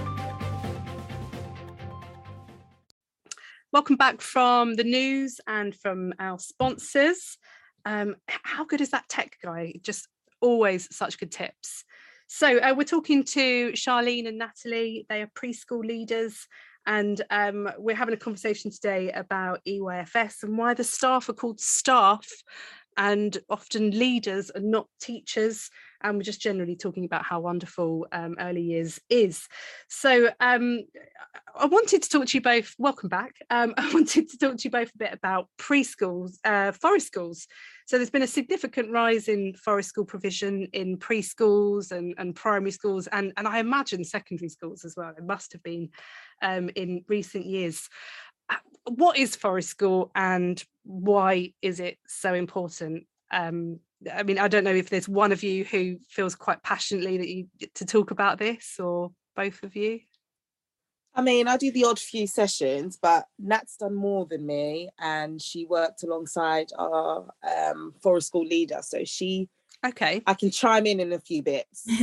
Welcome 3.72 3.98
back 3.98 4.22
from 4.22 4.74
the 4.74 4.84
news 4.84 5.40
and 5.46 5.76
from 5.76 6.14
our 6.18 6.40
sponsors. 6.40 7.38
Um, 7.86 8.16
how 8.28 8.66
good 8.66 8.82
is 8.82 8.90
that 8.90 9.08
tech 9.08 9.38
guy? 9.44 9.76
Just 9.84 10.08
always 10.42 10.88
such 10.96 11.20
good 11.20 11.32
tips. 11.32 11.84
So 12.28 12.58
uh, 12.60 12.74
we're 12.76 12.84
talking 12.84 13.24
to 13.24 13.72
Charlene 13.72 14.28
and 14.28 14.38
Natalie. 14.38 15.06
They 15.08 15.22
are 15.22 15.32
preschool 15.34 15.86
leaders 15.86 16.46
and 16.86 17.22
um, 17.30 17.70
we're 17.78 17.96
having 17.96 18.14
a 18.14 18.18
conversation 18.18 18.70
today 18.70 19.12
about 19.12 19.62
EYFS 19.66 20.44
and 20.44 20.58
why 20.58 20.74
the 20.74 20.84
staff 20.84 21.30
are 21.30 21.34
called 21.34 21.60
staff 21.60 22.28
and 22.98 23.38
often 23.50 23.92
leaders 23.92 24.50
and 24.50 24.72
not 24.72 24.88
teachers. 25.00 25.70
And 26.02 26.18
we're 26.18 26.24
just 26.24 26.42
generally 26.42 26.76
talking 26.76 27.06
about 27.06 27.26
how 27.26 27.40
wonderful 27.40 28.08
um, 28.12 28.36
early 28.40 28.62
years 28.62 29.00
is. 29.10 29.48
So 29.88 30.30
um, 30.40 30.82
I 31.56 31.66
wanted 31.66 32.04
to 32.04 32.10
talk 32.10 32.28
to 32.28 32.38
you 32.38 32.42
both, 32.42 32.76
welcome 32.78 33.10
back. 33.10 33.34
Um, 33.50 33.74
I 33.78 33.92
wanted 33.94 34.30
to 34.30 34.38
talk 34.38 34.58
to 34.58 34.64
you 34.64 34.72
both 34.72 34.92
a 34.94 34.98
bit 34.98 35.14
about 35.14 35.48
preschools, 35.58 36.38
uh, 36.44 36.72
forest 36.72 37.08
schools. 37.08 37.48
So 37.88 37.98
there's 37.98 38.10
been 38.10 38.24
a 38.24 38.28
significant 38.28 38.92
rise 38.92 39.28
in 39.28 39.54
forest 39.54 39.90
school 39.90 40.06
provision 40.06 40.68
in 40.74 40.98
preschools 40.98 41.92
and, 41.92 42.14
and 42.18 42.36
primary 42.36 42.72
schools, 42.72 43.08
and, 43.08 43.32
and 43.38 43.48
I 43.48 43.60
imagine 43.60 44.04
secondary 44.04 44.50
schools 44.50 44.84
as 44.84 44.96
well. 44.98 45.14
It 45.18 45.24
must 45.24 45.54
have 45.54 45.64
been 45.64 45.90
um, 46.42 46.70
in 46.76 47.06
recent 47.08 47.46
years. 47.46 47.88
Uh, 48.50 48.56
what 48.90 49.18
is 49.18 49.36
forest 49.36 49.70
school 49.70 50.12
and 50.16 50.64
why 50.88 51.54
is 51.62 51.80
it 51.80 51.98
so 52.08 52.34
important? 52.34 53.06
Um, 53.32 53.80
I 54.14 54.24
mean, 54.24 54.40
I 54.40 54.48
don't 54.48 54.64
know 54.64 54.74
if 54.74 54.90
there's 54.90 55.10
one 55.10 55.32
of 55.32 55.44
you 55.44 55.66
who 55.66 55.98
feels 56.08 56.36
quite 56.36 56.64
passionately 56.64 57.18
that 57.18 57.28
you 57.28 57.48
to 57.76 57.86
talk 57.86 58.12
about 58.12 58.40
this, 58.40 58.80
or 58.80 59.12
both 59.36 59.64
of 59.64 59.76
you. 59.76 60.00
I 61.14 61.22
mean, 61.22 61.48
I 61.48 61.58
do 61.58 61.72
the 61.72 61.86
odd 61.86 62.00
few 62.00 62.28
sessions, 62.28 62.98
but 63.02 63.26
Nat's 63.40 63.78
done 63.78 63.96
more 63.96 64.26
than 64.26 64.46
me, 64.46 64.90
and 65.00 65.42
she 65.42 65.66
worked 65.66 66.04
alongside 66.04 66.68
our 66.78 67.28
um, 67.44 67.94
forest 68.02 68.28
school 68.28 68.46
leader. 68.46 68.80
So 68.84 69.04
she, 69.04 69.50
Okay. 69.86 70.22
I 70.26 70.34
can 70.36 70.52
chime 70.52 70.86
in 70.86 71.00
in 71.00 71.14
a 71.14 71.20
few 71.20 71.44
bits. 71.44 71.88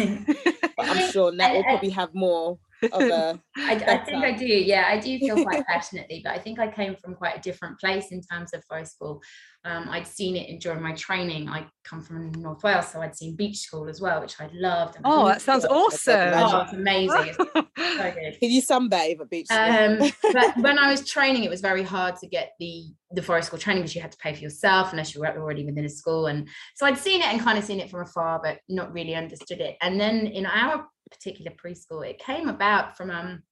But 0.77 0.89
I'm 0.89 1.11
sure 1.13 1.31
Nat 1.33 1.53
will 1.53 1.63
probably 1.63 1.91
have 1.91 2.13
more 2.15 2.59
of 2.93 3.03
a. 3.03 3.41
I, 3.57 3.73
I 3.75 4.05
think 4.05 4.25
I 4.25 4.33
do. 4.33 4.47
Yeah, 4.47 4.87
I 4.89 4.99
do 4.99 5.19
feel 5.19 5.43
quite 5.43 5.65
passionately, 5.69 6.21
but 6.25 6.33
I 6.33 6.39
think 6.39 6.59
I 6.59 6.71
came 6.71 6.97
from 6.97 7.15
quite 7.15 7.39
a 7.39 7.41
different 7.41 7.79
place 7.79 8.13
in 8.13 8.21
terms 8.21 8.53
of 8.53 8.65
forest 8.65 8.95
school. 8.95 9.21
Um, 9.65 9.89
I'd 9.91 10.07
seen 10.07 10.37
it 10.37 10.49
in, 10.49 10.59
during 10.59 10.83
my 10.83 10.95
training. 10.95 11.49
I 11.49 11.67
come 11.85 12.01
from 12.03 12.31
North 12.33 12.63
Wales, 12.63 12.89
so 12.89 13.01
I'd 13.03 13.15
seen 13.17 13.37
beach 13.37 13.59
school 13.59 13.89
as 13.89 14.01
well, 14.01 14.21
which 14.21 14.41
I 14.41 14.49
loved. 14.53 14.97
and 14.97 15.05
Oh, 15.07 15.27
that 15.27 15.43
sounds 15.43 15.65
Yeah, 15.69 15.77
awesome. 15.77 16.35
Oh, 16.35 16.61
it's 16.63 16.73
amazing. 16.73 17.35
It's 17.77 17.97
so 17.99 18.11
good. 18.13 18.39
Can 18.41 18.51
you 18.51 18.63
sunbathe 18.63 19.21
at 19.21 19.31
beach? 19.31 19.47
school? 19.49 19.61
Um, 19.61 20.11
but 20.33 20.57
when 20.61 20.79
I 20.79 20.91
was 20.91 21.07
training, 21.09 21.45
it 21.45 21.51
was 21.51 21.61
very 21.61 21.83
hard 21.83 22.17
to 22.17 22.27
get 22.27 22.53
the 22.59 22.85
the 23.13 23.23
forest 23.23 23.47
school 23.49 23.59
training 23.61 23.83
because 23.83 23.95
you 23.95 24.03
had 24.03 24.11
to 24.11 24.19
pay 24.19 24.35
for 24.35 24.41
yourself 24.41 24.91
unless 24.91 25.15
you 25.15 25.21
were 25.21 25.29
already 25.29 25.65
within 25.65 25.85
a 25.85 25.89
school. 25.89 26.27
And 26.27 26.49
so 26.75 26.85
I'd 26.85 26.99
seen 26.99 27.21
it 27.21 27.29
and 27.29 27.41
kind 27.41 27.57
of 27.57 27.65
seen 27.65 27.79
it 27.79 27.89
from 27.89 28.01
afar, 28.01 28.41
but 28.43 28.59
not 28.69 28.93
really 28.93 29.15
understood 29.15 29.61
it. 29.61 29.77
And 29.81 30.01
then 30.01 30.27
in 30.27 30.47
our 30.47 30.87
particular 31.13 31.53
preschool, 31.53 32.05
it 32.09 32.19
came 32.19 32.49
about 32.49 32.97
from 32.97 33.11
um, 33.13 33.43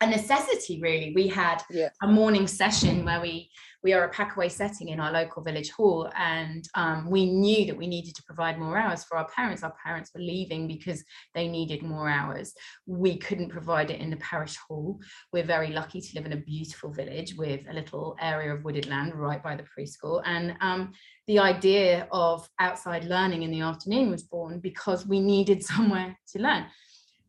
a 0.00 0.06
necessity. 0.08 0.80
Really, 0.80 1.12
we 1.14 1.26
had 1.26 1.60
Yeah. 1.70 1.88
a 2.02 2.06
morning 2.06 2.46
session 2.46 3.04
where 3.04 3.20
we 3.20 3.50
we 3.82 3.92
are 3.92 4.04
a 4.04 4.12
packaway 4.12 4.50
setting 4.50 4.88
in 4.88 4.98
our 4.98 5.12
local 5.12 5.42
village 5.42 5.70
hall 5.70 6.10
and 6.16 6.68
um, 6.74 7.08
we 7.08 7.26
knew 7.26 7.64
that 7.66 7.76
we 7.76 7.86
needed 7.86 8.14
to 8.16 8.22
provide 8.24 8.58
more 8.58 8.76
hours 8.76 9.04
for 9.04 9.16
our 9.16 9.28
parents. 9.28 9.62
Our 9.62 9.74
parents 9.84 10.10
were 10.12 10.20
leaving 10.20 10.66
because 10.66 11.04
they 11.34 11.46
needed 11.46 11.82
more 11.82 12.08
hours. 12.08 12.54
We 12.86 13.16
couldn't 13.18 13.50
provide 13.50 13.90
it 13.90 14.00
in 14.00 14.10
the 14.10 14.16
parish 14.16 14.56
hall. 14.56 15.00
We're 15.32 15.44
very 15.44 15.68
lucky 15.68 16.00
to 16.00 16.14
live 16.16 16.26
in 16.26 16.32
a 16.32 16.36
beautiful 16.36 16.90
village 16.90 17.34
with 17.36 17.60
a 17.70 17.72
little 17.72 18.16
area 18.20 18.52
of 18.52 18.64
wooded 18.64 18.88
land 18.88 19.14
right 19.14 19.42
by 19.42 19.56
the 19.56 19.64
preschool. 19.64 20.22
And 20.24 20.56
um, 20.60 20.92
the 21.28 21.38
idea 21.38 22.08
of 22.10 22.48
outside 22.58 23.04
learning 23.04 23.42
in 23.42 23.50
the 23.50 23.60
afternoon 23.60 24.10
was 24.10 24.24
born 24.24 24.58
because 24.58 25.06
we 25.06 25.20
needed 25.20 25.62
somewhere 25.72 26.18
to 26.32 26.42
learn 26.42 26.66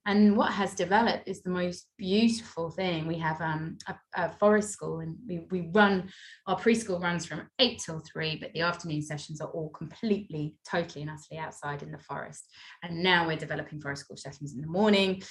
and 0.09 0.35
what 0.35 0.51
has 0.51 0.73
developed 0.73 1.27
is 1.27 1.43
the 1.43 1.51
most 1.51 1.85
beautiful 1.95 2.71
thing. 2.71 3.05
We 3.05 3.19
have 3.19 3.39
um, 3.41 3.77
a, 3.87 3.95
a 4.15 4.31
forest 4.39 4.71
school, 4.71 5.01
and 5.01 5.15
we, 5.27 5.45
we 5.51 5.69
run 5.71 6.09
our 6.47 6.59
preschool 6.59 6.99
runs 6.99 7.27
from 7.27 7.43
eight 7.59 7.79
till 7.85 7.99
three, 7.99 8.35
but 8.35 8.51
the 8.53 8.61
afternoon 8.61 9.03
sessions 9.03 9.39
are 9.39 9.49
all 9.49 9.69
completely, 9.69 10.55
totally, 10.67 11.03
and 11.03 11.11
utterly 11.11 11.39
outside 11.39 11.83
in 11.83 11.91
the 11.91 11.99
forest. 11.99 12.43
And 12.81 13.03
now 13.03 13.27
we're 13.27 13.37
developing 13.37 13.79
forest 13.79 14.05
school 14.05 14.17
sessions 14.17 14.55
in 14.55 14.61
the 14.61 14.67
morning. 14.67 15.21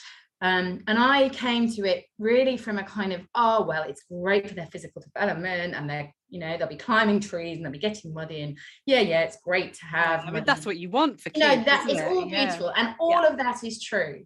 Um, 0.42 0.78
and 0.86 0.96
I 0.96 1.28
came 1.30 1.68
to 1.72 1.82
it 1.84 2.04
really 2.20 2.56
from 2.56 2.78
a 2.78 2.84
kind 2.84 3.12
of, 3.12 3.22
oh, 3.34 3.64
well, 3.64 3.82
it's 3.82 4.04
great 4.08 4.46
for 4.46 4.54
their 4.54 4.68
physical 4.70 5.02
development, 5.02 5.74
and 5.74 5.90
they're, 5.90 6.14
you 6.28 6.38
know, 6.38 6.56
they'll 6.56 6.68
be 6.68 6.76
climbing 6.76 7.18
trees 7.18 7.56
and 7.56 7.64
they'll 7.66 7.72
be 7.72 7.80
getting 7.80 8.14
muddy. 8.14 8.42
And 8.42 8.56
yeah, 8.86 9.00
yeah, 9.00 9.22
it's 9.22 9.38
great 9.42 9.74
to 9.74 9.86
have. 9.86 10.20
I 10.20 10.24
mean, 10.26 10.34
muddy 10.34 10.44
that's 10.44 10.64
what 10.64 10.76
you 10.76 10.88
want 10.88 11.20
for 11.20 11.30
you 11.34 11.42
kids. 11.42 11.56
know 11.56 11.64
that 11.64 11.90
it? 11.90 12.04
all 12.04 12.30
Yeah. 12.30 12.44
beautiful 12.44 12.72
and 12.76 12.94
all 13.00 13.26
of 13.26 13.36
that 13.38 13.64
is 13.64 13.82
true 13.82 14.24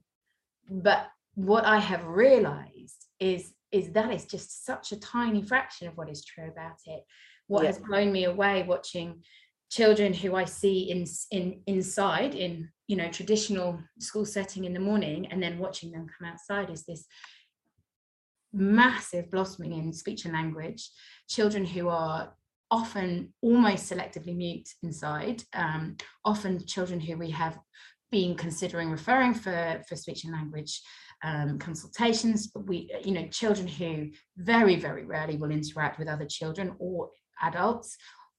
but 0.68 1.08
what 1.34 1.64
i 1.64 1.78
have 1.78 2.04
realized 2.06 3.06
is 3.20 3.54
is 3.70 3.90
that 3.92 4.12
is 4.12 4.26
just 4.26 4.64
such 4.66 4.92
a 4.92 5.00
tiny 5.00 5.42
fraction 5.42 5.88
of 5.88 5.96
what 5.96 6.10
is 6.10 6.24
true 6.24 6.48
about 6.48 6.78
it 6.86 7.02
what 7.46 7.62
Yeah. 7.62 7.68
has 7.68 7.78
blown 7.78 8.12
me 8.12 8.24
away 8.24 8.64
watching 8.64 9.22
children 9.70 10.12
who 10.12 10.34
i 10.34 10.44
see 10.44 10.90
in 10.90 11.06
in 11.30 11.62
inside 11.66 12.34
in 12.34 12.68
you 12.86 12.96
know 12.96 13.10
traditional 13.10 13.80
school 13.98 14.24
setting 14.26 14.64
in 14.64 14.74
the 14.74 14.80
morning 14.80 15.26
and 15.30 15.42
then 15.42 15.58
watching 15.58 15.90
them 15.90 16.06
come 16.18 16.28
outside 16.28 16.68
is 16.70 16.84
this 16.84 17.06
massive 18.52 19.30
blossoming 19.30 19.72
in 19.72 19.92
speech 19.92 20.24
and 20.26 20.34
language 20.34 20.90
children 21.28 21.64
who 21.64 21.88
are 21.88 22.34
often 22.70 23.32
almost 23.42 23.90
selectively 23.90 24.34
mute 24.36 24.68
inside 24.82 25.42
um, 25.54 25.96
often 26.24 26.64
children 26.66 27.00
who 27.00 27.16
we 27.16 27.30
have 27.30 27.58
been 28.12 28.36
considering 28.36 28.90
referring 28.90 29.34
for 29.34 29.82
for 29.88 29.96
speech 29.96 30.22
and 30.22 30.32
language 30.32 30.80
um, 31.24 31.58
consultations 31.58 32.48
but 32.48 32.66
we 32.68 32.88
you 33.04 33.12
know 33.12 33.26
children 33.28 33.66
who 33.66 34.10
very 34.36 34.76
very 34.76 35.04
rarely 35.04 35.36
will 35.36 35.50
interact 35.50 35.98
with 35.98 36.06
other 36.06 36.26
children 36.26 36.76
or 36.78 37.10
adults 37.42 37.96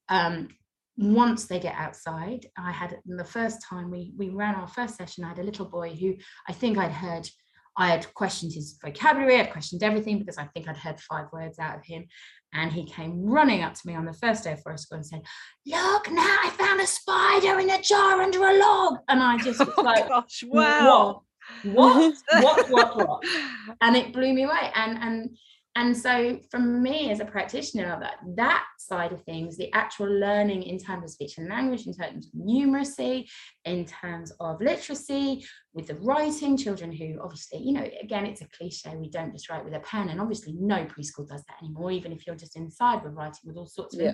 um, 0.08 0.48
once 0.96 1.46
they 1.46 1.58
get 1.58 1.74
outside 1.76 2.46
i 2.56 2.70
had 2.70 2.96
the 3.04 3.24
first 3.24 3.58
time 3.68 3.90
we 3.90 4.14
we 4.16 4.30
ran 4.30 4.54
our 4.54 4.68
first 4.68 4.96
session 4.96 5.24
i 5.24 5.28
had 5.28 5.40
a 5.40 5.42
little 5.42 5.66
boy 5.66 5.90
who 5.90 6.14
i 6.48 6.52
think 6.52 6.78
i'd 6.78 6.92
heard 6.92 7.28
I 7.76 7.88
had 7.88 8.12
questioned 8.14 8.52
his 8.52 8.78
vocabulary, 8.82 9.40
I'd 9.40 9.52
questioned 9.52 9.82
everything 9.82 10.18
because 10.18 10.38
I 10.38 10.44
think 10.44 10.68
I'd 10.68 10.76
heard 10.76 11.00
five 11.00 11.26
words 11.32 11.58
out 11.58 11.76
of 11.76 11.84
him. 11.84 12.06
And 12.52 12.70
he 12.72 12.86
came 12.86 13.24
running 13.24 13.62
up 13.62 13.74
to 13.74 13.80
me 13.84 13.96
on 13.96 14.04
the 14.04 14.12
first 14.12 14.44
day 14.44 14.52
of 14.52 14.62
forest 14.62 14.84
school 14.84 14.98
and 14.98 15.06
said, 15.06 15.22
Look, 15.66 16.10
now 16.10 16.36
I 16.44 16.50
found 16.56 16.80
a 16.80 16.86
spider 16.86 17.58
in 17.58 17.68
a 17.68 17.82
jar 17.82 18.22
under 18.22 18.46
a 18.46 18.58
log. 18.58 18.98
And 19.08 19.20
I 19.20 19.38
just 19.38 19.58
was 19.58 19.70
Oh 19.76 19.82
like, 19.82 20.08
gosh, 20.08 20.44
wow. 20.46 21.22
What? 21.64 22.14
What? 22.30 22.42
What? 22.42 22.70
What? 22.70 23.08
What? 23.08 23.24
and 23.80 23.96
it 23.96 24.12
blew 24.12 24.32
me 24.32 24.44
away. 24.44 24.70
And 24.74 24.98
and 24.98 25.36
and 25.76 25.96
so 25.96 26.38
for 26.50 26.58
me 26.58 27.10
as 27.10 27.20
a 27.20 27.24
practitioner 27.24 27.92
of 27.92 28.00
that 28.00 28.16
that 28.36 28.64
side 28.78 29.12
of 29.12 29.22
things 29.22 29.56
the 29.56 29.72
actual 29.72 30.06
learning 30.06 30.62
in 30.62 30.78
terms 30.78 31.04
of 31.04 31.10
speech 31.10 31.38
and 31.38 31.48
language 31.48 31.86
in 31.86 31.94
terms 31.94 32.26
of 32.26 32.32
numeracy 32.40 33.26
in 33.64 33.84
terms 33.84 34.32
of 34.40 34.60
literacy 34.60 35.44
with 35.72 35.86
the 35.86 35.94
writing 35.96 36.56
children 36.56 36.92
who 36.92 37.18
obviously 37.22 37.58
you 37.58 37.72
know 37.72 37.88
again 38.00 38.26
it's 38.26 38.42
a 38.42 38.48
cliche 38.56 38.94
we 38.96 39.10
don't 39.10 39.32
just 39.32 39.48
write 39.50 39.64
with 39.64 39.74
a 39.74 39.80
pen 39.80 40.08
and 40.08 40.20
obviously 40.20 40.52
no 40.58 40.84
preschool 40.84 41.26
does 41.28 41.42
that 41.44 41.56
anymore 41.62 41.90
even 41.90 42.12
if 42.12 42.26
you're 42.26 42.36
just 42.36 42.56
inside 42.56 43.02
we're 43.02 43.10
writing 43.10 43.40
with 43.44 43.56
all 43.56 43.66
sorts 43.66 43.94
of 43.94 44.00
Yeah. 44.00 44.12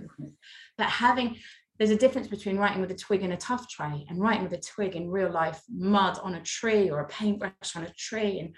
but 0.78 0.86
having 0.86 1.36
there's 1.78 1.90
a 1.90 1.96
difference 1.96 2.28
between 2.28 2.58
writing 2.58 2.82
with 2.82 2.90
a 2.90 2.94
twig 2.94 3.22
in 3.22 3.32
a 3.32 3.36
tough 3.38 3.66
tray 3.68 4.04
and 4.10 4.20
writing 4.20 4.42
with 4.42 4.52
a 4.52 4.60
twig 4.60 4.96
in 4.96 5.10
real 5.10 5.30
life 5.30 5.62
mud 5.74 6.18
on 6.22 6.34
a 6.34 6.42
tree 6.42 6.90
or 6.90 7.00
a 7.00 7.08
paintbrush 7.08 7.74
on 7.74 7.84
a 7.84 7.92
tree 7.96 8.38
and 8.38 8.54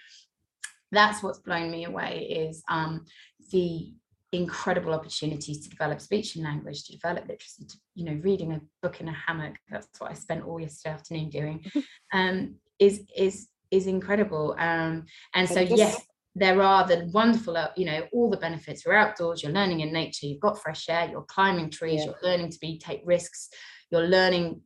that's 0.93 1.23
what's 1.23 1.41
blown 1.41 1.71
me 1.71 1.85
away 1.85 2.47
is 2.49 2.63
um, 2.69 3.05
the 3.51 3.93
incredible 4.33 4.95
opportunities 4.95 5.61
to 5.63 5.69
develop 5.69 6.01
speech 6.01 6.37
and 6.37 6.45
language 6.45 6.85
to 6.85 6.93
develop 6.93 7.27
literacy 7.29 7.67
to, 7.67 7.77
you 7.95 8.05
know 8.05 8.19
reading 8.23 8.53
a 8.53 8.61
book 8.83 9.01
in 9.01 9.09
a 9.09 9.13
hammock 9.13 9.55
that's 9.69 9.89
what 9.99 10.11
i 10.11 10.15
spent 10.15 10.43
all 10.45 10.59
yesterday 10.59 10.95
afternoon 10.95 11.29
doing 11.29 11.65
um, 12.15 12.55
is 12.79 13.03
is 13.17 13.49
is 13.71 13.87
incredible 13.87 14.55
um, 14.59 15.05
and 15.35 15.49
so 15.49 15.61
yes 15.61 16.01
there 16.35 16.63
are 16.63 16.87
the 16.87 17.11
wonderful 17.13 17.59
uh, 17.59 17.69
you 17.77 17.85
know 17.85 18.07
all 18.13 18.31
the 18.31 18.39
benefits 18.39 18.85
you're 18.87 18.95
outdoors 18.95 19.43
you're 19.43 19.53
learning 19.53 19.81
in 19.81 19.93
nature 19.93 20.27
you've 20.27 20.41
got 20.41 20.61
fresh 20.63 20.89
air 20.89 21.09
you're 21.11 21.25
climbing 21.25 21.69
trees 21.69 22.01
Yeah. 22.01 22.07
you're 22.07 22.31
learning 22.31 22.51
to 22.51 22.59
be 22.59 22.79
take 22.79 23.03
risks 23.05 23.51
you're 23.91 24.07
learning 24.07 24.63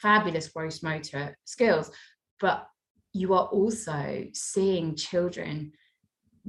fabulous 0.00 0.48
gross 0.48 0.82
motor 0.82 1.36
skills 1.44 1.90
but 2.40 2.66
you 3.12 3.34
are 3.34 3.46
also 3.46 4.26
seeing 4.32 4.94
children 4.96 5.72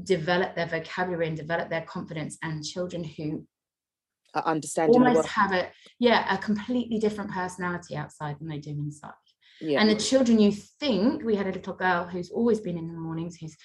develop 0.01 0.55
their 0.55 0.67
vocabulary 0.67 1.27
and 1.27 1.37
develop 1.37 1.69
their 1.69 1.81
confidence 1.81 2.37
and 2.41 2.63
children 2.63 3.03
who 3.03 3.45
I 4.33 4.39
understand. 4.39 4.93
you 4.93 5.03
almost 5.05 5.27
have 5.29 5.51
a 5.51 5.69
yeah 5.99 6.33
a 6.33 6.37
completely 6.39 6.97
different 6.97 7.31
personality 7.31 7.95
outside 7.95 8.37
than 8.39 8.47
they 8.47 8.57
do 8.57 8.71
inside 8.71 9.11
Yeah. 9.61 9.79
and 9.81 9.89
the 9.89 9.95
children 9.95 10.39
you 10.39 10.51
think 10.51 11.23
we 11.23 11.35
had 11.35 11.45
a 11.47 11.51
little 11.51 11.75
girl 11.75 12.05
who's 12.05 12.31
always 12.31 12.59
been 12.59 12.77
in 12.77 12.87
the 12.87 12.93
mornings 12.99 13.35
who's 13.35 13.55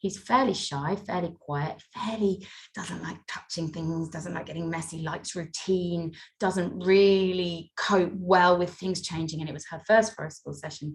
he's 0.00 0.18
fairly 0.18 0.52
shy 0.52 0.96
fairly 1.06 1.34
quiet 1.40 1.82
fairly 1.94 2.46
doesn't 2.74 3.02
like 3.02 3.16
touching 3.26 3.68
things 3.72 4.10
doesn't 4.10 4.34
like 4.34 4.46
getting 4.46 4.68
messy 4.68 4.98
likes 4.98 5.34
routine 5.34 6.12
doesn't 6.38 6.78
really 6.84 7.72
cope 7.76 8.12
well 8.14 8.58
with 8.58 8.74
things 8.74 9.00
changing 9.00 9.40
and 9.40 9.48
it 9.48 9.54
was 9.54 9.66
her 9.70 9.80
first 9.86 10.14
forest 10.14 10.36
school 10.40 10.52
session 10.52 10.94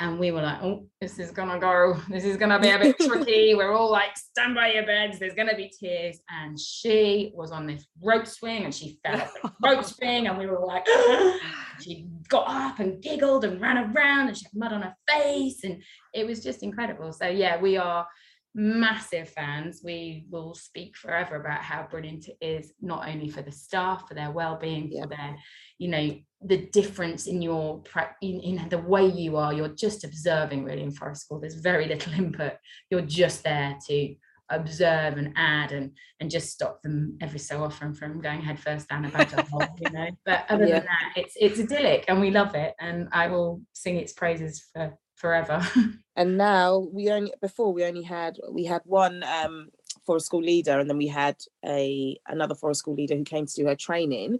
and 0.00 0.18
we 0.18 0.30
were 0.30 0.42
like 0.42 0.60
oh 0.62 0.86
this 1.00 1.18
is 1.18 1.30
gonna 1.30 1.58
go. 1.58 1.96
This 2.08 2.24
is 2.24 2.36
gonna 2.36 2.58
be 2.58 2.70
a 2.70 2.78
bit 2.78 2.98
tricky. 3.06 3.54
We're 3.54 3.72
all 3.72 3.90
like 3.90 4.16
stand 4.16 4.54
by 4.54 4.72
your 4.72 4.86
beds. 4.86 5.18
There's 5.18 5.34
gonna 5.34 5.56
be 5.56 5.70
tears. 5.78 6.20
And 6.30 6.58
she 6.58 7.32
was 7.34 7.52
on 7.52 7.66
this 7.66 7.86
rope 8.02 8.26
swing 8.26 8.64
and 8.64 8.74
she 8.74 8.98
fell 9.04 9.20
off 9.20 9.34
the 9.42 9.52
rope 9.62 9.84
swing 9.84 10.26
and 10.26 10.38
we 10.38 10.46
were 10.46 10.64
like 10.64 10.86
she 11.80 12.06
got 12.28 12.48
up 12.48 12.80
and 12.80 13.02
giggled 13.02 13.44
and 13.44 13.60
ran 13.60 13.76
around 13.76 14.28
and 14.28 14.36
she 14.36 14.44
had 14.44 14.54
mud 14.54 14.72
on 14.72 14.82
her 14.82 14.94
face 15.08 15.62
and 15.64 15.82
it 16.12 16.26
was 16.26 16.42
just 16.42 16.62
incredible. 16.62 17.12
So 17.12 17.26
yeah 17.26 17.60
we 17.60 17.76
are 17.76 18.06
massive 18.54 19.28
fans. 19.30 19.80
We 19.84 20.26
will 20.30 20.54
speak 20.54 20.96
forever 20.96 21.36
about 21.36 21.62
how 21.62 21.86
brilliant 21.90 22.28
it 22.28 22.36
is 22.40 22.72
not 22.80 23.08
only 23.08 23.28
for 23.28 23.42
the 23.42 23.50
staff 23.52 24.06
for 24.08 24.14
their 24.14 24.30
well-being 24.30 24.90
Yeah. 24.92 25.02
for 25.02 25.08
their 25.08 25.36
you 25.78 25.88
know 25.88 26.16
the 26.46 26.66
difference 26.66 27.26
in 27.26 27.40
your 27.42 27.82
in, 28.22 28.40
in 28.40 28.68
the 28.68 28.78
way 28.78 29.06
you 29.06 29.36
are. 29.36 29.52
You're 29.52 29.68
just 29.74 30.04
observing 30.04 30.64
really 30.64 30.82
in 30.82 30.92
forest 30.92 31.22
school. 31.22 31.40
There's 31.40 31.54
very 31.54 31.86
little 31.86 32.12
input. 32.22 32.54
You're 32.90 33.00
just 33.02 33.42
there 33.42 33.76
to 33.88 34.14
observe 34.50 35.16
and 35.16 35.32
add 35.36 35.72
and 35.72 35.90
and 36.20 36.30
just 36.30 36.50
stop 36.50 36.82
them 36.82 37.16
every 37.22 37.38
so 37.38 37.64
often 37.64 37.94
from 37.94 38.20
going 38.20 38.42
head 38.42 38.60
first 38.60 38.88
down 38.90 39.06
a 39.06 39.08
badger 39.08 39.42
hole 39.50 39.64
you 39.80 39.90
know. 39.90 40.06
But 40.26 40.44
other 40.50 40.66
Yeah. 40.66 40.80
than 40.80 40.86
that 40.86 41.12
it's 41.16 41.34
it's 41.40 41.58
idyllic 41.58 42.04
and 42.08 42.20
we 42.20 42.30
love 42.30 42.54
it. 42.54 42.74
And 42.78 43.08
i 43.10 43.26
will 43.26 43.62
sing 43.72 43.96
its 43.96 44.12
praises 44.12 44.64
for 44.72 44.96
forever. 45.14 45.66
and 46.16 46.36
now 46.36 46.78
we 46.92 47.10
only 47.10 47.32
before 47.40 47.72
we 47.72 47.84
only 47.84 48.02
had 48.02 48.38
we 48.50 48.64
had 48.64 48.82
one 48.84 49.22
um 49.24 49.68
forest 50.04 50.26
school 50.26 50.42
leader 50.42 50.78
and 50.78 50.88
then 50.88 50.98
we 50.98 51.08
had 51.08 51.36
a 51.64 52.18
another 52.28 52.54
forest 52.54 52.80
school 52.80 52.94
leader 52.94 53.16
who 53.16 53.24
came 53.24 53.46
to 53.46 53.54
do 53.54 53.66
her 53.66 53.76
training 53.76 54.38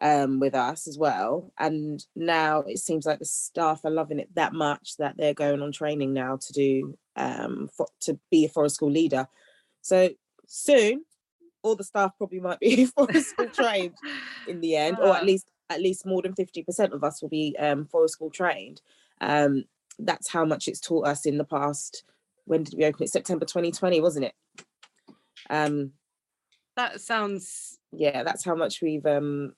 um 0.00 0.38
with 0.38 0.54
us 0.54 0.86
as 0.86 0.98
well. 0.98 1.52
And 1.58 2.04
now 2.14 2.60
it 2.60 2.78
seems 2.78 3.06
like 3.06 3.18
the 3.18 3.24
staff 3.24 3.84
are 3.84 3.90
loving 3.90 4.20
it 4.20 4.34
that 4.34 4.52
much 4.52 4.96
that 4.98 5.16
they're 5.16 5.34
going 5.34 5.62
on 5.62 5.72
training 5.72 6.12
now 6.12 6.36
to 6.36 6.52
do 6.52 6.98
um 7.16 7.68
for, 7.76 7.86
to 8.00 8.18
be 8.30 8.44
a 8.44 8.48
forest 8.48 8.76
school 8.76 8.90
leader. 8.90 9.26
So 9.82 10.10
soon 10.46 11.04
all 11.62 11.74
the 11.74 11.84
staff 11.84 12.12
probably 12.16 12.40
might 12.40 12.60
be 12.60 12.84
forest 12.96 13.30
school 13.30 13.50
trained 13.50 13.94
in 14.46 14.60
the 14.60 14.76
end 14.76 14.98
or 15.00 15.16
at 15.16 15.24
least 15.24 15.50
at 15.70 15.82
least 15.82 16.06
more 16.06 16.22
than 16.22 16.32
50% 16.32 16.92
of 16.92 17.04
us 17.04 17.20
will 17.20 17.28
be 17.28 17.56
um 17.58 17.86
forest 17.86 18.14
school 18.14 18.30
trained. 18.30 18.80
Um 19.20 19.64
that's 20.00 20.28
how 20.28 20.44
much 20.44 20.68
it's 20.68 20.80
taught 20.80 21.06
us 21.06 21.26
in 21.26 21.38
the 21.38 21.44
past 21.44 22.04
when 22.44 22.62
did 22.62 22.74
we 22.78 22.84
open 22.84 23.02
it 23.04 23.10
september 23.10 23.44
2020 23.44 24.00
wasn't 24.00 24.24
it 24.24 24.34
um 25.50 25.92
That 26.76 27.00
sounds. 27.00 27.78
yeah 27.92 28.22
that's 28.22 28.44
how 28.44 28.54
much 28.54 28.80
we've 28.82 29.04
um 29.06 29.54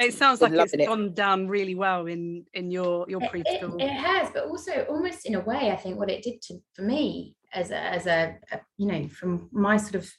It 0.00 0.14
sounds 0.14 0.40
like 0.40 0.52
it's 0.52 0.58
loving 0.58 0.80
it. 0.80 0.86
gone 0.86 1.14
down 1.14 1.48
really 1.48 1.74
well 1.74 2.06
in 2.06 2.46
in 2.54 2.70
your 2.70 3.04
your 3.08 3.22
It- 3.22 3.30
it, 3.46 3.60
preschool. 3.62 3.80
it 3.82 3.92
has, 3.92 4.30
but 4.32 4.44
also 4.46 4.84
almost 4.88 5.26
in 5.26 5.34
a 5.34 5.40
way, 5.40 5.70
I 5.70 5.76
think 5.76 5.98
what 5.98 6.10
it 6.10 6.22
did 6.22 6.40
to 6.42 6.58
for 6.74 6.82
me 6.82 7.36
as 7.52 7.70
a 7.70 7.76
as 7.78 8.06
a, 8.06 8.36
a 8.50 8.60
you 8.78 8.86
know 8.90 9.06
from 9.08 9.48
my 9.52 9.76
sort 9.76 9.94
of 9.96 10.10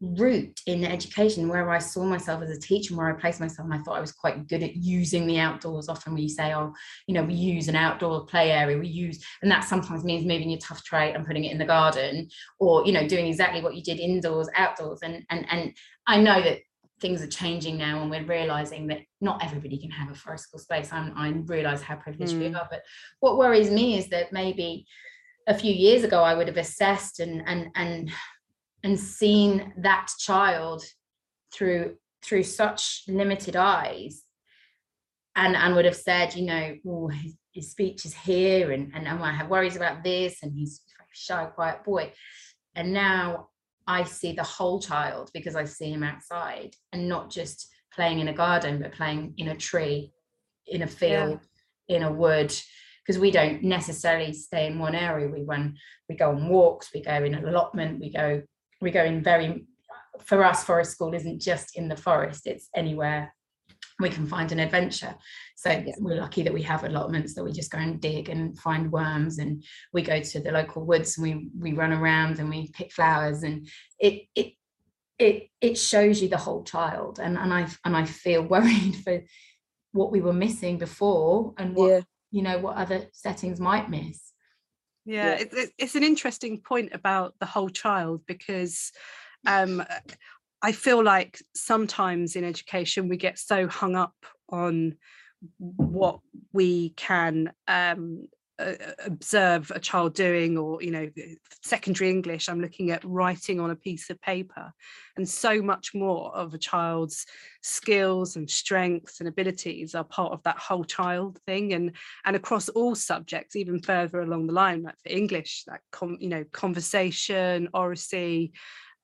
route 0.00 0.58
in 0.66 0.82
education 0.82 1.46
where 1.48 1.68
I 1.70 1.78
saw 1.78 2.04
myself 2.04 2.42
as 2.42 2.50
a 2.50 2.58
teacher 2.58 2.92
and 2.92 2.98
where 2.98 3.14
I 3.14 3.20
placed 3.20 3.38
myself 3.38 3.66
and 3.66 3.74
I 3.74 3.82
thought 3.82 3.98
I 3.98 4.00
was 4.00 4.12
quite 4.12 4.48
good 4.48 4.62
at 4.62 4.76
using 4.76 5.26
the 5.26 5.38
outdoors. 5.38 5.90
Often 5.90 6.14
we 6.14 6.26
say 6.28 6.54
oh 6.54 6.72
you 7.06 7.14
know 7.14 7.22
we 7.22 7.34
use 7.34 7.68
an 7.68 7.76
outdoor 7.76 8.24
play 8.24 8.50
area 8.50 8.78
we 8.78 8.88
use 8.88 9.22
and 9.42 9.50
that 9.50 9.64
sometimes 9.64 10.02
means 10.02 10.24
moving 10.24 10.48
your 10.48 10.58
tough 10.58 10.82
tray 10.84 11.12
and 11.12 11.26
putting 11.26 11.44
it 11.44 11.52
in 11.52 11.58
the 11.58 11.66
garden 11.66 12.28
or 12.58 12.86
you 12.86 12.92
know 12.92 13.06
doing 13.06 13.26
exactly 13.26 13.60
what 13.62 13.74
you 13.74 13.82
did 13.82 14.00
indoors 14.00 14.48
outdoors. 14.56 15.00
And 15.02 15.22
and 15.28 15.44
and 15.50 15.74
I 16.06 16.18
know 16.18 16.40
that 16.40 16.60
things 17.00 17.22
are 17.22 17.26
changing 17.26 17.76
now 17.76 18.00
and 18.00 18.10
we're 18.10 18.24
realizing 18.24 18.86
that 18.86 19.00
not 19.20 19.44
everybody 19.44 19.78
can 19.78 19.90
have 19.90 20.10
a 20.10 20.14
forest 20.14 20.44
school 20.44 20.60
space. 20.60 20.92
I'm, 20.92 21.12
I 21.16 21.28
realize 21.28 21.82
how 21.82 21.96
privileged 21.96 22.38
we 22.38 22.48
Mm. 22.48 22.56
are 22.56 22.68
but 22.70 22.82
what 23.20 23.38
worries 23.38 23.70
me 23.70 23.98
is 23.98 24.08
that 24.08 24.32
maybe 24.32 24.86
a 25.46 25.54
few 25.54 25.72
years 25.74 26.04
ago 26.04 26.22
I 26.22 26.34
would 26.34 26.48
have 26.48 26.56
assessed 26.56 27.20
and 27.20 27.42
and 27.46 27.68
and 27.74 28.10
and 28.82 28.98
seen 28.98 29.72
that 29.78 30.08
child 30.18 30.82
through 31.52 31.96
through 32.22 32.42
such 32.42 33.02
limited 33.08 33.56
eyes. 33.56 34.22
And 35.36 35.56
and 35.56 35.74
would 35.74 35.84
have 35.84 35.96
said 35.96 36.34
you 36.34 36.46
know 36.46 36.76
oh 36.86 37.08
his, 37.08 37.34
his 37.52 37.70
speech 37.70 38.04
is 38.04 38.14
here 38.14 38.72
and 38.72 38.92
and 38.94 39.08
I 39.08 39.32
have 39.32 39.48
worries 39.48 39.76
about 39.76 40.02
this 40.02 40.42
and 40.42 40.52
he's 40.52 40.80
a 40.98 41.04
shy 41.12 41.46
quiet 41.46 41.84
boy. 41.84 42.12
And 42.74 42.92
now 42.92 43.48
I 43.86 44.04
see 44.04 44.32
the 44.32 44.42
whole 44.42 44.80
child 44.80 45.30
because 45.34 45.56
I 45.56 45.64
see 45.64 45.92
him 45.92 46.02
outside 46.02 46.74
and 46.92 47.08
not 47.08 47.30
just 47.30 47.68
playing 47.92 48.20
in 48.20 48.28
a 48.28 48.32
garden 48.32 48.80
but 48.80 48.92
playing 48.92 49.34
in 49.36 49.48
a 49.48 49.56
tree 49.56 50.12
in 50.66 50.82
a 50.82 50.86
field 50.86 51.40
in 51.88 52.02
a 52.02 52.12
wood. 52.12 52.54
Because 53.04 53.20
we 53.20 53.30
don't 53.32 53.64
necessarily 53.64 54.32
stay 54.32 54.66
in 54.66 54.78
one 54.78 54.94
area. 54.94 55.26
We 55.26 55.42
run 55.42 55.76
we 56.08 56.16
go 56.16 56.30
on 56.30 56.48
walks 56.48 56.90
we 56.92 57.02
go 57.02 57.22
in 57.24 57.34
an 57.34 57.46
allotment 57.46 58.00
we 58.00 58.12
go 58.12 58.42
we 58.80 58.90
go 58.90 59.04
in 59.04 59.22
very 59.22 59.66
for 60.24 60.44
us 60.44 60.64
forest 60.64 60.92
school 60.92 61.14
isn't 61.14 61.40
just 61.40 61.76
in 61.76 61.88
the 61.88 61.96
forest 61.96 62.46
it's 62.46 62.68
anywhere 62.74 63.32
we 64.00 64.08
can 64.08 64.26
find 64.26 64.50
an 64.50 64.58
adventure. 64.60 65.14
So 65.56 65.70
Yeah. 65.70 65.92
we're 65.98 66.20
lucky 66.20 66.42
that 66.42 66.52
we 66.52 66.62
have 66.62 66.84
allotments 66.84 67.34
that 67.34 67.44
we 67.44 67.52
just 67.52 67.70
go 67.70 67.78
and 67.78 68.00
dig 68.00 68.28
and 68.28 68.58
find 68.58 68.90
worms 68.90 69.38
and 69.38 69.62
we 69.92 70.02
go 70.02 70.20
to 70.20 70.40
the 70.40 70.50
local 70.50 70.84
woods 70.84 71.18
and 71.18 71.22
we 71.22 71.50
we 71.58 71.72
run 71.76 71.92
around 71.92 72.38
and 72.38 72.48
we 72.48 72.70
pick 72.72 72.92
flowers 72.92 73.42
and 73.42 73.68
it 73.98 74.22
it 74.34 74.54
it 75.18 75.50
it 75.60 75.78
shows 75.78 76.22
you 76.22 76.28
the 76.28 76.36
whole 76.36 76.64
child. 76.64 77.20
And 77.20 77.36
and 77.36 77.52
i 77.52 77.68
and 77.84 77.96
i 77.96 78.04
feel 78.04 78.42
worried 78.54 78.96
for 79.04 79.22
what 79.92 80.12
we 80.12 80.20
were 80.20 80.32
missing 80.32 80.78
before 80.78 81.52
and 81.58 81.74
what 81.74 81.88
yeah. 81.90 82.00
you 82.30 82.42
know 82.42 82.58
what 82.58 82.76
other 82.76 83.06
settings 83.12 83.60
might 83.60 83.90
miss 83.90 84.29
yeah, 85.04 85.24
Yeah. 85.26 85.38
It, 85.40 85.52
it- 85.52 85.72
it's 85.78 85.94
an 85.94 86.02
interesting 86.04 86.60
point 86.60 86.90
about 86.94 87.34
the 87.40 87.46
whole 87.46 87.68
child 87.70 88.22
because 88.26 88.92
um, 89.46 89.82
I 90.62 90.72
feel 90.72 91.02
like 91.02 91.40
sometimes 91.54 92.36
in 92.36 92.44
education 92.44 93.08
we 93.08 93.16
get 93.16 93.38
so 93.38 93.66
hung 93.66 93.96
up 93.96 94.14
on 94.50 94.96
what 95.58 96.20
we 96.52 96.90
can 96.90 97.52
um, 97.66 98.28
uh, 98.60 98.74
observe 99.04 99.72
a 99.74 99.80
child 99.80 100.14
doing 100.14 100.58
or 100.58 100.82
you 100.82 100.90
know 100.90 101.08
secondary 101.62 102.10
english 102.10 102.48
i'm 102.48 102.60
looking 102.60 102.90
at 102.90 103.04
writing 103.04 103.60
on 103.60 103.70
a 103.70 103.76
piece 103.76 104.10
of 104.10 104.20
paper. 104.20 104.72
And 105.16 105.28
so 105.28 105.60
much 105.60 105.94
more 105.94 106.34
of 106.34 106.54
a 106.54 106.58
child's 106.58 107.26
skills 107.62 108.36
and 108.36 108.48
strengths 108.48 109.20
and 109.20 109.28
abilities 109.28 109.94
are 109.94 110.04
part 110.04 110.32
of 110.32 110.42
that 110.44 110.58
whole 110.58 110.84
child 110.84 111.38
thing. 111.46 111.72
And 111.72 111.92
and 112.24 112.36
across 112.36 112.68
all 112.70 112.94
subjects 112.94 113.56
even 113.56 113.82
further 113.82 114.20
along 114.20 114.46
the 114.46 114.52
line 114.52 114.82
like 114.82 114.98
for 115.02 115.10
english 115.10 115.64
that 115.66 115.80
com, 115.90 116.16
you 116.20 116.28
know 116.28 116.44
conversation 116.52 117.68
oracy 117.74 118.52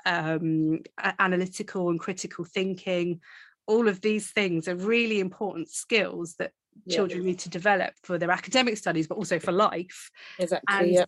um, 0.05 0.81
analytical 1.19 1.91
and 1.91 1.99
critical 1.99 2.45
thinking 2.45 3.21
all 3.67 3.89
of 3.89 4.01
these 4.01 4.31
things 4.31 4.69
are 4.69 4.77
really 4.77 5.19
important 5.19 5.69
skills 5.69 6.37
that 6.39 6.53
Yeah. 6.85 6.97
children 6.97 7.25
need 7.25 7.39
to 7.41 7.49
develop 7.49 7.95
for 8.03 8.19
their 8.19 8.31
academic 8.31 8.77
studies 8.77 9.07
but 9.07 9.17
also 9.17 9.39
for 9.39 9.53
life. 9.53 10.11
Exactly 10.39 10.77
and 10.77 10.93
yeah. 10.93 11.05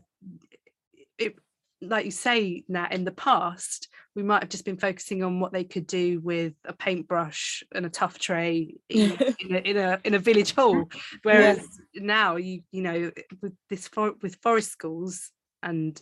it 1.18 1.34
like 1.80 2.04
you 2.04 2.10
say 2.10 2.64
now 2.68 2.88
in 2.90 3.04
the 3.04 3.12
past 3.12 3.88
we 4.16 4.22
might 4.22 4.42
have 4.42 4.50
just 4.50 4.64
been 4.64 4.76
focusing 4.76 5.22
on 5.22 5.38
what 5.38 5.52
they 5.52 5.62
could 5.62 5.86
do 5.86 6.18
with 6.20 6.54
a 6.64 6.72
paintbrush 6.72 7.62
and 7.72 7.86
a 7.86 7.90
tough 7.90 8.18
tray 8.18 8.74
in, 8.88 9.12
in, 9.38 9.54
a, 9.54 9.58
in 9.58 9.76
a 9.76 10.00
in 10.04 10.14
a 10.14 10.18
village 10.18 10.54
hall. 10.54 10.88
Whereas 11.22 11.64
now 11.94 12.36
you 12.36 12.62
you 12.72 12.82
know 12.82 13.12
with 13.40 13.52
this 13.70 13.86
for, 13.86 14.14
with 14.22 14.36
forest 14.42 14.72
schools 14.72 15.30
and 15.62 16.00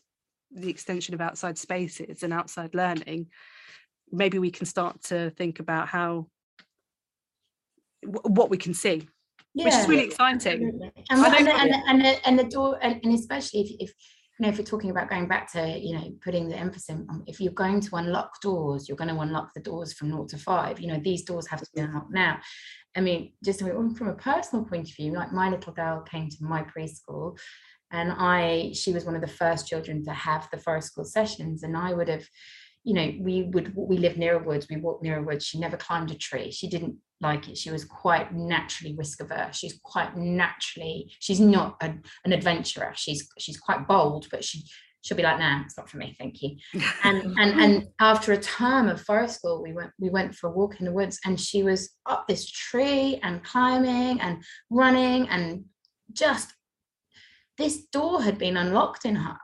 the 0.51 0.71
extension 0.71 1.15
of 1.15 1.21
outside 1.21 1.59
spaces 1.59 2.23
and 2.23 2.33
outside 2.33 2.75
learning 2.75 3.27
maybe 4.13 4.39
we 4.39 4.51
can 4.51 4.67
start 4.67 5.03
to 5.03 5.31
think 5.31 5.59
about 5.61 5.89
how 5.89 6.27
wh- 8.03 8.25
what 8.25 8.51
we 8.51 8.57
can 8.57 8.75
see 8.75 9.09
which 9.65 9.75
is 9.75 9.89
really 9.89 10.05
exciting. 10.05 10.81
And, 11.11 11.25
and, 11.25 11.49
and, 11.49 11.75
and, 11.89 12.01
the, 12.05 12.29
and 12.29 12.39
the 12.39 12.45
door, 12.45 12.79
and, 12.83 13.01
and 13.03 13.15
especially 13.15 13.61
if, 13.61 13.89
if 13.89 13.95
you 14.39 14.45
know, 14.45 14.49
if 14.51 14.59
we're 14.59 14.65
talking 14.65 14.91
about 14.91 15.09
going 15.09 15.29
back 15.29 15.51
to, 15.53 15.79
you 15.79 15.95
know, 15.95 16.11
putting 16.23 16.49
the 16.49 16.57
emphasis 16.57 16.91
on, 16.91 17.23
if 17.27 17.41
you're 17.41 17.53
going 17.53 17.81
to 17.81 17.97
unlock 17.97 18.41
doors, 18.43 18.87
you're 18.87 18.97
going 18.97 19.15
to 19.15 19.21
unlock 19.21 19.55
the 19.55 19.63
doors 19.63 19.95
from 19.95 20.11
naught 20.11 20.29
to 20.29 20.39
five. 20.39 20.79
You 20.79 20.89
know, 20.89 21.01
these 21.03 21.23
doors 21.23 21.47
have 21.49 21.61
to 21.61 21.69
be 21.75 21.81
unlocked 21.81 22.13
now. 22.13 22.39
I 22.95 23.01
mean, 23.01 23.33
just 23.45 23.61
from 23.61 23.95
from 23.95 24.09
a 24.09 24.15
personal 24.15 24.65
point 24.65 24.89
of 24.89 24.97
view, 24.97 25.13
like 25.13 25.33
my 25.33 25.49
little 25.49 25.73
girl 25.73 26.03
came 26.03 26.29
to 26.29 26.37
my 26.41 26.65
preschool, 26.65 27.39
and 27.93 28.13
I, 28.13 28.73
she 28.75 28.93
was 28.93 29.05
one 29.05 29.15
of 29.15 29.23
the 29.23 29.27
first 29.27 29.69
children 29.69 30.05
to 30.05 30.13
have 30.13 30.49
the 30.51 30.59
forest 30.59 30.89
school 30.89 31.05
sessions, 31.05 31.63
and 31.63 31.77
I 31.77 31.95
would 31.95 32.09
have 32.09 32.27
you 32.87 32.95
know, 32.95 33.13
we 33.19 33.43
would 33.43 33.75
we 33.75 33.99
lived 33.99 34.17
near 34.17 34.37
a 34.37 34.39
woods, 34.39 34.69
we 34.71 34.77
walked 34.77 35.03
near 35.03 35.19
a 35.19 35.23
woods. 35.23 35.45
She 35.45 35.59
never 35.59 35.77
climbed 35.77 36.13
a 36.13 36.15
tree. 36.15 36.53
She 36.53 36.69
didn't 36.69 36.95
like 37.21 37.49
it. 37.49 37.59
She 37.59 37.73
was 37.73 37.85
quite 37.85 38.33
naturally 38.33 38.95
risk 38.97 39.21
averse. 39.21 39.57
She's 39.57 39.81
quite 39.83 40.17
naturally, 40.17 41.13
she's 41.19 41.41
not 41.41 41.77
a, 41.83 41.95
an 42.25 42.33
adventurer. 42.33 42.93
She's 42.95 43.29
she's 43.41 43.59
quite 43.59 43.89
bold, 43.89 44.29
but 44.31 44.45
she 44.45 44.63
she'll 45.03 45.17
be 45.17 45.25
like, 45.25 45.41
nah, 45.41 45.63
it's 45.65 45.77
not 45.77 45.91
for 45.91 45.97
me, 45.97 46.15
thank 46.17 46.41
you. 46.41 46.59
And 47.03 47.25
and 47.39 47.61
and 47.61 47.87
after 47.99 48.33
a 48.33 48.41
term 48.41 48.89
of 48.89 49.01
forest 49.01 49.41
school, 49.41 49.65
we 49.65 49.73
went 49.73 49.91
we 49.99 50.09
went 50.09 50.37
for 50.37 50.49
a 50.49 50.53
walk 50.53 50.79
in 50.79 50.87
the 50.87 50.93
woods, 50.93 51.19
and 51.25 51.41
she 51.41 51.65
was 51.65 51.91
up 52.07 52.29
this 52.29 52.49
tree 52.49 53.19
and 53.25 53.43
climbing 53.43 54.21
and 54.21 54.45
running 54.71 55.29
and 55.29 55.65
just 56.13 56.55
this 57.59 57.85
door 57.87 58.23
had 58.23 58.39
been 58.39 58.57
unlocked 58.57 59.05
in 59.05 59.17
her 59.17 59.37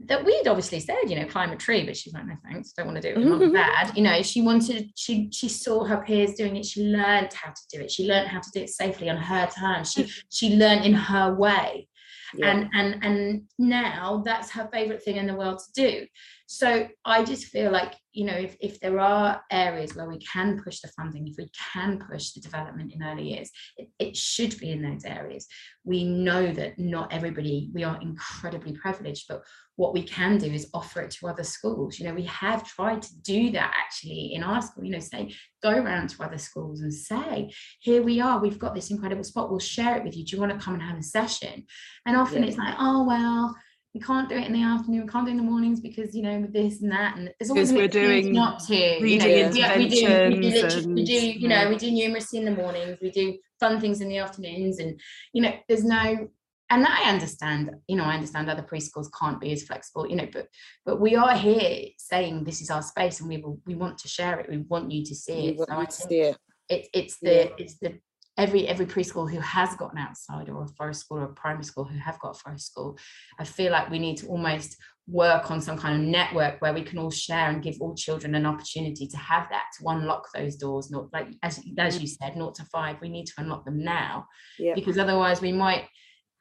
that 0.00 0.24
we'd 0.24 0.46
obviously 0.46 0.80
said, 0.80 0.96
you 1.06 1.16
know, 1.16 1.26
climb 1.26 1.52
a 1.52 1.56
tree, 1.56 1.84
but 1.84 1.96
she's 1.96 2.12
like, 2.12 2.26
no 2.26 2.36
thanks, 2.44 2.72
don't 2.72 2.86
want 2.86 3.00
to 3.00 3.02
do 3.02 3.08
it 3.08 3.18
with 3.18 3.28
mum 3.28 3.42
and 3.42 3.54
dad. 3.54 3.96
You 3.96 4.02
know, 4.02 4.22
she 4.22 4.42
wanted, 4.42 4.90
she 4.94 5.30
she 5.32 5.48
saw 5.48 5.84
her 5.84 5.98
peers 5.98 6.34
doing 6.34 6.56
it, 6.56 6.66
she 6.66 6.82
learned 6.82 7.32
how 7.32 7.50
to 7.50 7.62
do 7.72 7.80
it, 7.80 7.90
she 7.90 8.06
learned 8.06 8.28
how 8.28 8.40
to 8.40 8.50
do 8.52 8.60
it 8.60 8.68
safely 8.68 9.08
on 9.08 9.16
her 9.16 9.46
terms, 9.46 9.92
she 9.92 10.06
she 10.30 10.56
learned 10.56 10.84
in 10.84 10.92
her 10.92 11.34
way. 11.34 11.88
Yeah. 12.34 12.50
And 12.50 12.68
and 12.74 13.04
and 13.04 13.42
now 13.58 14.22
that's 14.24 14.50
her 14.50 14.68
favorite 14.72 15.02
thing 15.02 15.16
in 15.16 15.26
the 15.26 15.34
world 15.34 15.60
to 15.60 15.72
do. 15.80 16.06
so 16.46 16.88
i 17.04 17.24
just 17.24 17.46
feel 17.46 17.70
like 17.70 17.94
you 18.12 18.24
know 18.24 18.34
if, 18.34 18.56
if 18.60 18.80
there 18.80 18.98
are 18.98 19.40
areas 19.50 19.94
where 19.94 20.08
we 20.08 20.18
can 20.18 20.60
push 20.62 20.80
the 20.80 20.88
funding 20.88 21.26
if 21.26 21.36
we 21.38 21.48
can 21.72 21.98
push 22.10 22.32
the 22.32 22.40
development 22.40 22.92
in 22.92 23.02
early 23.02 23.30
years 23.30 23.50
it, 23.76 23.88
it 23.98 24.16
should 24.16 24.58
be 24.58 24.70
in 24.70 24.82
those 24.82 25.04
areas 25.04 25.46
we 25.84 26.04
know 26.04 26.52
that 26.52 26.78
not 26.78 27.12
everybody 27.12 27.70
we 27.72 27.84
are 27.84 27.98
incredibly 28.02 28.72
privileged 28.72 29.26
but 29.28 29.42
what 29.76 29.94
we 29.94 30.02
can 30.02 30.38
do 30.38 30.46
is 30.46 30.68
offer 30.74 31.02
it 31.02 31.10
to 31.10 31.28
other 31.28 31.44
schools 31.44 31.98
you 31.98 32.06
know 32.06 32.14
we 32.14 32.24
have 32.24 32.64
tried 32.64 33.00
to 33.00 33.16
do 33.20 33.50
that 33.50 33.72
actually 33.78 34.32
in 34.34 34.42
our 34.42 34.60
school 34.60 34.84
you 34.84 34.90
know 34.90 34.98
say 34.98 35.32
go 35.62 35.70
around 35.70 36.08
to 36.08 36.22
other 36.22 36.38
schools 36.38 36.80
and 36.80 36.92
say 36.92 37.50
here 37.80 38.02
we 38.02 38.20
are 38.20 38.40
we've 38.40 38.58
got 38.58 38.74
this 38.74 38.90
incredible 38.90 39.24
spot 39.24 39.50
we'll 39.50 39.58
share 39.58 39.96
it 39.96 40.04
with 40.04 40.16
you 40.16 40.24
do 40.24 40.36
you 40.36 40.40
want 40.40 40.52
to 40.52 40.64
come 40.64 40.74
and 40.74 40.82
have 40.82 40.98
a 40.98 41.02
session 41.02 41.64
and 42.06 42.16
often 42.16 42.42
yeah. 42.42 42.48
it's 42.48 42.58
like 42.58 42.74
oh 42.78 43.04
well 43.04 43.54
we 43.96 44.00
can't 44.02 44.28
do 44.28 44.34
it 44.34 44.44
in 44.44 44.52
the 44.52 44.62
afternoon, 44.62 45.06
we 45.06 45.08
can't 45.08 45.24
do 45.24 45.30
it 45.30 45.32
in 45.32 45.36
the 45.38 45.42
mornings 45.50 45.80
because 45.80 46.14
you 46.14 46.20
know 46.22 46.46
this 46.52 46.82
and 46.82 46.92
that, 46.92 47.16
and 47.16 47.32
there's 47.40 47.48
always 47.48 47.72
we're 47.72 47.88
doing 47.88 48.30
not 48.30 48.58
to. 48.64 48.76
You 48.76 49.18
know, 49.18 49.24
we, 49.24 49.44
we, 49.44 49.48
do, 49.48 49.78
we 49.78 49.88
do, 49.88 50.92
we 50.92 51.04
do, 51.04 51.14
you 51.14 51.48
know, 51.48 51.70
we 51.70 51.76
do 51.76 51.90
numeracy 51.90 52.34
in 52.34 52.44
the 52.44 52.50
mornings, 52.50 52.98
we 53.00 53.10
do 53.10 53.38
fun 53.58 53.80
things 53.80 54.02
in 54.02 54.10
the 54.10 54.18
afternoons, 54.18 54.80
and 54.80 55.00
you 55.32 55.40
know, 55.40 55.52
there's 55.66 55.82
no. 55.82 56.28
And 56.68 56.84
I 56.84 57.08
understand, 57.08 57.70
you 57.86 57.96
know, 57.96 58.04
I 58.04 58.14
understand 58.14 58.50
other 58.50 58.62
preschools 58.62 59.08
can't 59.18 59.40
be 59.40 59.52
as 59.52 59.62
flexible, 59.62 60.08
you 60.08 60.16
know, 60.16 60.28
but 60.32 60.48
but 60.84 61.00
we 61.00 61.14
are 61.14 61.36
here 61.36 61.88
saying 61.98 62.44
this 62.44 62.60
is 62.60 62.70
our 62.70 62.82
space 62.82 63.20
and 63.20 63.28
we 63.28 63.38
will 63.38 63.60
we 63.66 63.74
want 63.74 63.98
to 63.98 64.08
share 64.08 64.40
it. 64.40 64.50
We 64.50 64.58
want 64.58 64.90
you 64.90 65.04
to 65.04 65.14
see 65.14 65.48
it. 65.48 65.58
so 65.58 65.66
I 65.68 65.86
see 65.86 66.20
it. 66.20 66.38
It, 66.68 66.88
it's 66.92 67.18
the 67.20 67.34
yeah. 67.34 67.50
it's 67.58 67.78
the 67.78 68.00
every 68.36 68.68
every 68.68 68.86
preschool 68.86 69.30
who 69.30 69.40
has 69.40 69.74
got 69.76 69.92
an 69.92 69.98
outside 69.98 70.48
or 70.48 70.64
a 70.64 70.68
forest 70.68 71.00
school 71.00 71.18
or 71.18 71.24
a 71.24 71.32
primary 71.34 71.64
school 71.64 71.84
who 71.84 71.98
have 71.98 72.18
got 72.20 72.36
a 72.36 72.38
forest 72.38 72.66
school 72.66 72.98
i 73.38 73.44
feel 73.44 73.72
like 73.72 73.90
we 73.90 73.98
need 73.98 74.16
to 74.16 74.26
almost 74.26 74.76
work 75.08 75.50
on 75.50 75.60
some 75.60 75.78
kind 75.78 75.94
of 75.94 76.06
network 76.06 76.60
where 76.60 76.74
we 76.74 76.82
can 76.82 76.98
all 76.98 77.10
share 77.10 77.48
and 77.48 77.62
give 77.62 77.76
all 77.80 77.94
children 77.94 78.34
an 78.34 78.44
opportunity 78.44 79.06
to 79.06 79.16
have 79.16 79.46
that 79.50 79.64
to 79.78 79.88
unlock 79.88 80.26
those 80.34 80.56
doors 80.56 80.90
not 80.90 81.10
like 81.12 81.28
as, 81.42 81.58
as 81.78 81.94
mm-hmm. 81.94 82.02
you 82.02 82.06
said 82.06 82.36
not 82.36 82.54
to 82.54 82.64
five 82.64 82.96
we 83.00 83.08
need 83.08 83.26
to 83.26 83.32
unlock 83.38 83.64
them 83.64 83.82
now 83.82 84.26
yeah. 84.58 84.74
because 84.74 84.98
otherwise 84.98 85.40
we 85.40 85.52
might 85.52 85.86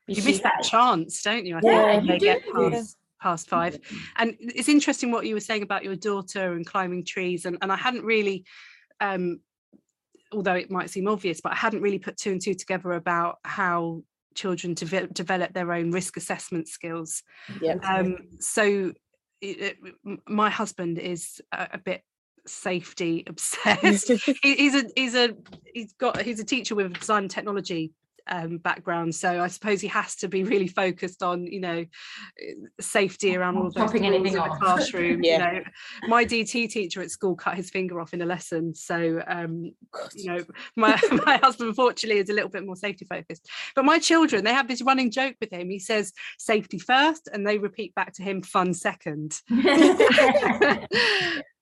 you 0.07 0.23
miss 0.23 0.39
that 0.39 0.63
chance 0.63 1.21
don't 1.21 1.45
you 1.45 1.55
I 1.55 1.59
yeah, 1.63 1.99
think, 1.99 2.09
you 2.09 2.19
do. 2.19 2.25
get 2.25 2.53
past, 2.53 2.97
past 3.21 3.49
five 3.49 3.79
and 4.17 4.35
it's 4.39 4.69
interesting 4.69 5.11
what 5.11 5.25
you 5.25 5.33
were 5.33 5.39
saying 5.39 5.63
about 5.63 5.83
your 5.83 5.95
daughter 5.95 6.53
and 6.53 6.65
climbing 6.65 7.03
trees 7.05 7.45
and, 7.45 7.57
and 7.61 7.71
i 7.71 7.75
hadn't 7.75 8.03
really 8.03 8.45
um, 9.01 9.39
although 10.35 10.53
it 10.53 10.69
might 10.69 10.89
seem 10.89 11.07
obvious, 11.07 11.41
but 11.41 11.53
I 11.53 11.55
hadn't 11.55 11.81
really 11.81 11.99
put 11.99 12.17
two 12.17 12.31
and 12.31 12.41
two 12.41 12.53
together 12.53 12.91
about 12.91 13.39
how 13.43 14.03
children 14.35 14.73
de- 14.73 15.07
develop 15.07 15.53
their 15.53 15.71
own 15.71 15.91
risk 15.91 16.17
assessment 16.17 16.67
skills. 16.67 17.23
Yeah. 17.61 17.75
Um, 17.75 18.17
so 18.39 18.91
it, 19.41 19.77
it, 20.05 20.19
my 20.27 20.49
husband 20.49 20.99
is 20.99 21.41
a, 21.51 21.69
a 21.73 21.77
bit 21.77 22.01
safety 22.45 23.23
obsessed. 23.27 24.11
he, 24.41 24.55
he's 24.55 24.75
a 24.75 24.83
he's 24.95 25.15
a 25.15 25.35
he's 25.73 25.93
got 25.93 26.21
he's 26.21 26.39
a 26.39 26.45
teacher 26.45 26.75
with 26.75 26.93
design 26.99 27.27
technology 27.27 27.91
um, 28.27 28.57
background, 28.57 29.13
so 29.15 29.41
I 29.41 29.47
suppose 29.47 29.81
he 29.81 29.87
has 29.87 30.15
to 30.17 30.27
be 30.27 30.43
really 30.43 30.67
focused 30.67 31.23
on 31.23 31.45
you 31.45 31.59
know 31.59 31.85
safety 32.79 33.35
around 33.35 33.57
all 33.57 33.71
those 33.71 33.93
in 33.93 34.23
the 34.23 34.57
classroom. 34.59 35.23
yeah. 35.23 35.51
You 35.51 35.59
know, 35.59 35.63
my 36.07 36.25
DT 36.25 36.69
teacher 36.69 37.01
at 37.01 37.11
school 37.11 37.35
cut 37.35 37.55
his 37.55 37.69
finger 37.69 37.99
off 37.99 38.13
in 38.13 38.21
a 38.21 38.25
lesson, 38.25 38.73
so 38.73 39.21
um, 39.27 39.71
you 40.13 40.31
know 40.31 40.43
my 40.75 40.99
my 41.25 41.37
husband 41.37 41.69
unfortunately 41.69 42.21
is 42.21 42.29
a 42.29 42.33
little 42.33 42.49
bit 42.49 42.65
more 42.65 42.75
safety 42.75 43.05
focused. 43.05 43.49
But 43.75 43.85
my 43.85 43.99
children, 43.99 44.43
they 44.43 44.53
have 44.53 44.67
this 44.67 44.81
running 44.81 45.11
joke 45.11 45.35
with 45.39 45.51
him. 45.51 45.69
He 45.69 45.79
says 45.79 46.11
safety 46.37 46.79
first, 46.79 47.29
and 47.31 47.45
they 47.45 47.57
repeat 47.57 47.95
back 47.95 48.13
to 48.13 48.23
him 48.23 48.41
fun 48.41 48.73
second. 48.73 49.39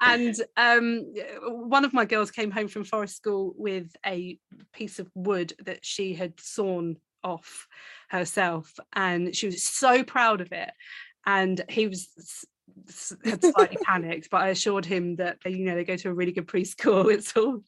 and 0.01 0.35
um, 0.57 1.13
one 1.47 1.85
of 1.85 1.93
my 1.93 2.05
girls 2.05 2.31
came 2.31 2.51
home 2.51 2.67
from 2.67 2.83
forest 2.83 3.15
school 3.15 3.53
with 3.57 3.95
a 4.05 4.37
piece 4.73 4.99
of 4.99 5.09
wood 5.15 5.53
that 5.65 5.85
she 5.85 6.13
had 6.13 6.39
sawn 6.53 6.97
off 7.23 7.67
herself 8.09 8.73
and 8.93 9.35
she 9.35 9.47
was 9.47 9.63
so 9.63 10.03
proud 10.03 10.41
of 10.41 10.51
it 10.51 10.71
and 11.25 11.61
he 11.69 11.87
was 11.87 12.09
slightly 12.87 13.77
panicked 13.83 14.29
but 14.29 14.41
i 14.41 14.49
assured 14.49 14.85
him 14.85 15.15
that 15.15 15.37
they, 15.43 15.51
you 15.51 15.65
know 15.65 15.75
they 15.75 15.83
go 15.83 15.95
to 15.95 16.09
a 16.09 16.13
really 16.13 16.31
good 16.31 16.47
preschool 16.47 17.11
it's 17.13 17.35
all 17.37 17.61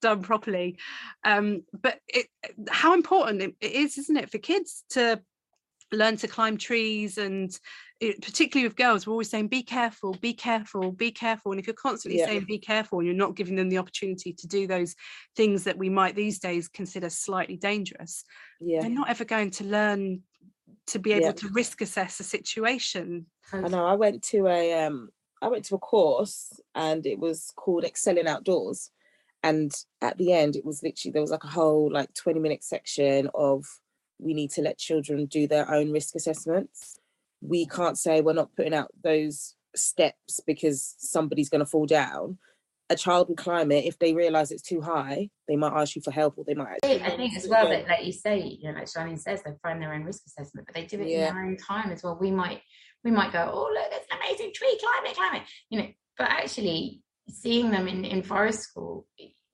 done 0.00 0.22
properly. 0.22 0.78
Um, 1.24 1.62
but 1.72 2.00
it, 2.08 2.26
how 2.68 2.94
important 2.94 3.56
it 3.60 3.72
is 3.72 3.98
isn't 3.98 4.16
it 4.16 4.30
for 4.30 4.38
kids 4.38 4.84
to 4.90 5.20
learn 5.90 6.16
to 6.18 6.28
climb 6.28 6.56
trees 6.56 7.18
and 7.18 7.56
it, 8.02 8.20
particularly 8.20 8.66
with 8.66 8.76
girls 8.76 9.06
we're 9.06 9.12
always 9.12 9.30
saying 9.30 9.46
be 9.46 9.62
careful 9.62 10.12
be 10.14 10.34
careful 10.34 10.90
be 10.90 11.12
careful 11.12 11.52
and 11.52 11.60
if 11.60 11.66
you're 11.66 11.74
constantly 11.74 12.18
yeah. 12.18 12.26
saying 12.26 12.44
be 12.44 12.58
careful 12.58 12.98
and 12.98 13.06
you're 13.06 13.16
not 13.16 13.36
giving 13.36 13.54
them 13.54 13.68
the 13.68 13.78
opportunity 13.78 14.32
to 14.32 14.48
do 14.48 14.66
those 14.66 14.96
things 15.36 15.62
that 15.64 15.78
we 15.78 15.88
might 15.88 16.16
these 16.16 16.40
days 16.40 16.68
consider 16.68 17.08
slightly 17.08 17.56
dangerous 17.56 18.24
yeah 18.60 18.80
they're 18.80 18.90
not 18.90 19.08
ever 19.08 19.24
going 19.24 19.50
to 19.50 19.64
learn 19.64 20.20
to 20.88 20.98
be 20.98 21.12
able 21.12 21.26
yeah. 21.26 21.32
to 21.32 21.48
risk 21.50 21.80
assess 21.80 22.18
a 22.18 22.24
situation 22.24 23.24
i 23.52 23.60
know 23.68 23.86
i 23.86 23.94
went 23.94 24.20
to 24.20 24.48
a 24.48 24.84
um 24.84 25.08
i 25.40 25.46
went 25.46 25.64
to 25.64 25.76
a 25.76 25.78
course 25.78 26.60
and 26.74 27.06
it 27.06 27.20
was 27.20 27.52
called 27.54 27.84
excelling 27.84 28.26
outdoors 28.26 28.90
and 29.44 29.72
at 30.00 30.18
the 30.18 30.32
end 30.32 30.56
it 30.56 30.64
was 30.64 30.82
literally 30.82 31.12
there 31.12 31.22
was 31.22 31.30
like 31.30 31.44
a 31.44 31.48
whole 31.48 31.90
like 31.92 32.12
20 32.14 32.40
minute 32.40 32.64
section 32.64 33.30
of 33.32 33.64
we 34.18 34.34
need 34.34 34.50
to 34.50 34.62
let 34.62 34.78
children 34.78 35.26
do 35.26 35.46
their 35.46 35.70
own 35.70 35.90
risk 35.90 36.14
assessments. 36.14 36.98
We 37.44 37.66
can't 37.66 37.98
say 37.98 38.20
we're 38.20 38.32
not 38.32 38.54
putting 38.56 38.74
out 38.74 38.90
those 39.02 39.54
steps 39.74 40.40
because 40.46 40.94
somebody's 40.98 41.48
going 41.48 41.60
to 41.60 41.66
fall 41.66 41.86
down. 41.86 42.38
A 42.90 42.96
child 42.96 43.28
will 43.28 43.36
climb 43.36 43.72
it 43.72 43.84
if 43.84 43.98
they 43.98 44.12
realize 44.12 44.50
it's 44.50 44.62
too 44.62 44.80
high. 44.82 45.30
They 45.48 45.56
might 45.56 45.72
ask 45.72 45.96
you 45.96 46.02
for 46.02 46.10
help, 46.10 46.34
or 46.36 46.44
they 46.44 46.54
might. 46.54 46.78
I 46.84 47.16
think 47.16 47.34
as 47.34 47.48
well 47.48 47.68
that, 47.68 47.88
like 47.88 48.04
you 48.04 48.12
say, 48.12 48.38
you 48.38 48.70
know, 48.70 48.78
like 48.78 48.86
Charlene 48.86 49.18
says, 49.18 49.42
they 49.42 49.52
find 49.62 49.80
their 49.80 49.94
own 49.94 50.04
risk 50.04 50.22
assessment, 50.26 50.66
but 50.66 50.74
they 50.74 50.84
do 50.84 51.00
it 51.00 51.08
yeah. 51.08 51.28
in 51.28 51.34
their 51.34 51.44
own 51.44 51.56
time 51.56 51.90
as 51.90 52.02
well. 52.02 52.18
We 52.20 52.30
might, 52.30 52.60
we 53.02 53.10
might 53.10 53.32
go, 53.32 53.50
oh 53.50 53.70
look, 53.72 53.88
it's 53.92 54.06
an 54.10 54.18
amazing 54.18 54.52
tree, 54.54 54.78
climb 54.78 55.10
it, 55.10 55.16
climb 55.16 55.36
it, 55.36 55.42
you 55.70 55.80
know. 55.80 55.88
But 56.18 56.28
actually, 56.28 57.02
seeing 57.28 57.70
them 57.70 57.88
in 57.88 58.04
in 58.04 58.22
forest 58.22 58.60
school, 58.60 59.06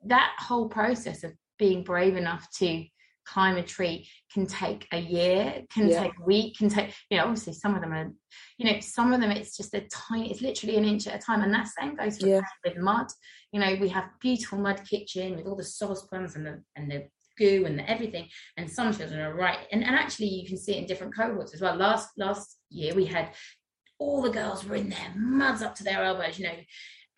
that 0.07 0.32
whole 0.39 0.68
process 0.68 1.22
of 1.22 1.32
being 1.59 1.84
brave 1.84 2.16
enough 2.16 2.49
to 2.57 2.84
climb 3.33 3.57
a 3.57 3.62
tree 3.62 4.09
can 4.33 4.47
take 4.47 4.87
a 4.93 4.99
year, 4.99 5.62
can 5.72 5.89
yeah. 5.89 6.03
take 6.03 6.12
a 6.18 6.24
week, 6.24 6.57
can 6.59 6.68
take, 6.68 6.95
you 7.11 7.16
know, 7.16 7.24
obviously 7.24 7.53
some 7.53 7.74
of 7.74 7.81
them 7.81 7.93
are, 7.93 8.11
you 8.59 8.70
know, 8.70 8.81
some 8.81 9.12
of 9.12 9.20
them 9.20 9.31
it's 9.31 9.57
just 9.57 9.74
a 9.74 9.83
tiny, 9.93 10.31
it's 10.31 10.43
literally 10.43 10.76
an 10.76 10.85
inch 10.85 11.07
at 11.07 11.14
a 11.14 11.18
time. 11.18 11.43
And 11.43 11.53
that 11.53 11.68
same 11.68 11.95
goes 11.95 12.18
for 12.18 12.26
yeah. 12.26 12.41
with 12.64 12.76
mud. 12.79 13.07
You 13.53 13.61
know, 13.61 13.76
we 13.81 13.89
have 13.89 14.11
beautiful 14.20 14.59
mud 14.59 14.81
kitchen 14.89 15.37
with 15.37 15.47
all 15.47 15.57
the 15.57 15.64
saucepans 15.64 16.37
and 16.37 16.47
the 16.47 16.62
and 16.76 16.91
the 16.91 17.09
goo 17.39 17.64
and 17.66 17.79
the 17.79 17.89
everything. 17.89 18.29
And 18.57 18.70
some 18.70 18.95
children 18.95 19.20
are 19.20 19.35
right. 19.35 19.59
And, 19.72 19.85
and 19.85 19.95
actually 19.95 20.29
you 20.29 20.47
can 20.47 20.59
see 20.59 20.72
it 20.74 20.79
in 20.79 20.87
different 20.87 21.16
cohorts 21.16 21.55
as 21.55 21.61
well. 21.61 21.76
Last 21.76 22.11
last 22.16 22.59
year 22.70 22.95
we 22.95 23.07
had 23.07 23.31
all 23.99 24.22
the 24.22 24.31
girls 24.31 24.64
were 24.64 24.76
in 24.76 24.91
there, 24.91 25.12
muds 25.16 25.62
up 25.62 25.74
to 25.76 25.85
their 25.85 26.05
elbows, 26.05 26.39
you 26.39 26.47
know, 26.47 26.55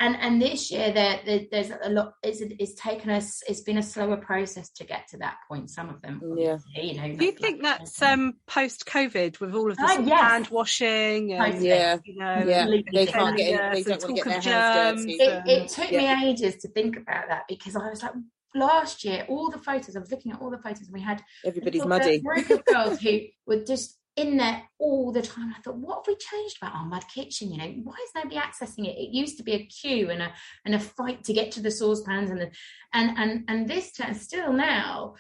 and 0.01 0.17
and 0.19 0.41
this 0.41 0.71
year 0.71 0.93
there, 0.93 1.21
there, 1.25 1.41
there's 1.51 1.71
a 1.85 1.91
lot 1.91 2.15
it's, 2.23 2.41
it's 2.41 2.75
taken 2.75 3.11
us 3.11 3.43
it's 3.47 3.61
been 3.61 3.79
a 3.79 3.83
slower 3.83 4.17
process 4.17 4.71
to 4.71 4.85
get 4.85 5.07
to 5.09 5.19
that 5.19 5.37
point 5.47 5.71
some 5.71 5.91
of 5.91 6.01
them. 6.03 6.21
Yeah. 6.37 6.57
You 6.75 6.95
know 6.95 7.17
do 7.17 7.25
you 7.25 7.33
think 7.33 7.63
that's 7.63 8.01
um 8.03 8.35
post 8.47 8.87
covid 8.87 9.39
with 9.41 9.55
all 9.55 9.71
of 9.71 9.77
this 9.77 9.99
uh, 9.99 10.03
yes. 10.03 10.21
hand 10.21 10.49
washing 10.49 11.35
and 11.35 11.63
yeah. 11.63 11.99
you 12.05 12.17
know 12.17 12.43
yeah. 12.47 12.67
they 12.93 13.07
can't 13.07 13.37
get 13.37 13.61
in, 13.61 13.73
they 13.73 13.83
don't 13.83 14.03
want 14.03 14.17
to 14.17 14.23
get 14.23 14.25
their 14.25 14.55
hands 14.55 15.05
dirty 15.05 15.13
it, 15.15 15.43
it 15.47 15.69
took 15.69 15.91
yeah. 15.91 16.15
me 16.15 16.31
ages 16.31 16.57
to 16.57 16.69
think 16.69 16.97
about 16.97 17.29
that 17.29 17.43
because 17.49 17.77
i 17.77 17.89
was 17.91 18.03
like 18.03 18.13
last 18.55 19.05
year 19.05 19.25
all 19.29 19.51
the 19.51 19.59
photos 19.59 19.95
i 19.95 20.01
was 20.01 20.11
looking 20.11 20.33
at 20.33 20.41
all 20.41 20.51
the 20.51 20.59
photos 20.59 20.87
and 20.87 20.93
we 20.93 21.01
had 21.01 21.23
everybody's 21.45 21.85
muddy. 21.85 22.21
group 22.21 22.49
of 22.51 22.65
girls 22.65 23.01
who 23.01 23.21
were 23.47 23.63
just 23.65 24.00
in 24.21 24.37
there 24.37 24.63
all 24.79 25.13
the 25.13 25.23
time. 25.23 25.55
I 25.57 25.61
thought, 25.63 25.77
what 25.77 25.99
have 25.99 26.07
we 26.07 26.17
changed 26.17 26.59
about 26.61 26.75
our 26.75 26.85
mud 26.85 27.05
kitchen? 27.13 27.51
You 27.51 27.59
know, 27.59 27.75
why 27.85 27.95
is 28.05 28.11
nobody 28.15 28.37
accessing 28.37 28.87
it? 28.87 28.99
It 28.99 29.15
used 29.15 29.37
to 29.39 29.43
be 29.43 29.53
a 29.53 29.67
queue 29.67 30.11
and 30.11 30.23
a 30.23 30.33
and 30.65 30.75
a 30.75 30.81
fight 30.81 31.25
to 31.25 31.33
get 31.33 31.53
to 31.53 31.61
the 31.61 31.71
saucepans 31.71 32.31
and 32.31 32.41
the 32.41 32.51
and 32.93 33.17
and 33.19 33.45
and 33.49 33.69
this 33.69 33.93
time 33.93 34.15
still 34.15 34.53
now, 34.53 35.15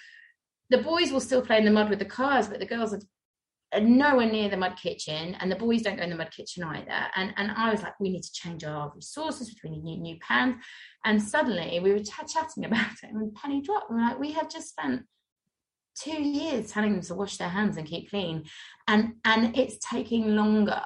the 0.68 0.78
boys 0.78 1.12
will 1.12 1.20
still 1.20 1.42
play 1.42 1.58
in 1.58 1.64
the 1.64 1.70
mud 1.70 1.90
with 1.90 1.98
the 1.98 2.04
cars, 2.04 2.48
but 2.48 2.60
the 2.60 2.66
girls 2.66 2.92
are 2.92 3.00
nowhere 3.80 4.30
near 4.30 4.48
the 4.48 4.56
mud 4.56 4.76
kitchen 4.76 5.36
and 5.38 5.50
the 5.50 5.56
boys 5.56 5.82
don't 5.82 5.96
go 5.96 6.02
in 6.02 6.10
the 6.10 6.16
mud 6.16 6.30
kitchen 6.32 6.64
either 6.64 7.06
and 7.14 7.32
and 7.36 7.52
i 7.52 7.70
was 7.70 7.82
like 7.82 7.98
we 8.00 8.10
need 8.10 8.22
to 8.22 8.32
change 8.32 8.64
our 8.64 8.92
resources 8.96 9.54
we 9.62 9.70
need 9.70 9.84
new, 9.84 9.96
new 9.96 10.18
pans 10.26 10.56
and 11.04 11.22
suddenly 11.22 11.78
we 11.78 11.92
were 11.92 12.00
ch- 12.00 12.32
chatting 12.32 12.64
about 12.64 12.90
it 13.02 13.10
and 13.12 13.32
penny 13.36 13.62
dropped 13.62 13.88
and 13.88 13.96
we're 13.96 14.04
like 14.04 14.18
we 14.18 14.32
have 14.32 14.50
just 14.50 14.70
spent 14.70 15.02
two 16.02 16.22
years 16.22 16.70
telling 16.70 16.92
them 16.92 17.02
to 17.02 17.14
wash 17.14 17.36
their 17.36 17.48
hands 17.48 17.76
and 17.76 17.86
keep 17.86 18.10
clean 18.10 18.44
and 18.88 19.14
and 19.24 19.56
it's 19.56 19.78
taking 19.90 20.34
longer 20.36 20.80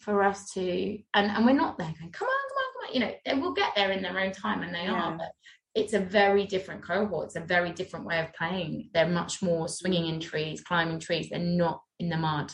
for 0.00 0.22
us 0.22 0.50
to 0.52 0.98
and 1.14 1.30
and 1.30 1.44
we're 1.44 1.52
not 1.52 1.78
there 1.78 1.92
going 1.98 2.10
come 2.12 2.28
on 2.28 2.48
come 2.48 2.58
on 2.58 2.72
come 2.74 2.88
on 2.88 2.94
you 2.94 3.00
know 3.00 3.12
they 3.24 3.34
will 3.40 3.52
get 3.52 3.72
there 3.76 3.90
in 3.90 4.02
their 4.02 4.18
own 4.18 4.32
time 4.32 4.62
and 4.62 4.74
they 4.74 4.84
yeah. 4.84 4.92
are 4.92 5.16
but 5.16 5.32
it's 5.74 5.92
a 5.92 6.00
very 6.00 6.46
different 6.46 6.82
cohort 6.82 7.26
it's 7.26 7.36
a 7.36 7.40
very 7.40 7.72
different 7.72 8.06
way 8.06 8.20
of 8.20 8.32
playing 8.32 8.88
they're 8.94 9.08
much 9.08 9.42
more 9.42 9.68
swinging 9.68 10.06
in 10.06 10.20
trees 10.20 10.60
climbing 10.62 10.98
trees 10.98 11.28
they're 11.30 11.38
not 11.38 11.82
in 11.98 12.08
the 12.08 12.16
mud 12.16 12.52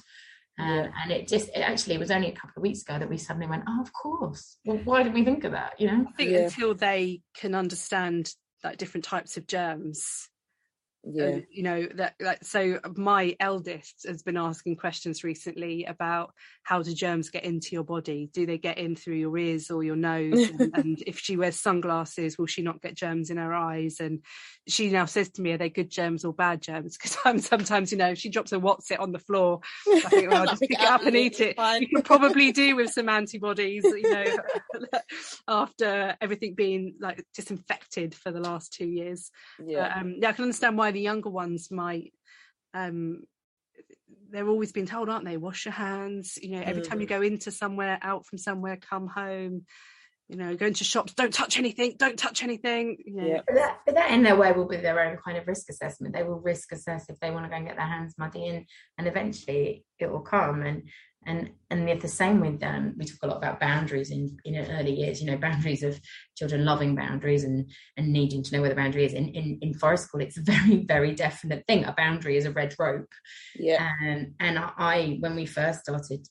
And, 0.59 0.85
Yeah. 0.87 0.91
and 1.03 1.13
it 1.13 1.29
just 1.29 1.49
actually 1.49 1.63
it 1.63 1.65
actually 1.65 1.99
was 1.99 2.11
only 2.11 2.29
a 2.29 2.33
couple 2.35 2.55
of 2.57 2.63
weeks 2.63 2.83
ago 2.83 2.99
that 2.99 3.09
we 3.09 3.17
suddenly 3.17 3.47
went, 3.49 3.65
oh, 3.67 3.81
of 3.81 3.91
course. 3.93 4.59
Well, 4.67 4.79
why 4.85 5.03
didn't 5.03 5.15
we 5.15 5.25
think 5.25 5.45
of 5.45 5.53
that? 5.53 5.81
You 5.81 5.87
know? 5.91 6.07
I 6.09 6.13
think 6.13 6.31
Yeah. 6.31 6.45
until 6.45 6.75
they 6.75 7.23
can 7.35 7.55
understand 7.55 8.35
like 8.63 8.77
different 8.77 9.05
types 9.05 9.37
of 9.37 9.47
germs, 9.47 10.29
Yeah. 11.05 11.41
you 11.51 11.65
know 11.65 11.89
that, 11.97 12.15
that 12.21 12.47
so 12.47 12.79
my 12.97 13.35
eldest 13.41 14.07
has 14.07 14.23
been 14.23 14.37
asking 14.37 14.77
questions 14.77 15.25
recently 15.25 15.85
about 15.85 16.33
how 16.63 16.81
do 16.81 16.95
germs 16.95 17.29
get 17.29 17.43
into 17.45 17.71
your 17.73 17.83
body 17.83 18.31
do 18.33 18.47
they 18.47 18.57
get 18.57 18.79
in 18.79 18.95
through 18.95 19.17
your 19.17 19.37
ears 19.37 19.69
or 19.69 19.83
your 19.83 19.97
nose 19.97 20.49
and, 20.51 20.71
and 20.77 21.03
if 21.05 21.19
she 21.19 21.37
wears 21.37 21.59
sunglasses 21.59 22.39
will 22.39 22.47
she 22.47 22.63
not 22.63 22.81
get 22.81 22.95
germs 22.95 23.31
in 23.31 23.37
her 23.37 23.53
eyes 23.53 23.99
and 23.99 24.21
she 24.69 24.91
now 24.91 25.05
says 25.05 25.29
to 25.31 25.43
me 25.43 25.51
are 25.51 25.59
they 25.59 25.69
good 25.69 25.91
germs 25.91 26.25
or 26.25 26.33
bad 26.33 26.63
germs 26.63 26.97
because 26.97 27.17
i'm 27.25 27.41
sometimes 27.41 27.91
you 27.91 27.99
know 27.99 28.11
if 28.11 28.19
she 28.19 28.29
drops 28.29 28.53
a 28.53 28.59
what's 28.61 28.93
it 28.93 29.01
on 29.01 29.11
the 29.11 29.19
floor 29.19 29.59
i 29.89 30.01
think 30.03 30.31
well, 30.31 30.43
I'll 30.43 30.47
just 30.47 30.61
pick 30.69 30.71
it 30.71 30.81
up 30.81 31.03
and 31.05 31.17
eat 31.17 31.41
it 31.41 31.57
Fine. 31.57 31.83
you 31.83 31.89
can 31.89 32.03
probably 32.03 32.53
do 32.53 32.77
with 32.77 32.91
some 32.93 33.09
antibodies 33.09 33.83
you 33.83 34.09
know 34.09 34.25
after 35.49 36.17
everything 36.21 36.55
being 36.55 36.95
like 37.01 37.25
disinfected 37.35 38.15
for 38.15 38.31
the 38.31 38.41
last 38.41 38.73
two 38.73 38.87
years 38.87 39.33
Yeah. 39.67 39.89
but, 39.89 39.97
um, 40.01 40.15
yeah, 40.19 40.29
I 40.29 40.33
can 40.33 40.45
understand 40.45 40.79
why 40.79 40.92
the 40.93 41.01
younger 41.01 41.31
ones 41.31 41.71
might. 41.71 42.13
Um, 42.75 43.25
they're 44.31 44.49
always 44.49 44.73
being 44.73 44.87
told, 44.87 45.09
aren't 45.09 45.27
they? 45.27 45.37
Wash 45.37 45.67
your 45.67 45.73
hands. 45.73 46.39
You 46.41 46.57
know, 46.57 46.63
every 46.65 46.83
time 46.83 47.01
you 47.01 47.07
go 47.07 47.23
into 47.23 47.51
somewhere, 47.51 47.99
out 48.03 48.27
from 48.27 48.39
somewhere, 48.39 48.77
come 48.77 49.07
home. 49.07 49.67
You 50.29 50.39
know, 50.39 50.57
go 50.57 50.67
into 50.67 50.85
shops. 50.85 51.13
Don't 51.13 51.35
touch 51.35 51.59
anything. 51.59 51.97
Don't 51.99 52.19
touch 52.19 52.43
anything. 52.43 52.97
You 53.05 53.17
know, 53.17 53.27
Yeah. 53.27 53.41
But 53.47 53.55
that, 53.57 53.79
but 53.85 53.95
that 53.97 54.11
in 54.13 54.23
their 54.23 54.37
way 54.37 54.53
will 54.53 54.67
be 54.67 54.79
their 54.79 55.01
own 55.01 55.19
kind 55.23 55.37
of 55.37 55.47
risk 55.47 55.69
assessment. 55.69 56.15
They 56.15 56.23
will 56.23 56.41
risk 56.41 56.73
assess 56.73 57.11
if 57.11 57.21
they 57.21 57.31
want 57.31 57.45
to 57.45 57.51
go 57.51 57.57
and 57.57 57.67
get 57.67 57.77
their 57.77 57.87
hands 57.87 58.15
muddy, 58.17 58.47
and 58.47 58.65
and 58.97 59.07
eventually 59.07 59.85
it 59.99 60.11
will 60.11 60.21
come. 60.21 60.63
And 60.63 60.85
and 61.27 61.51
and 61.71 62.01
the 62.01 62.09
same 62.09 62.41
with 62.41 62.63
um, 62.63 62.95
we 62.99 63.05
talk 63.05 63.23
a 63.23 63.27
lot 63.27 63.37
about 63.37 63.61
boundaries 63.61 64.11
in 64.11 64.37
in 64.45 64.57
early 64.57 64.95
years. 64.95 65.21
You 65.21 65.31
know, 65.31 65.37
boundaries 65.37 65.83
of 65.83 66.01
children 66.37 66.65
loving 66.65 66.95
boundaries 66.95 67.45
and 67.45 67.71
and 67.97 68.13
needing 68.13 68.43
to 68.43 68.55
know 68.55 68.61
where 68.61 68.71
the 68.71 68.77
boundary 68.77 69.05
is. 69.05 69.15
In 69.15 69.29
in 69.29 69.59
in 69.63 69.75
forest 69.75 70.05
school, 70.05 70.21
it's 70.21 70.39
a 70.39 70.43
very 70.53 70.85
very 70.85 71.15
definite 71.15 71.65
thing. 71.67 71.85
A 71.85 71.95
boundary 71.97 72.37
is 72.37 72.45
a 72.45 72.51
red 72.51 72.75
rope. 72.79 73.13
Yeah. 73.55 73.89
And 74.03 74.35
and 74.41 74.59
I 74.59 75.17
when 75.21 75.35
we 75.37 75.47
first 75.47 75.81
started 75.81 76.27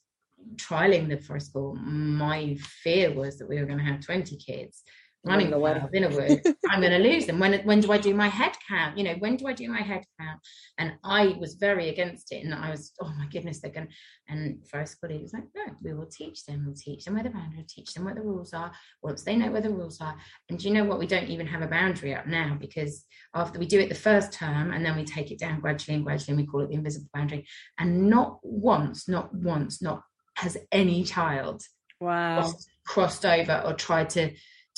trialing 0.56 1.08
the 1.08 1.18
forest 1.18 1.48
school, 1.48 1.76
my 1.76 2.56
fear 2.84 3.14
was 3.14 3.38
that 3.38 3.48
we 3.48 3.60
were 3.60 3.66
going 3.66 3.78
to 3.78 3.86
have 3.86 4.02
20 4.02 4.38
kids 4.38 4.84
running 5.24 5.52
Running 5.52 5.54
away. 5.54 5.72
away 5.72 5.90
in 5.94 6.04
a 6.04 6.10
wood. 6.10 6.56
I'm 6.70 6.82
going 6.82 6.92
to 6.92 7.10
lose 7.10 7.26
them. 7.28 7.40
When 7.40 7.62
when 7.64 7.80
do 7.80 7.92
I 7.92 7.98
do 7.98 8.14
my 8.14 8.28
head 8.28 8.54
count? 8.68 8.98
You 8.98 9.04
know, 9.04 9.14
when 9.20 9.36
do 9.36 9.48
I 9.48 9.54
do 9.54 9.70
my 9.70 9.82
head 9.82 10.04
count? 10.20 10.40
And 10.78 10.94
I 11.04 11.36
was 11.40 11.56
very 11.56 11.90
against 11.90 12.32
it. 12.32 12.44
And 12.44 12.54
I 12.54 12.72
was, 12.72 12.94
oh 13.02 13.12
my 13.18 13.28
goodness, 13.28 13.60
they're 13.60 13.72
going. 13.72 13.90
And 14.28 14.66
first 14.68 14.94
school 14.94 15.12
he 15.12 15.20
was 15.20 15.34
like, 15.34 15.44
no, 15.56 15.64
we 15.84 15.94
will 15.94 16.08
teach 16.08 16.46
them. 16.46 16.64
We'll 16.66 16.76
teach 16.76 17.06
them 17.06 17.14
where 17.14 17.24
the 17.24 17.30
boundary. 17.30 17.66
Teach 17.68 17.94
them 17.94 18.06
what 18.06 18.16
the 18.16 18.22
rules 18.22 18.54
are. 18.54 18.72
Once 19.04 19.24
they 19.24 19.36
know 19.36 19.52
where 19.52 19.62
the 19.62 19.70
rules 19.70 20.02
are. 20.02 20.16
And 20.50 20.58
do 20.58 20.68
you 20.68 20.74
know 20.74 20.86
what? 20.86 21.00
We 21.00 21.08
don't 21.08 21.30
even 21.30 21.48
have 21.48 21.62
a 21.62 21.68
boundary 21.68 22.16
up 22.16 22.26
now 22.26 22.58
because 22.60 23.06
after 23.36 23.60
we 23.60 23.68
do 23.68 23.80
it 23.80 23.90
the 23.90 23.96
first 23.96 24.34
term 24.34 24.72
and 24.72 24.86
then 24.86 24.96
we 24.96 25.06
take 25.06 25.32
it 25.32 25.40
down 25.40 25.60
gradually 25.60 25.96
and 25.96 26.06
gradually 26.06 26.38
and 26.38 26.42
we 26.42 26.48
call 26.48 26.62
it 26.62 26.70
the 26.70 26.76
invisible 26.76 27.10
boundary. 27.14 27.46
And 27.78 28.10
not 28.10 28.40
once, 28.42 29.08
not 29.08 29.34
once, 29.34 29.82
not 29.82 30.02
has 30.36 30.58
any 30.72 31.04
child 31.04 31.62
wow. 32.00 32.40
crossed, 32.40 32.70
crossed 32.86 33.26
over 33.26 33.62
or 33.66 33.74
tried 33.74 34.10
to 34.12 34.32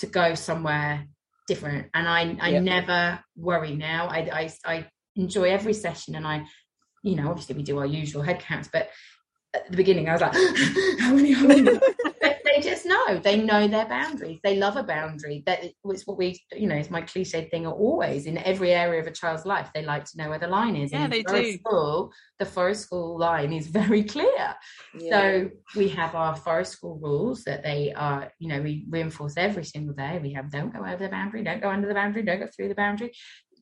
to 0.03 0.07
go 0.07 0.35
somewhere 0.35 1.07
different. 1.47 1.87
And 1.93 2.07
i 2.07 2.21
i 2.41 2.49
Yeah. 2.49 2.59
never 2.75 3.01
worry 3.35 3.73
now. 3.75 4.01
I, 4.07 4.19
I 4.41 4.43
i 4.73 4.75
enjoy 5.15 5.43
every 5.57 5.73
session 5.85 6.15
and 6.15 6.25
i 6.25 6.37
you 7.03 7.15
know 7.17 7.29
obviously 7.29 7.55
we 7.55 7.63
do 7.63 7.77
our 7.77 7.85
usual 7.85 8.23
head 8.23 8.39
counts 8.39 8.67
but 8.75 8.89
at 9.53 9.69
the 9.69 9.77
beginning 9.77 10.09
i 10.09 10.13
was 10.13 10.21
like 10.21 10.33
how 11.03 11.13
many 11.13 11.31
how 11.39 11.45
many 11.45 11.61
just 12.63 12.85
know 12.85 13.19
they 13.19 13.37
know 13.41 13.67
their 13.67 13.85
boundaries 13.85 14.39
they 14.43 14.55
love 14.57 14.75
a 14.77 14.83
boundary 14.83 15.43
that 15.45 15.63
it's 15.63 16.07
what 16.07 16.17
we 16.17 16.39
you 16.55 16.67
know 16.67 16.75
it's 16.75 16.89
my 16.89 17.01
cliche 17.01 17.47
thing 17.49 17.67
always 17.67 18.25
in 18.25 18.37
every 18.39 18.71
area 18.73 18.99
of 19.01 19.07
a 19.07 19.11
child's 19.11 19.45
life 19.45 19.69
they 19.73 19.83
like 19.83 20.05
to 20.05 20.17
know 20.17 20.29
where 20.29 20.39
the 20.39 20.47
line 20.47 20.75
is 20.75 20.91
Yeah, 20.91 21.03
And 21.05 21.13
in 21.13 21.23
they 21.23 21.23
forest 21.29 21.51
do. 21.53 21.59
school, 21.59 22.11
the 22.39 22.45
forest 22.45 22.83
school 22.83 23.17
line 23.19 23.53
is 23.53 23.67
very 23.67 24.03
clear 24.03 24.55
Yeah. 24.99 25.11
so 25.11 25.49
we 25.75 25.89
have 25.89 26.15
our 26.15 26.35
forest 26.35 26.73
school 26.73 26.99
rules 27.01 27.43
that 27.43 27.63
they 27.63 27.93
are, 27.93 28.31
you 28.39 28.47
know, 28.47 28.61
we 28.61 28.85
reinforce 28.89 29.35
every 29.37 29.65
single 29.65 29.93
day. 29.95 30.19
We 30.21 30.33
have 30.33 30.51
don't 30.51 30.71
go 30.73 30.79
over 30.85 30.97
the 31.03 31.09
boundary, 31.09 31.43
don't 31.43 31.61
go 31.61 31.69
under 31.69 31.87
the 31.87 31.93
boundary, 31.93 32.23
don't 32.23 32.39
go 32.39 32.47
through 32.55 32.69
the 32.69 32.75
boundary. 32.75 33.11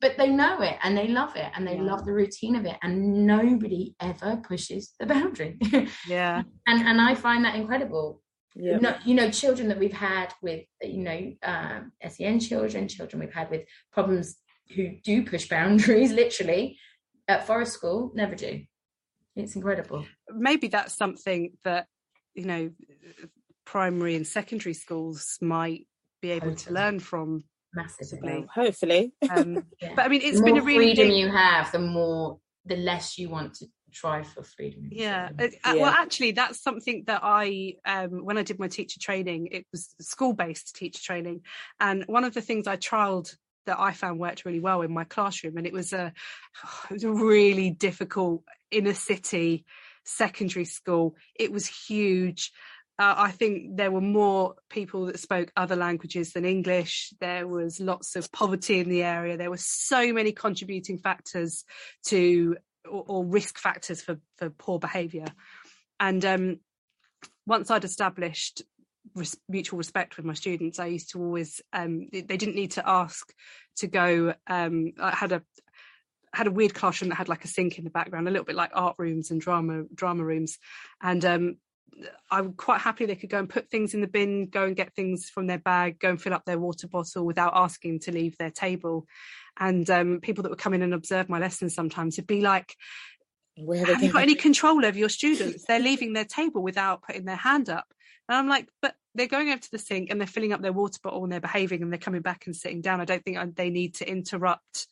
But 0.00 0.16
they 0.18 0.28
know 0.28 0.60
it 0.62 0.76
and 0.82 0.96
they 0.96 1.08
love 1.08 1.36
it 1.36 1.50
and 1.54 1.66
they 1.66 1.76
Yeah. 1.76 1.82
love 1.82 2.04
the 2.04 2.12
routine 2.12 2.56
of 2.56 2.66
it. 2.66 2.76
And 2.82 3.26
nobody 3.26 3.94
ever 4.00 4.36
pushes 4.46 4.92
the 4.98 5.06
boundary. 5.06 5.58
Yeah. 6.06 6.42
and 6.66 6.80
and 6.88 7.00
I 7.00 7.14
find 7.14 7.44
that 7.44 7.54
incredible. 7.56 8.21
Yeah. 8.54 8.78
No, 8.78 8.94
you 9.04 9.14
know, 9.14 9.30
children 9.30 9.68
that 9.68 9.78
we've 9.78 9.92
had 9.92 10.32
with, 10.42 10.64
you 10.82 10.98
know, 11.02 11.32
um, 11.42 11.92
SEN 12.08 12.40
children, 12.40 12.88
children 12.88 13.20
we've 13.20 13.32
had 13.32 13.50
with 13.50 13.62
problems 13.92 14.36
who 14.74 14.96
do 15.04 15.24
push 15.24 15.48
boundaries, 15.48 16.12
literally, 16.22 16.78
at 17.28 17.46
forest 17.46 17.72
school, 17.72 18.12
never 18.14 18.34
do. 18.34 18.62
It's 19.36 19.56
incredible. 19.56 20.04
Maybe 20.30 20.68
that's 20.68 20.94
something 20.94 21.52
that 21.64 21.86
you 22.34 22.44
know 22.44 22.70
primary 23.64 24.14
and 24.14 24.26
secondary 24.26 24.74
schools 24.74 25.38
might 25.40 25.86
be 26.20 26.30
able 26.30 26.54
to 26.54 26.72
learn 26.72 27.00
from. 27.00 27.44
Massively. 27.74 28.46
Hopefully. 28.54 29.14
Um, 29.30 29.64
Yeah. 29.80 29.94
but 29.96 30.04
I 30.04 30.08
mean, 30.08 30.20
it's 30.22 30.38
the 30.38 30.44
been 30.44 30.58
a 30.58 30.62
really 30.62 30.94
freedom 30.94 31.08
big- 31.08 31.16
you 31.16 31.30
have, 31.30 31.72
the 31.72 31.78
more 31.78 32.38
the 32.66 32.76
less 32.76 33.18
you 33.18 33.30
want 33.30 33.54
to 33.54 33.66
try 33.92 34.22
for 34.22 34.42
freedom. 34.42 34.88
Yeah. 34.90 35.30
So, 35.38 35.44
uh, 35.44 35.48
uh, 35.64 35.74
Well, 35.76 35.92
actually, 35.92 36.32
that's 36.32 36.62
something 36.62 37.04
that 37.06 37.20
I, 37.22 37.74
um, 37.84 38.24
when 38.24 38.38
I 38.38 38.42
did 38.42 38.58
my 38.58 38.68
teacher 38.68 39.00
training, 39.00 39.48
it 39.52 39.66
was 39.72 39.94
school 40.00 40.32
based 40.32 40.74
teacher 40.74 41.02
training. 41.02 41.42
And 41.78 42.04
one 42.06 42.24
of 42.24 42.34
the 42.34 42.40
things 42.40 42.66
I 42.66 42.76
trialed 42.76 43.34
that 43.66 43.78
I 43.78 43.92
found 43.92 44.18
worked 44.18 44.44
really 44.44 44.60
well 44.60 44.82
in 44.82 44.92
my 44.92 45.04
classroom, 45.04 45.56
and 45.56 45.66
it 45.66 45.72
was 45.72 45.92
a, 45.92 46.12
it 46.90 46.94
was 46.94 47.04
a 47.04 47.12
really 47.12 47.70
difficult 47.70 48.42
inner 48.70 48.94
city 48.94 49.64
secondary 50.04 50.64
school. 50.64 51.16
It 51.34 51.52
was 51.52 51.66
huge. 51.66 52.50
Uh, 52.98 53.14
I 53.16 53.30
think 53.30 53.76
there 53.76 53.90
were 53.90 54.02
more 54.02 54.54
people 54.68 55.06
that 55.06 55.18
spoke 55.18 55.50
other 55.56 55.76
languages 55.76 56.32
than 56.32 56.44
English. 56.44 57.12
There 57.20 57.48
was 57.48 57.80
lots 57.80 58.16
of 58.16 58.30
poverty 58.30 58.80
in 58.80 58.88
the 58.88 59.02
area. 59.02 59.36
There 59.36 59.50
were 59.50 59.56
so 59.58 60.12
many 60.12 60.32
contributing 60.32 60.98
factors 60.98 61.64
to 62.06 62.56
or, 62.92 63.04
or 63.08 63.24
risk 63.24 63.58
factors 63.58 64.02
for 64.02 64.18
for 64.36 64.50
poor 64.50 64.78
behaviour. 64.78 65.26
And 65.98 66.24
um, 66.24 66.60
once 67.46 67.70
I'd 67.70 67.84
established 67.84 68.62
res- 69.14 69.38
mutual 69.48 69.78
respect 69.78 70.16
with 70.16 70.26
my 70.26 70.34
students, 70.34 70.78
I 70.78 70.86
used 70.86 71.10
to 71.10 71.20
always 71.20 71.60
um, 71.72 72.08
they 72.12 72.22
didn't 72.22 72.56
need 72.56 72.72
to 72.72 72.88
ask 72.88 73.32
to 73.76 73.86
go. 73.86 74.34
Um, 74.46 74.92
I 75.00 75.10
had 75.10 75.32
a 75.32 75.42
had 76.34 76.46
a 76.46 76.52
weird 76.52 76.74
classroom 76.74 77.10
that 77.10 77.16
had 77.16 77.28
like 77.28 77.44
a 77.44 77.48
sink 77.48 77.78
in 77.78 77.84
the 77.84 77.90
background, 77.90 78.26
a 78.26 78.30
little 78.30 78.46
bit 78.46 78.56
like 78.56 78.70
art 78.74 78.96
rooms 78.98 79.30
and 79.30 79.40
drama 79.40 79.84
drama 79.94 80.24
rooms, 80.24 80.58
and 81.02 81.24
um, 81.24 81.56
I'm 82.30 82.54
quite 82.54 82.80
happy 82.80 83.06
they 83.06 83.16
could 83.16 83.30
go 83.30 83.38
and 83.38 83.48
put 83.48 83.70
things 83.70 83.94
in 83.94 84.00
the 84.00 84.06
bin, 84.06 84.46
go 84.46 84.64
and 84.64 84.76
get 84.76 84.94
things 84.94 85.28
from 85.28 85.46
their 85.46 85.58
bag, 85.58 85.98
go 85.98 86.10
and 86.10 86.20
fill 86.20 86.34
up 86.34 86.44
their 86.44 86.58
water 86.58 86.88
bottle 86.88 87.24
without 87.26 87.52
asking 87.54 88.00
to 88.00 88.12
leave 88.12 88.36
their 88.38 88.50
table. 88.50 89.06
And 89.58 89.88
um, 89.90 90.20
people 90.20 90.42
that 90.42 90.50
would 90.50 90.58
come 90.58 90.74
in 90.74 90.82
and 90.82 90.94
observe 90.94 91.28
my 91.28 91.38
lessons 91.38 91.74
sometimes 91.74 92.16
would 92.16 92.26
be 92.26 92.40
like, 92.40 92.74
where 93.56 93.84
have 93.84 94.02
you 94.02 94.12
got 94.12 94.22
any 94.22 94.34
control 94.34 94.84
over 94.84 94.98
your 94.98 95.08
students? 95.08 95.64
They're 95.66 95.78
leaving 95.78 96.12
their 96.14 96.24
table 96.24 96.62
without 96.62 97.02
putting 97.02 97.24
their 97.24 97.36
hand 97.36 97.68
up. 97.68 97.86
And 98.28 98.36
I'm 98.36 98.48
like, 98.48 98.68
but 98.80 98.94
they're 99.14 99.26
going 99.26 99.50
over 99.50 99.60
to 99.60 99.70
the 99.70 99.78
sink 99.78 100.10
and 100.10 100.20
they're 100.20 100.26
filling 100.26 100.52
up 100.52 100.62
their 100.62 100.72
water 100.72 100.98
bottle 101.02 101.22
and 101.22 101.32
they're 101.32 101.40
behaving 101.40 101.82
and 101.82 101.92
they're 101.92 101.98
coming 101.98 102.22
back 102.22 102.46
and 102.46 102.56
sitting 102.56 102.80
down. 102.80 103.00
I 103.00 103.04
don't 103.04 103.22
think 103.22 103.56
they 103.56 103.70
need 103.70 103.96
to 103.96 104.08
interrupt 104.08 104.86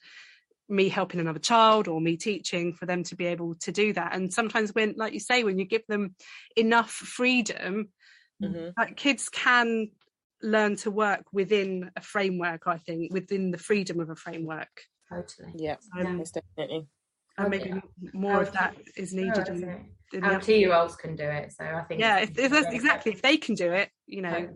me 0.68 0.88
helping 0.88 1.20
another 1.20 1.38
child 1.38 1.88
or 1.88 2.00
me 2.00 2.16
teaching 2.16 2.74
for 2.74 2.86
them 2.86 3.02
to 3.04 3.16
be 3.16 3.26
able 3.26 3.54
to 3.56 3.72
do 3.72 3.92
that. 3.94 4.14
And 4.14 4.32
sometimes 4.32 4.74
when, 4.74 4.94
like 4.96 5.14
you 5.14 5.20
say, 5.20 5.42
when 5.42 5.58
you 5.58 5.64
give 5.64 5.86
them 5.88 6.14
enough 6.56 6.90
freedom, 6.90 7.88
Mhm. 8.42 8.72
like 8.78 8.96
kids 8.96 9.28
can 9.28 9.90
learn 10.42 10.76
to 10.76 10.90
work 10.90 11.24
within 11.32 11.90
a 11.96 12.00
framework, 12.00 12.66
I 12.66 12.78
think, 12.78 13.12
within 13.12 13.50
the 13.50 13.58
freedom 13.58 14.00
of 14.00 14.10
a 14.10 14.16
framework. 14.16 14.84
totally. 15.08 15.52
Yeah, 15.54 15.76
Um, 15.98 16.18
most 16.18 16.34
definitely. 16.34 16.86
and 17.38 17.50
maybe 17.50 17.70
m- 17.70 17.82
more 18.12 18.42
of 18.42 18.52
that 18.52 18.76
is 18.96 19.12
needed. 19.12 19.48
Oh, 19.48 19.52
in, 19.52 19.90
in 20.12 20.24
Our 20.24 20.40
two 20.40 20.54
year 20.54 20.74
olds 20.74 20.96
can 20.96 21.16
do 21.16 21.24
it. 21.24 21.52
So 21.52 21.64
I 21.64 21.82
think 21.84 22.00
yeah 22.00 22.18
if, 22.20 22.36
if 22.38 22.50
that's 22.50 22.66
exactly 22.72 23.12
if 23.12 23.22
they 23.22 23.36
can 23.36 23.54
do 23.54 23.72
it 23.72 23.90
you 24.10 24.22
know 24.22 24.48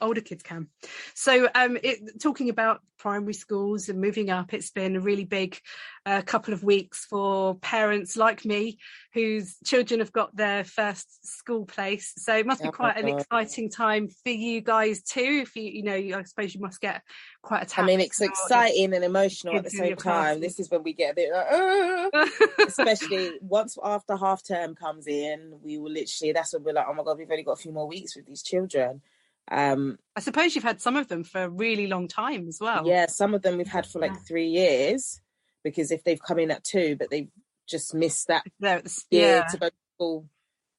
older 0.00 0.20
kids 0.20 0.42
can. 0.42 0.68
So 1.14 1.48
um 1.54 1.78
it, 1.82 2.20
talking 2.20 2.48
about 2.48 2.80
primary 2.98 3.34
schools 3.34 3.88
and 3.88 4.00
moving 4.00 4.30
up 4.30 4.54
it's 4.54 4.70
been 4.70 4.94
a 4.94 5.00
really 5.00 5.24
big 5.24 5.58
uh, 6.06 6.22
couple 6.22 6.54
of 6.54 6.62
weeks 6.62 7.04
for 7.04 7.56
parents 7.56 8.16
like 8.16 8.44
me 8.44 8.78
whose 9.12 9.56
children 9.64 9.98
have 9.98 10.12
got 10.12 10.34
their 10.36 10.62
first 10.62 11.26
school 11.26 11.64
place. 11.66 12.12
So 12.16 12.36
it 12.36 12.46
must 12.46 12.62
be 12.62 12.70
quite 12.70 12.96
an 12.96 13.08
exciting 13.08 13.70
time 13.70 14.08
for 14.08 14.30
you 14.30 14.60
guys 14.60 15.02
too 15.02 15.42
if 15.42 15.56
you 15.56 15.62
you 15.62 15.82
know 15.82 16.18
i 16.18 16.22
suppose 16.22 16.54
you 16.54 16.60
must 16.60 16.80
get 16.80 17.02
quite 17.42 17.62
attached 17.62 17.78
i 17.78 17.86
mean 17.86 18.00
it's 18.00 18.20
exciting 18.20 18.94
and 18.94 19.04
emotional 19.04 19.56
at 19.56 19.64
the 19.64 19.70
same 19.70 19.96
time. 19.96 20.40
This 20.40 20.60
is 20.60 20.70
when 20.70 20.82
we 20.82 20.92
get 20.92 21.12
a 21.12 21.14
bit 21.14 21.30
like 21.32 21.46
uh, 22.14 22.26
especially 22.66 23.32
once 23.40 23.76
after 23.82 24.16
half 24.16 24.42
term 24.46 24.74
comes 24.74 25.06
in 25.06 25.52
we 25.62 25.78
will 25.78 25.90
literally 25.90 26.32
that's 26.32 26.52
when 26.52 26.64
we're 26.64 26.74
like 26.74 26.86
oh 26.88 26.94
my 26.94 27.02
god 27.02 27.18
we've 27.18 27.30
only 27.30 27.42
got 27.42 27.52
a 27.52 27.62
few 27.62 27.72
more 27.72 27.86
weeks 27.86 28.16
with 28.16 28.26
these 28.26 28.42
children 28.42 28.81
um 29.50 29.98
i 30.16 30.20
suppose 30.20 30.54
you've 30.54 30.64
had 30.64 30.80
some 30.80 30.96
of 30.96 31.08
them 31.08 31.24
for 31.24 31.42
a 31.42 31.48
really 31.48 31.86
long 31.86 32.08
time 32.08 32.46
as 32.48 32.58
well. 32.60 32.86
Yeah 32.86 33.06
some 33.06 33.34
of 33.34 33.42
them 33.42 33.58
we've 33.58 33.66
had 33.66 33.86
for 33.86 33.98
like 33.98 34.16
three 34.26 34.48
years 34.48 35.20
because 35.64 35.90
if 35.90 36.04
they've 36.04 36.22
come 36.22 36.38
in 36.38 36.50
at 36.50 36.64
two 36.64 36.96
but 36.96 37.10
they've 37.10 37.30
just 37.66 37.94
missed 37.94 38.28
that 38.28 38.44
yeah. 39.10 39.44
to 39.50 39.56
go 39.58 39.68
to 39.68 39.74
school 39.94 40.26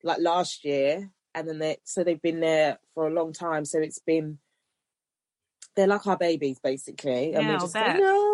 like 0.04 0.20
last 0.20 0.64
year 0.64 1.10
and 1.36 1.48
then 1.48 1.60
they 1.60 1.78
so 1.84 2.04
they've 2.04 2.22
been 2.22 2.40
there 2.40 2.78
for 2.94 3.08
a 3.08 3.14
long 3.14 3.34
time 3.34 3.66
so 3.66 3.80
it's 3.80 4.00
been 4.00 4.38
they're 5.76 5.88
like 5.88 6.06
our 6.06 6.18
babies 6.18 6.60
basically 6.60 7.34
and 7.34 7.44
yeah, 7.44 7.52
we're 7.52 7.60
just 7.60 7.76
like 7.76 7.98
no 7.98 8.34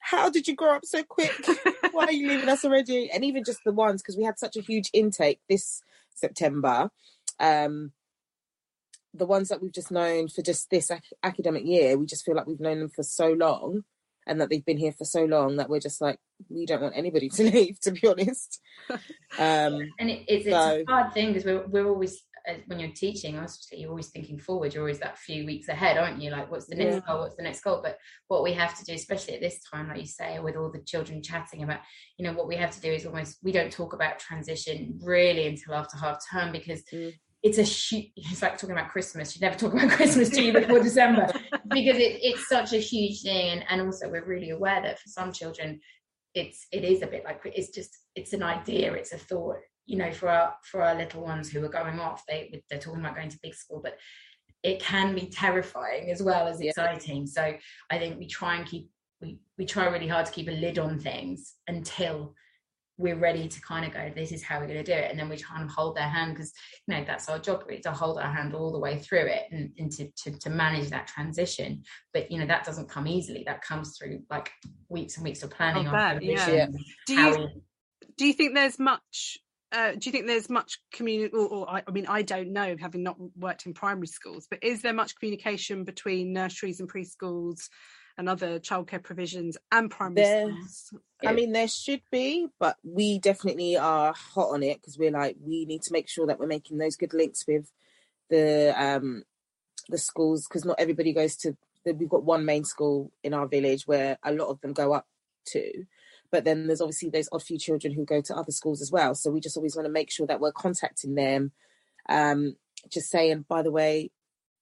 how 0.00 0.30
did 0.30 0.48
you 0.48 0.54
grow 0.54 0.74
up 0.74 0.84
so 0.84 1.02
quick? 1.02 1.32
Why 1.92 2.04
are 2.04 2.12
you 2.12 2.28
leaving 2.28 2.48
us 2.48 2.64
already? 2.64 3.10
And 3.10 3.24
even 3.24 3.44
just 3.44 3.60
the 3.64 3.72
ones 3.72 4.02
because 4.02 4.16
we 4.16 4.24
had 4.24 4.38
such 4.38 4.56
a 4.56 4.60
huge 4.60 4.90
intake 4.92 5.40
this 5.48 5.82
september 6.14 6.90
um 7.38 7.92
the 9.14 9.26
ones 9.26 9.48
that 9.48 9.62
we've 9.62 9.72
just 9.72 9.90
known 9.90 10.28
for 10.28 10.42
just 10.42 10.70
this 10.70 10.90
ac- 10.90 11.02
academic 11.22 11.64
year 11.64 11.96
we 11.96 12.06
just 12.06 12.24
feel 12.24 12.34
like 12.34 12.46
we've 12.46 12.60
known 12.60 12.78
them 12.80 12.90
for 12.90 13.02
so 13.02 13.32
long 13.32 13.82
and 14.28 14.40
that 14.40 14.50
they've 14.50 14.64
been 14.64 14.78
here 14.78 14.92
for 14.92 15.04
so 15.04 15.24
long 15.24 15.56
that 15.56 15.70
we're 15.70 15.80
just 15.80 16.00
like 16.00 16.18
we 16.48 16.66
don't 16.66 16.82
want 16.82 16.96
anybody 16.96 17.28
to 17.34 17.42
leave 17.42 17.80
to 17.80 17.90
be 17.90 18.06
honest. 18.06 18.60
Um 19.38 19.80
and 19.98 20.10
it, 20.10 20.24
it's, 20.28 20.48
so, 20.48 20.70
it's 20.70 20.88
a 20.88 20.92
hard 20.92 21.12
thing 21.12 21.28
because 21.28 21.44
we're, 21.44 21.66
we're 21.66 21.88
always 21.88 22.22
when 22.66 22.80
you're 22.80 22.92
teaching 22.92 23.34
obviously 23.34 23.78
you're 23.78 23.90
always 23.90 24.08
thinking 24.08 24.38
forward 24.38 24.72
you're 24.72 24.82
always 24.82 25.00
that 25.00 25.18
few 25.18 25.44
weeks 25.44 25.68
ahead 25.68 25.98
aren't 25.98 26.22
you? 26.22 26.30
Like 26.30 26.50
what's 26.50 26.66
the 26.66 26.76
next 26.76 26.94
yeah. 26.94 27.00
goal? 27.06 27.20
What's 27.20 27.36
the 27.36 27.42
next 27.42 27.62
goal? 27.62 27.80
But 27.82 27.98
what 28.28 28.42
we 28.42 28.52
have 28.52 28.78
to 28.78 28.84
do 28.84 28.94
especially 28.94 29.34
at 29.34 29.40
this 29.40 29.60
time 29.70 29.88
like 29.88 30.00
you 30.00 30.06
say 30.06 30.38
with 30.38 30.56
all 30.56 30.70
the 30.70 30.82
children 30.82 31.22
chatting 31.22 31.62
about 31.62 31.80
you 32.18 32.24
know 32.24 32.32
what 32.32 32.48
we 32.48 32.56
have 32.56 32.70
to 32.70 32.80
do 32.80 32.92
is 32.92 33.06
almost 33.06 33.38
we 33.42 33.52
don't 33.52 33.72
talk 33.72 33.92
about 33.92 34.18
transition 34.18 34.98
really 35.02 35.46
until 35.46 35.74
after 35.74 35.96
half 35.96 36.22
term 36.30 36.52
because 36.52 36.82
mm 36.92 37.12
it's 37.42 37.58
a 37.58 37.62
huge 37.62 38.10
it's 38.16 38.42
like 38.42 38.58
talking 38.58 38.76
about 38.76 38.90
christmas. 38.90 39.34
You 39.34 39.40
never 39.40 39.58
talk 39.58 39.72
about 39.72 39.90
christmas 39.96 40.30
to 40.30 40.42
you 40.42 40.52
before 40.52 40.80
december 40.80 41.30
because 41.68 41.96
it, 41.96 42.18
it's 42.22 42.48
such 42.48 42.72
a 42.72 42.78
huge 42.78 43.22
thing. 43.22 43.50
And, 43.50 43.64
and 43.68 43.82
also 43.82 44.08
we're 44.08 44.24
really 44.24 44.50
aware 44.50 44.82
that 44.82 44.98
for 44.98 45.08
some 45.08 45.32
children 45.32 45.80
it's 46.34 46.66
it 46.72 46.84
is 46.84 47.02
a 47.02 47.06
bit 47.06 47.24
like 47.24 47.40
it's 47.44 47.70
just 47.70 47.96
it's 48.14 48.32
an 48.32 48.42
idea 48.42 48.92
it's 48.92 49.12
a 49.12 49.18
thought. 49.18 49.58
You 49.86 49.98
know 49.98 50.12
for 50.12 50.28
our 50.28 50.54
for 50.64 50.82
our 50.82 50.94
little 50.94 51.22
ones 51.22 51.48
who 51.48 51.64
are 51.64 51.68
going 51.68 51.98
off 51.98 52.24
they 52.28 52.62
they're 52.70 52.78
talking 52.78 53.00
about 53.00 53.16
going 53.16 53.30
to 53.30 53.38
big 53.42 53.54
school 53.54 53.80
but 53.82 53.96
it 54.64 54.80
can 54.80 55.14
be 55.14 55.28
terrifying 55.28 56.10
as 56.10 56.22
well 56.22 56.48
as 56.48 56.60
exciting. 56.60 57.26
So 57.26 57.54
i 57.90 57.98
think 57.98 58.18
we 58.18 58.26
try 58.26 58.56
and 58.56 58.66
keep 58.66 58.90
we 59.20 59.38
we 59.56 59.64
try 59.64 59.86
really 59.86 60.08
hard 60.08 60.26
to 60.26 60.32
keep 60.32 60.48
a 60.48 60.52
lid 60.52 60.78
on 60.78 60.98
things 60.98 61.54
until 61.68 62.34
we're 62.98 63.16
ready 63.16 63.46
to 63.48 63.60
kind 63.60 63.86
of 63.86 63.92
go 63.92 64.10
this 64.14 64.32
is 64.32 64.42
how 64.42 64.58
we're 64.58 64.66
going 64.66 64.84
to 64.84 64.92
do 64.92 64.92
it. 64.92 65.10
And 65.10 65.18
then 65.18 65.28
we 65.28 65.36
try 65.36 65.60
and 65.60 65.70
hold 65.70 65.96
their 65.96 66.08
hand 66.08 66.34
because 66.34 66.52
you 66.86 66.94
know 66.94 67.04
that's 67.06 67.28
our 67.28 67.38
job 67.38 67.62
really 67.66 67.80
to 67.82 67.92
hold 67.92 68.18
our 68.18 68.30
hand 68.30 68.54
all 68.54 68.72
the 68.72 68.78
way 68.78 68.98
through 68.98 69.26
it 69.26 69.44
and, 69.52 69.70
and 69.78 69.90
to, 69.92 70.08
to, 70.24 70.38
to 70.38 70.50
manage 70.50 70.90
that 70.90 71.06
transition. 71.06 71.84
But 72.12 72.30
you 72.30 72.38
know 72.38 72.46
that 72.46 72.64
doesn't 72.64 72.90
come 72.90 73.06
easily. 73.06 73.44
That 73.46 73.62
comes 73.62 73.96
through 73.96 74.22
like 74.28 74.50
weeks 74.88 75.16
and 75.16 75.24
weeks 75.24 75.42
of 75.42 75.50
planning 75.50 75.86
oh, 75.86 75.94
on 75.94 76.20
yeah. 76.22 76.66
do 77.06 77.14
you 77.14 77.30
we... 77.30 77.62
do 78.16 78.26
you 78.26 78.32
think 78.32 78.54
there's 78.54 78.78
much 78.78 79.38
uh, 79.70 79.92
do 79.92 79.98
you 80.04 80.12
think 80.12 80.26
there's 80.26 80.48
much 80.48 80.78
community 80.92 81.30
or, 81.34 81.46
or 81.46 81.70
I, 81.70 81.82
I, 81.86 81.90
mean 81.90 82.06
i 82.06 82.22
don't 82.22 82.54
know 82.54 82.74
having 82.80 83.02
not 83.02 83.16
worked 83.36 83.66
in 83.66 83.74
primary 83.74 84.06
schools 84.06 84.46
but 84.48 84.60
is 84.62 84.80
there 84.80 84.94
much 84.94 85.14
communication 85.18 85.84
between 85.84 86.32
nurseries 86.32 86.80
and 86.80 86.90
preschools 86.90 87.68
and 88.18 88.28
other 88.28 88.58
childcare 88.58 89.02
provisions 89.02 89.56
and 89.70 89.90
primary 89.90 90.22
there, 90.22 90.46
schools? 90.48 90.94
I 91.24 91.32
mean, 91.32 91.52
there 91.52 91.68
should 91.68 92.02
be, 92.10 92.48
but 92.58 92.76
we 92.82 93.20
definitely 93.20 93.76
are 93.76 94.12
hot 94.12 94.50
on 94.50 94.64
it 94.64 94.80
because 94.80 94.98
we're 94.98 95.12
like, 95.12 95.36
we 95.40 95.64
need 95.64 95.82
to 95.82 95.92
make 95.92 96.08
sure 96.08 96.26
that 96.26 96.38
we're 96.38 96.48
making 96.48 96.78
those 96.78 96.96
good 96.96 97.14
links 97.14 97.46
with 97.46 97.70
the 98.28 98.74
um 98.76 99.22
the 99.88 99.96
schools 99.96 100.46
because 100.46 100.64
not 100.64 100.78
everybody 100.78 101.14
goes 101.14 101.36
to. 101.36 101.56
The, 101.84 101.94
we've 101.94 102.08
got 102.08 102.24
one 102.24 102.44
main 102.44 102.64
school 102.64 103.12
in 103.22 103.32
our 103.32 103.46
village 103.46 103.86
where 103.86 104.18
a 104.24 104.32
lot 104.32 104.48
of 104.48 104.60
them 104.60 104.72
go 104.72 104.92
up 104.92 105.06
to, 105.52 105.84
but 106.32 106.44
then 106.44 106.66
there's 106.66 106.80
obviously 106.80 107.10
those 107.10 107.28
odd 107.30 107.44
few 107.44 107.56
children 107.56 107.94
who 107.94 108.04
go 108.04 108.20
to 108.20 108.36
other 108.36 108.50
schools 108.50 108.82
as 108.82 108.90
well. 108.90 109.14
So 109.14 109.30
we 109.30 109.40
just 109.40 109.56
always 109.56 109.76
want 109.76 109.86
to 109.86 109.92
make 109.92 110.10
sure 110.10 110.26
that 110.26 110.40
we're 110.40 110.52
contacting 110.52 111.14
them, 111.14 111.52
um, 112.08 112.56
just 112.90 113.10
saying, 113.10 113.44
by 113.48 113.62
the 113.62 113.70
way, 113.70 114.10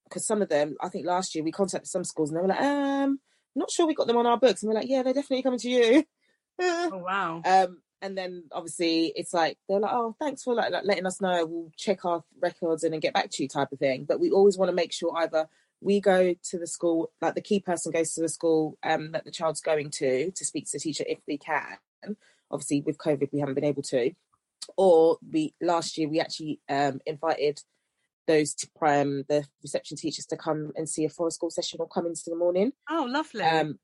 because 0.04 0.26
some 0.26 0.42
of 0.42 0.50
them, 0.50 0.76
I 0.82 0.90
think 0.90 1.06
last 1.06 1.34
year 1.34 1.42
we 1.42 1.52
contacted 1.52 1.88
some 1.88 2.04
schools 2.04 2.30
and 2.30 2.36
they 2.36 2.42
were 2.42 2.48
like, 2.48 2.60
um 2.60 3.18
not 3.56 3.70
sure 3.70 3.86
we 3.86 3.94
got 3.94 4.06
them 4.06 4.16
on 4.16 4.26
our 4.26 4.38
books. 4.38 4.62
And 4.62 4.68
we're 4.68 4.78
like, 4.78 4.88
yeah, 4.88 5.02
they're 5.02 5.14
definitely 5.14 5.42
coming 5.42 5.58
to 5.60 5.70
you. 5.70 6.04
oh 6.60 6.98
wow. 6.98 7.42
Um, 7.44 7.78
and 8.02 8.16
then 8.16 8.44
obviously 8.52 9.12
it's 9.16 9.32
like 9.32 9.58
they're 9.68 9.80
like, 9.80 9.92
oh, 9.92 10.14
thanks 10.18 10.42
for 10.42 10.54
like, 10.54 10.70
like 10.70 10.84
letting 10.84 11.06
us 11.06 11.20
know. 11.20 11.46
We'll 11.46 11.72
check 11.76 12.04
our 12.04 12.22
records 12.40 12.84
and 12.84 12.92
then 12.92 13.00
get 13.00 13.14
back 13.14 13.30
to 13.30 13.42
you, 13.42 13.48
type 13.48 13.72
of 13.72 13.78
thing. 13.78 14.04
But 14.04 14.20
we 14.20 14.30
always 14.30 14.58
want 14.58 14.68
to 14.68 14.74
make 14.74 14.92
sure 14.92 15.16
either 15.16 15.48
we 15.80 16.00
go 16.00 16.34
to 16.34 16.58
the 16.58 16.66
school, 16.66 17.10
like 17.20 17.34
the 17.34 17.40
key 17.40 17.60
person 17.60 17.92
goes 17.92 18.12
to 18.14 18.22
the 18.22 18.28
school 18.28 18.78
um, 18.82 19.12
that 19.12 19.24
the 19.24 19.30
child's 19.30 19.60
going 19.60 19.90
to 19.90 20.30
to 20.30 20.44
speak 20.44 20.66
to 20.66 20.72
the 20.72 20.80
teacher 20.80 21.04
if 21.06 21.18
we 21.26 21.38
can. 21.38 21.78
Obviously, 22.50 22.80
with 22.82 22.98
COVID, 22.98 23.32
we 23.32 23.40
haven't 23.40 23.54
been 23.54 23.64
able 23.64 23.82
to. 23.82 24.12
Or 24.76 25.18
we 25.32 25.54
last 25.60 25.96
year 25.96 26.08
we 26.08 26.20
actually 26.20 26.60
um, 26.68 27.00
invited 27.06 27.62
those 28.26 28.54
to, 28.54 28.68
um, 28.82 29.24
the 29.28 29.44
reception 29.62 29.96
teachers 29.96 30.26
to 30.26 30.36
come 30.36 30.72
and 30.76 30.88
see 30.88 31.04
a 31.04 31.08
forest 31.08 31.36
school 31.36 31.50
session 31.50 31.78
or 31.80 31.88
come 31.88 32.06
into 32.06 32.22
the 32.26 32.36
morning. 32.36 32.72
Oh, 32.90 33.06
lovely. 33.08 33.42
Um, 33.42 33.78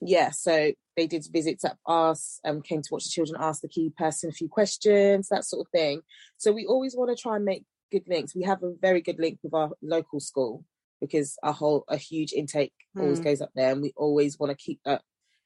yeah, 0.00 0.30
so 0.30 0.72
they 0.96 1.06
did 1.06 1.26
visits 1.30 1.64
at 1.64 1.76
us, 1.86 2.40
um, 2.44 2.62
came 2.62 2.82
to 2.82 2.88
watch 2.90 3.04
the 3.04 3.10
children 3.10 3.40
ask 3.40 3.62
the 3.62 3.68
key 3.68 3.92
person 3.96 4.30
a 4.30 4.32
few 4.32 4.48
questions, 4.48 5.28
that 5.28 5.44
sort 5.44 5.66
of 5.66 5.70
thing. 5.70 6.02
So 6.36 6.52
we 6.52 6.66
always 6.66 6.94
want 6.96 7.16
to 7.16 7.20
try 7.20 7.36
and 7.36 7.44
make 7.44 7.64
good 7.90 8.04
links. 8.06 8.34
We 8.34 8.42
have 8.44 8.62
a 8.62 8.74
very 8.80 9.00
good 9.00 9.18
link 9.18 9.38
with 9.42 9.54
our 9.54 9.70
local 9.82 10.20
school 10.20 10.64
because 11.00 11.36
a 11.42 11.52
whole 11.52 11.84
a 11.88 11.96
huge 11.96 12.32
intake 12.32 12.72
mm. 12.96 13.02
always 13.02 13.18
hmm. 13.18 13.24
goes 13.24 13.40
up 13.40 13.50
there, 13.54 13.72
and 13.72 13.82
we 13.82 13.92
always 13.96 14.38
want 14.38 14.50
to 14.50 14.56
keep 14.56 14.80
that. 14.84 15.02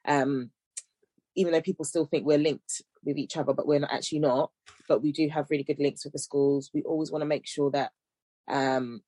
Um, 0.06 0.50
even 1.34 1.52
though 1.52 1.62
people 1.62 1.84
still 1.84 2.04
think 2.04 2.26
we're 2.26 2.38
linked 2.38 2.82
with 3.04 3.16
each 3.16 3.36
other, 3.36 3.54
but 3.54 3.66
we're 3.66 3.80
not 3.80 3.92
actually 3.92 4.18
not. 4.18 4.50
But 4.88 5.02
we 5.02 5.12
do 5.12 5.28
have 5.28 5.50
really 5.50 5.64
good 5.64 5.78
links 5.78 6.04
with 6.04 6.12
the 6.12 6.18
schools. 6.18 6.70
We 6.74 6.82
always 6.82 7.10
want 7.10 7.22
to 7.22 7.26
make 7.26 7.46
sure 7.46 7.70
that 7.70 7.92
um, 8.48 9.02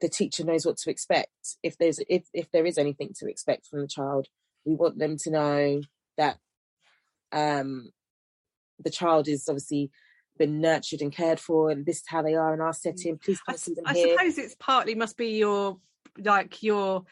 the 0.00 0.08
teacher 0.08 0.44
knows 0.44 0.66
what 0.66 0.76
to 0.78 0.90
expect. 0.90 1.30
If 1.62 1.78
there's 1.78 2.00
if 2.08 2.24
if 2.32 2.50
there 2.50 2.66
is 2.66 2.78
anything 2.78 3.10
to 3.18 3.28
expect 3.28 3.66
from 3.66 3.80
the 3.80 3.88
child, 3.88 4.26
we 4.64 4.74
want 4.74 4.98
them 4.98 5.16
to 5.18 5.30
know 5.30 5.80
that 6.16 6.38
um, 7.32 7.90
the 8.82 8.90
child 8.90 9.28
is 9.28 9.48
obviously 9.48 9.90
been 10.38 10.60
nurtured 10.60 11.00
and 11.00 11.12
cared 11.12 11.40
for, 11.40 11.70
and 11.70 11.86
this 11.86 11.98
is 11.98 12.04
how 12.06 12.22
they 12.22 12.34
are 12.34 12.54
in 12.54 12.60
our 12.60 12.72
mm. 12.72 12.76
setting. 12.76 13.18
Please 13.18 13.40
come 13.40 13.54
I, 13.54 13.56
see 13.56 13.74
them 13.74 13.84
I 13.86 13.94
here. 13.94 14.16
suppose 14.16 14.38
it's 14.38 14.56
partly 14.58 14.94
must 14.94 15.16
be 15.16 15.38
your 15.38 15.78
like 16.18 16.62
your 16.62 17.04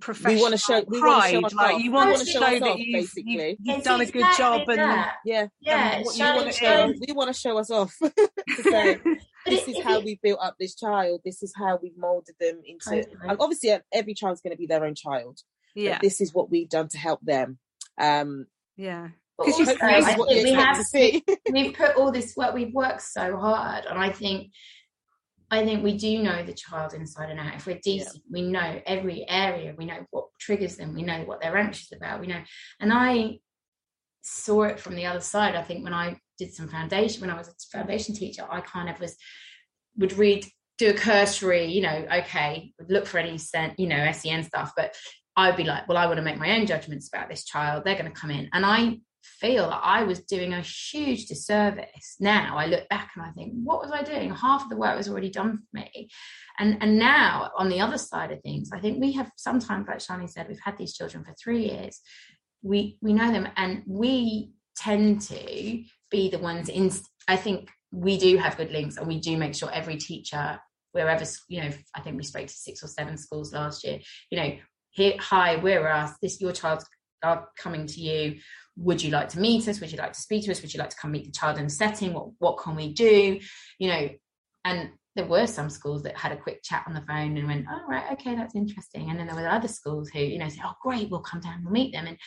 professional 0.00 0.34
we 0.34 0.42
want 0.42 0.52
to 0.52 0.58
show 0.58 0.84
we 0.86 1.00
pride. 1.00 1.34
Want 1.34 1.48
to 1.48 1.50
show 1.50 1.62
like 1.62 1.82
you 1.82 1.92
want, 1.92 2.10
want 2.10 2.20
to 2.20 2.26
show, 2.26 2.40
show 2.40 2.58
that 2.58 2.62
off, 2.62 2.78
you've, 2.78 3.12
you've, 3.16 3.56
you've 3.60 3.84
done 3.84 4.00
a 4.00 4.06
good 4.06 4.26
job, 4.36 4.68
and 4.68 4.78
yeah, 5.24 5.46
yeah. 5.60 5.96
And 5.96 6.06
you 6.14 6.24
want 6.24 6.46
to 6.46 6.52
show, 6.52 6.92
we 7.06 7.12
want 7.12 7.34
to 7.34 7.40
show 7.40 7.58
us 7.58 7.70
off. 7.70 7.94
to 8.02 9.13
this 9.46 9.68
is 9.68 9.82
how 9.82 10.00
we 10.00 10.18
built 10.22 10.40
up 10.42 10.56
this 10.58 10.74
child. 10.74 11.20
This 11.24 11.42
is 11.42 11.52
how 11.56 11.78
we've 11.82 11.96
molded 11.96 12.34
them 12.40 12.60
into. 12.66 13.06
And 13.22 13.36
obviously, 13.40 13.72
uh, 13.72 13.80
every 13.92 14.14
child's 14.14 14.40
going 14.40 14.52
to 14.52 14.58
be 14.58 14.66
their 14.66 14.84
own 14.84 14.94
child. 14.94 15.40
Yeah. 15.74 15.98
this 16.00 16.20
is 16.20 16.32
what 16.32 16.50
we've 16.50 16.68
done 16.68 16.88
to 16.88 16.98
help 16.98 17.20
them. 17.22 17.58
Um, 17.98 18.46
yeah. 18.76 19.08
Because 19.38 19.58
we 19.58 20.52
have 20.52 20.84
we've 21.52 21.74
put 21.74 21.96
all 21.96 22.12
this 22.12 22.34
work. 22.36 22.54
We've 22.54 22.72
worked 22.72 23.02
so 23.02 23.36
hard, 23.36 23.84
and 23.84 23.98
I 23.98 24.10
think 24.10 24.52
I 25.50 25.64
think 25.64 25.82
we 25.82 25.96
do 25.96 26.22
know 26.22 26.44
the 26.44 26.52
child 26.52 26.94
inside 26.94 27.30
and 27.30 27.40
out. 27.40 27.56
If 27.56 27.66
we're 27.66 27.80
decent, 27.82 28.22
yeah. 28.26 28.32
we 28.32 28.42
know 28.42 28.80
every 28.86 29.28
area. 29.28 29.74
We 29.76 29.86
know 29.86 30.06
what 30.10 30.26
triggers 30.38 30.76
them. 30.76 30.94
We 30.94 31.02
know 31.02 31.22
what 31.24 31.40
they're 31.40 31.56
anxious 31.56 31.92
about. 31.92 32.20
We 32.20 32.28
know, 32.28 32.42
and 32.80 32.92
I 32.92 33.38
saw 34.24 34.62
it 34.64 34.80
from 34.80 34.96
the 34.96 35.06
other 35.06 35.20
side. 35.20 35.54
I 35.54 35.62
think 35.62 35.84
when 35.84 35.94
I 35.94 36.18
did 36.38 36.52
some 36.52 36.68
foundation 36.68 37.20
when 37.20 37.30
I 37.30 37.38
was 37.38 37.48
a 37.48 37.76
foundation 37.76 38.14
teacher, 38.14 38.44
I 38.50 38.60
kind 38.60 38.88
of 38.88 38.98
was 38.98 39.16
would 39.96 40.14
read 40.14 40.46
do 40.76 40.90
a 40.90 40.94
cursory, 40.94 41.66
you 41.66 41.82
know, 41.82 42.04
okay, 42.12 42.72
look 42.88 43.06
for 43.06 43.18
any 43.18 43.38
sent, 43.38 43.78
you 43.78 43.86
know, 43.86 44.10
SEN 44.10 44.42
stuff, 44.42 44.72
but 44.76 44.96
I'd 45.36 45.56
be 45.56 45.62
like, 45.62 45.86
well, 45.86 45.98
I 45.98 46.06
want 46.06 46.16
to 46.16 46.22
make 46.22 46.38
my 46.38 46.58
own 46.58 46.66
judgments 46.66 47.08
about 47.12 47.28
this 47.28 47.44
child. 47.44 47.84
They're 47.84 47.94
going 47.94 48.12
to 48.12 48.20
come 48.20 48.30
in, 48.30 48.48
and 48.52 48.66
I 48.66 48.98
feel 49.22 49.70
that 49.70 49.80
I 49.82 50.02
was 50.02 50.20
doing 50.20 50.52
a 50.52 50.60
huge 50.60 51.26
disservice. 51.26 52.16
Now 52.20 52.58
I 52.58 52.66
look 52.66 52.88
back 52.88 53.12
and 53.16 53.24
I 53.24 53.30
think, 53.30 53.52
what 53.54 53.80
was 53.80 53.90
I 53.90 54.02
doing? 54.02 54.30
Half 54.34 54.64
of 54.64 54.68
the 54.68 54.76
work 54.76 54.96
was 54.96 55.08
already 55.08 55.30
done 55.30 55.58
for 55.58 55.80
me. 55.80 56.10
And 56.58 56.76
and 56.80 56.98
now 56.98 57.50
on 57.56 57.68
the 57.68 57.80
other 57.80 57.98
side 57.98 58.32
of 58.32 58.42
things, 58.42 58.70
I 58.72 58.80
think 58.80 59.00
we 59.00 59.12
have 59.12 59.30
sometimes, 59.36 59.88
like 59.88 59.98
Shani 59.98 60.28
said, 60.28 60.48
we've 60.48 60.60
had 60.62 60.76
these 60.76 60.94
children 60.94 61.24
for 61.24 61.34
three 61.42 61.68
years. 61.70 62.00
We 62.64 62.98
we 63.00 63.12
know 63.12 63.30
them 63.30 63.48
and 63.56 63.82
we 63.86 64.52
tend 64.76 65.20
to 65.22 65.84
be 66.10 66.30
the 66.30 66.38
ones 66.38 66.68
in 66.68 66.90
I 67.28 67.36
think 67.36 67.70
we 67.92 68.18
do 68.18 68.36
have 68.38 68.56
good 68.56 68.72
links 68.72 68.96
and 68.96 69.06
we 69.06 69.20
do 69.20 69.36
make 69.36 69.54
sure 69.54 69.70
every 69.72 69.96
teacher 69.96 70.58
wherever 70.90 71.24
you 71.48 71.60
know 71.60 71.70
i 71.94 72.00
think 72.00 72.16
we 72.16 72.24
spoke 72.24 72.46
to 72.46 72.52
six 72.52 72.82
or 72.82 72.88
seven 72.88 73.16
schools 73.16 73.52
last 73.52 73.84
year 73.84 74.00
you 74.30 74.38
know 74.38 74.56
here 74.90 75.14
hi 75.20 75.56
we're 75.56 75.86
us 75.86 76.12
this 76.20 76.40
your 76.40 76.50
child's 76.50 76.84
are 77.24 77.38
uh, 77.38 77.44
coming 77.56 77.86
to 77.86 78.00
you. 78.00 78.36
Would 78.76 79.02
you 79.02 79.10
like 79.10 79.28
to 79.30 79.40
meet 79.40 79.66
us? 79.68 79.80
Would 79.80 79.92
you 79.92 79.98
like 79.98 80.12
to 80.12 80.20
speak 80.20 80.44
to 80.44 80.50
us? 80.50 80.60
Would 80.60 80.74
you 80.74 80.78
like 80.80 80.90
to 80.90 80.96
come 80.96 81.12
meet 81.12 81.24
the 81.24 81.32
child 81.32 81.58
in 81.58 81.66
a 81.66 81.70
setting? 81.70 82.12
What 82.12 82.28
what 82.38 82.58
can 82.58 82.76
we 82.76 82.92
do? 82.92 83.40
You 83.78 83.88
know 83.88 84.08
and 84.64 84.90
there 85.16 85.26
were 85.26 85.46
some 85.46 85.70
schools 85.70 86.02
that 86.02 86.16
had 86.16 86.32
a 86.32 86.36
quick 86.36 86.62
chat 86.62 86.84
on 86.86 86.94
the 86.94 87.02
phone 87.02 87.36
and 87.36 87.46
went 87.46 87.66
oh 87.70 87.88
right 87.88 88.12
okay 88.12 88.34
that's 88.34 88.54
interesting. 88.54 89.10
And 89.10 89.18
then 89.18 89.26
there 89.26 89.36
were 89.36 89.48
other 89.48 89.68
schools 89.68 90.10
who 90.10 90.20
you 90.20 90.38
know 90.38 90.48
said 90.48 90.62
oh 90.64 90.74
great 90.82 91.10
we'll 91.10 91.20
come 91.20 91.40
down 91.40 91.54
and 91.54 91.64
we'll 91.64 91.72
meet 91.72 91.92
them. 91.92 92.06
And 92.06 92.18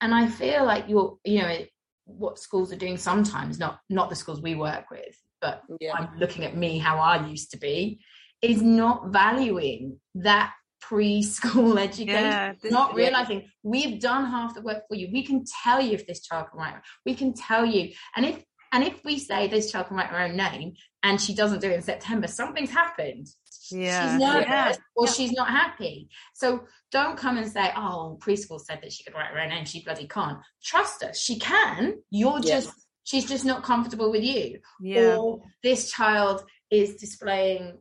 and 0.00 0.14
i 0.14 0.26
feel 0.26 0.64
like 0.64 0.84
you're 0.88 1.16
you 1.24 1.42
know 1.42 1.58
what 2.04 2.38
schools 2.38 2.72
are 2.72 2.76
doing 2.76 2.96
sometimes 2.96 3.58
not 3.58 3.80
not 3.90 4.08
the 4.08 4.16
schools 4.16 4.40
we 4.40 4.54
work 4.54 4.90
with 4.90 5.16
but 5.40 5.62
yeah. 5.80 5.92
i'm 5.94 6.18
looking 6.18 6.44
at 6.44 6.56
me 6.56 6.78
how 6.78 6.98
i 6.98 7.26
used 7.26 7.50
to 7.50 7.58
be 7.58 8.00
is 8.40 8.62
not 8.62 9.08
valuing 9.08 9.98
that 10.14 10.52
preschool 10.82 11.78
education 11.82 12.24
yeah, 12.24 12.52
this, 12.62 12.72
not 12.72 12.94
realizing 12.94 13.40
yeah. 13.40 13.46
we've 13.62 14.00
done 14.00 14.24
half 14.24 14.54
the 14.54 14.62
work 14.62 14.84
for 14.88 14.94
you. 14.94 15.08
We 15.12 15.24
can 15.24 15.44
tell 15.64 15.80
you 15.80 15.92
if 15.92 16.06
this 16.06 16.20
child 16.20 16.46
can 16.50 16.60
write. 16.60 16.74
We 17.04 17.14
can 17.14 17.34
tell 17.34 17.66
you. 17.66 17.92
And 18.14 18.24
if 18.24 18.44
and 18.72 18.84
if 18.84 19.04
we 19.04 19.18
say 19.18 19.48
this 19.48 19.70
child 19.70 19.88
can 19.88 19.96
write 19.96 20.08
her 20.08 20.20
own 20.20 20.36
name 20.36 20.74
and 21.02 21.20
she 21.20 21.34
doesn't 21.34 21.60
do 21.60 21.70
it 21.70 21.74
in 21.74 21.82
september 21.82 22.26
something's 22.26 22.70
happened. 22.70 23.26
Yeah. 23.70 24.12
she's 24.12 24.20
nervous 24.20 24.46
yeah. 24.48 24.74
or 24.96 25.06
she's 25.06 25.32
not 25.32 25.48
happy. 25.48 26.08
So 26.34 26.64
don't 26.90 27.18
come 27.18 27.36
and 27.36 27.50
say 27.50 27.70
oh 27.76 28.18
preschool 28.22 28.60
said 28.60 28.80
that 28.82 28.92
she 28.92 29.04
could 29.04 29.14
write 29.14 29.32
her 29.32 29.40
own 29.40 29.50
name. 29.50 29.64
She 29.64 29.82
bloody 29.82 30.06
can't. 30.06 30.38
Trust 30.62 31.02
us 31.02 31.18
she 31.18 31.38
can. 31.38 31.98
You're 32.10 32.40
just 32.40 32.72
she's 33.04 33.26
just 33.26 33.44
not 33.44 33.62
comfortable 33.62 34.10
with 34.10 34.22
you. 34.22 34.60
Yeah. 34.80 35.16
or 35.16 35.42
this 35.62 35.90
child 35.90 36.44
is 36.70 36.96
displaying 36.96 37.78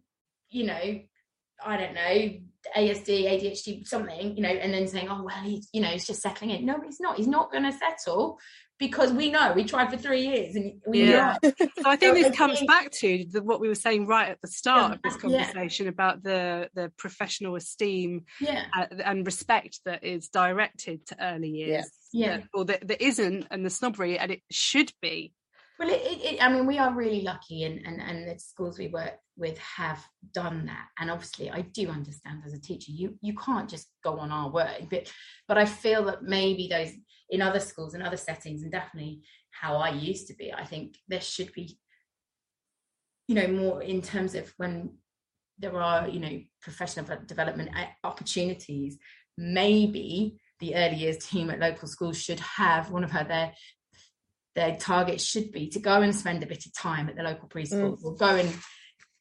you 0.50 0.66
know 0.66 1.00
I 1.66 1.78
don't 1.78 1.94
know, 1.94 2.30
ASD, 2.76 3.26
ADHD, 3.26 3.88
something, 3.88 4.36
you 4.36 4.44
know, 4.44 4.50
and 4.50 4.74
then 4.74 4.88
saying, 4.88 5.08
oh, 5.10 5.24
well, 5.24 5.44
he's, 5.44 5.70
you 5.74 5.82
know, 5.82 5.90
he's 5.90 6.06
just 6.08 6.22
settling 6.22 6.52
in. 6.52 6.66
No, 6.66 6.80
he's 6.84 7.00
not. 7.00 7.18
He's 7.18 7.28
not 7.28 7.52
going 7.52 7.64
to 7.64 7.72
settle 7.72 8.40
because 8.80 9.12
we 9.12 9.32
know 9.32 9.54
we 9.54 9.64
tried 9.64 9.90
for 9.90 9.98
three 9.98 10.28
years 10.28 10.56
and 10.56 10.82
we 10.86 11.10
yeah. 11.10 11.36
so 11.44 11.58
I 11.86 11.96
think 11.96 12.16
this 12.16 12.36
comes 12.36 12.64
back 12.66 12.92
to 12.92 13.26
the, 13.30 13.42
what 13.42 13.60
we 13.60 13.68
were 13.68 13.76
saying 13.76 14.06
right 14.06 14.30
at 14.30 14.42
the 14.42 14.48
start 14.48 14.94
of 14.94 15.00
this 15.04 15.16
conversation 15.16 15.86
yeah. 15.86 15.90
about 15.90 16.24
the 16.24 16.70
the 16.76 16.92
professional 16.98 17.56
esteem 17.56 18.26
yeah. 18.40 18.66
uh, 18.78 18.86
and 19.04 19.26
respect 19.26 19.80
that 19.86 20.04
is 20.04 20.30
directed 20.30 21.06
to 21.08 21.18
early 21.20 21.50
years. 21.50 21.90
Yeah. 22.14 22.38
That, 22.38 22.44
or 22.54 22.66
that, 22.66 22.88
that 22.88 23.04
isn't 23.04 23.48
and 23.50 23.66
the 23.66 23.70
snobbery 23.70 24.20
and 24.20 24.32
it 24.32 24.42
should 24.52 24.92
be 25.02 25.34
well, 25.80 25.90
it, 25.90 26.02
it, 26.02 26.44
I 26.44 26.52
mean, 26.52 26.66
we 26.66 26.80
are 26.80 26.94
really 26.94 27.22
lucky, 27.22 27.64
and, 27.64 27.86
and 27.86 28.02
and 28.02 28.28
the 28.28 28.40
schools 28.40 28.80
we 28.80 28.88
work 28.88 29.14
with 29.36 29.58
have 29.60 30.04
done 30.34 30.66
that. 30.66 30.88
And 31.00 31.12
obviously, 31.12 31.52
I 31.52 31.62
do 31.62 31.90
understand 31.90 32.42
as 32.46 32.54
a 32.54 32.60
teacher, 32.60 32.92
you 32.92 33.18
you 33.22 33.36
can't 33.36 33.70
just 33.70 33.88
go 34.04 34.20
on 34.20 34.32
our 34.32 34.50
word, 34.50 34.88
but 34.90 35.12
but 35.48 35.58
I 35.58 35.66
feel 35.66 36.06
that 36.06 36.24
maybe 36.24 36.68
those 36.68 36.92
in 37.30 37.42
other 37.42 37.60
schools 37.60 37.94
and 37.94 38.04
other 38.04 38.18
settings, 38.18 38.64
and 38.64 38.72
definitely 38.72 39.22
how 39.52 39.78
I 39.78 39.90
used 39.90 40.28
to 40.28 40.36
be, 40.36 40.54
I 40.54 40.66
think 40.66 40.98
there 41.08 41.22
should 41.22 41.52
be, 41.54 41.78
you 43.28 43.36
know, 43.36 43.48
more 43.48 43.82
in 43.82 44.02
terms 44.02 44.36
of 44.36 44.54
when 44.58 44.98
there 45.60 45.80
are, 45.80 46.08
you 46.08 46.20
know, 46.20 46.40
professional 46.62 47.06
development 47.26 47.70
eh, 47.76 47.88
opportunities. 48.04 48.98
Maybe 49.38 50.40
the 50.60 50.76
early 50.76 50.96
years 50.96 51.18
team 51.18 51.50
at 51.50 51.60
local 51.60 51.88
schools 51.88 52.18
should 52.18 52.40
have 52.40 52.92
one 52.92 53.04
of 53.04 53.12
her 53.12 53.24
their 53.24 53.54
their 54.58 54.76
target 54.76 55.22
should 55.22 55.52
be 55.52 55.70
to 55.70 55.80
go 55.80 56.02
and 56.02 56.14
spend 56.14 56.42
a 56.42 56.48
bit 56.48 56.66
of 56.66 56.74
time 56.74 57.08
at 57.08 57.16
the 57.16 57.22
local 57.22 57.48
preschool 57.48 57.96
mm. 57.96 58.04
or 58.04 58.16
go 58.16 58.36
and 58.36 58.52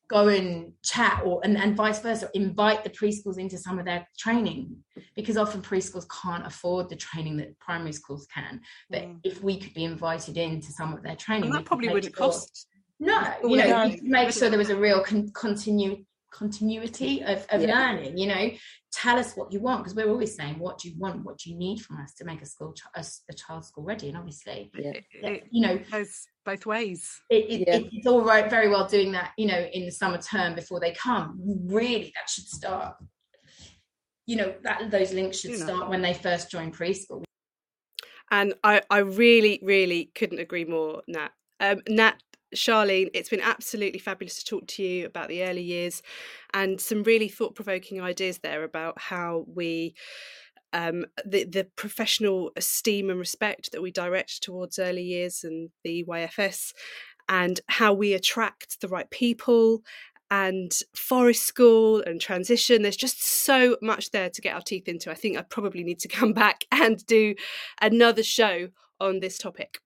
go 0.09 0.29
and 0.29 0.73
chat 0.83 1.21
or 1.25 1.41
and, 1.45 1.59
and 1.59 1.77
vice 1.77 2.01
versa 2.01 2.31
invite 2.33 2.83
the 2.85 2.91
preschools 2.91 3.39
into 3.39 3.59
some 3.59 3.79
of 3.79 3.85
their 3.85 4.09
training 4.19 4.77
because 5.15 5.37
often 5.37 5.61
preschools 5.61 6.07
can't 6.23 6.47
afford 6.47 6.89
the 6.89 6.97
training 6.97 7.37
that 7.37 7.59
primary 7.59 7.93
schools 7.93 8.27
can 8.33 8.61
but 8.89 9.03
mm. 9.03 9.19
if 9.25 9.43
we 9.43 9.59
could 9.59 9.75
be 9.75 9.85
invited 9.85 10.39
into 10.39 10.73
some 10.73 10.95
of 10.95 11.03
their 11.03 11.17
training 11.17 11.45
and 11.45 11.55
that 11.55 11.67
probably 11.67 11.89
wouldn't 11.89 12.17
sure, 12.17 12.27
cost 12.27 12.67
no 12.99 13.21
you 13.45 13.59
know 13.59 13.95
make 14.03 14.33
sure 14.33 14.49
there 14.49 14.59
was 14.59 14.71
a 14.71 14.77
real 14.77 15.03
con- 15.03 15.31
continue 15.35 16.03
continuity 16.33 17.23
of, 17.23 17.47
of 17.51 17.61
yeah. 17.61 17.75
learning 17.75 18.17
you 18.17 18.27
know 18.27 18.51
tell 18.97 19.19
us 19.19 19.35
what 19.35 19.53
you 19.53 19.61
want 19.61 19.85
because 19.85 19.95
we're 19.95 20.09
always 20.09 20.35
saying 20.35 20.59
what 20.59 20.79
do 20.79 20.89
you 20.89 20.95
want 20.99 21.23
what 21.23 21.37
do 21.37 21.51
you 21.51 21.57
need 21.57 21.79
from 21.79 21.99
us 21.99 22.15
to 22.15 22.25
make 22.25 22.41
a 22.41 22.47
school 22.47 22.75
a, 22.95 23.05
a 23.29 23.35
child 23.35 23.63
school 23.63 23.85
ready 23.85 24.09
and 24.09 24.17
obviously 24.17 24.71
yeah. 24.75 24.93
it, 25.13 25.45
you 25.51 25.61
know 25.61 25.79
goes 25.93 26.27
both 26.47 26.65
ways 26.65 27.21
it, 27.29 27.45
it, 27.51 27.61
yeah. 27.67 27.89
it's 27.93 28.07
all 28.07 28.23
right 28.23 28.49
very 28.49 28.71
well 28.71 28.87
doing 28.87 29.13
that 29.13 29.33
you 29.37 29.47
know 29.47 29.69
in 29.75 29.85
the 29.85 29.93
summer 29.93 30.17
term 30.17 30.55
before 30.55 30.81
they 30.81 30.93
come 30.93 31.39
really 31.67 32.11
that 32.15 32.31
should 32.31 32.47
start 32.47 32.97
you 34.25 34.37
know 34.37 34.55
that 34.63 34.91
those 34.91 35.13
links 35.13 35.41
should 35.41 35.51
you 35.51 35.59
start 35.59 35.81
know. 35.81 35.91
when 35.91 36.01
they 36.01 36.15
first 36.15 36.51
join 36.51 36.73
preschool 36.73 37.23
and 38.31 38.55
I, 38.65 38.83
I 38.91 38.99
really, 38.99 39.61
really 39.63 40.11
couldn't 40.15 40.41
agree 40.41 40.65
more, 40.65 41.03
Nat. 41.07 41.31
Um, 41.61 41.81
Nat, 41.89 42.23
Charlene, 42.57 43.11
it's 43.15 43.29
been 43.29 43.41
absolutely 43.41 43.99
fabulous 43.99 44.39
to 44.39 44.45
talk 44.45 44.67
to 44.69 44.83
you 44.83 45.07
about 45.07 45.29
the 45.29 45.45
early 45.45 45.63
years 45.63 46.03
and 46.53 46.81
some 46.81 47.03
really 47.03 47.29
thought 47.29 47.55
provoking 47.55 48.01
ideas 48.01 48.39
there 48.39 48.65
about 48.65 49.01
how 49.01 49.45
we. 49.53 49.95
Um, 50.73 51.07
the 51.25 51.45
the 51.45 51.65
professional 51.77 52.51
esteem 52.57 53.09
and 53.09 53.19
respect 53.21 53.71
that 53.73 53.81
we 53.81 53.91
direct 53.93 54.43
towards 54.43 54.81
early 54.81 55.05
years 55.05 55.45
and 55.45 55.71
the 55.85 56.05
EYFS, 56.05 56.73
and 57.29 57.61
how 57.69 57.95
we 57.95 58.13
attract 58.13 58.81
the 58.81 58.89
right 58.89 59.09
people, 59.09 59.83
and 60.31 60.73
forest 60.95 61.45
school 61.45 62.03
and 62.03 62.21
transition. 62.21 62.83
There's 62.83 62.97
just 62.97 63.25
so 63.25 63.77
much 63.81 64.11
there 64.11 64.29
to 64.31 64.41
get 64.41 64.55
our 64.55 64.61
teeth 64.61 64.89
into. 64.89 65.11
I 65.11 65.15
think 65.15 65.39
I 65.39 65.43
probably 65.43 65.85
need 65.85 66.01
to 66.01 66.09
come 66.21 66.33
back 66.33 66.65
and 66.73 67.05
do 67.07 67.35
another 67.81 68.23
show 68.23 68.69
on 69.01 69.21
this 69.21 69.39
topic. 69.39 69.81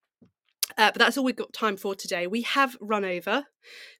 Uh, 0.79 0.91
but 0.93 0.99
that's 0.99 1.17
all 1.17 1.25
we've 1.25 1.37
got 1.37 1.53
time 1.53 1.77
for 1.77 1.95
today. 1.95 2.27
We 2.27 2.43
have 2.43 2.77
run 2.81 3.05
over. 3.05 3.47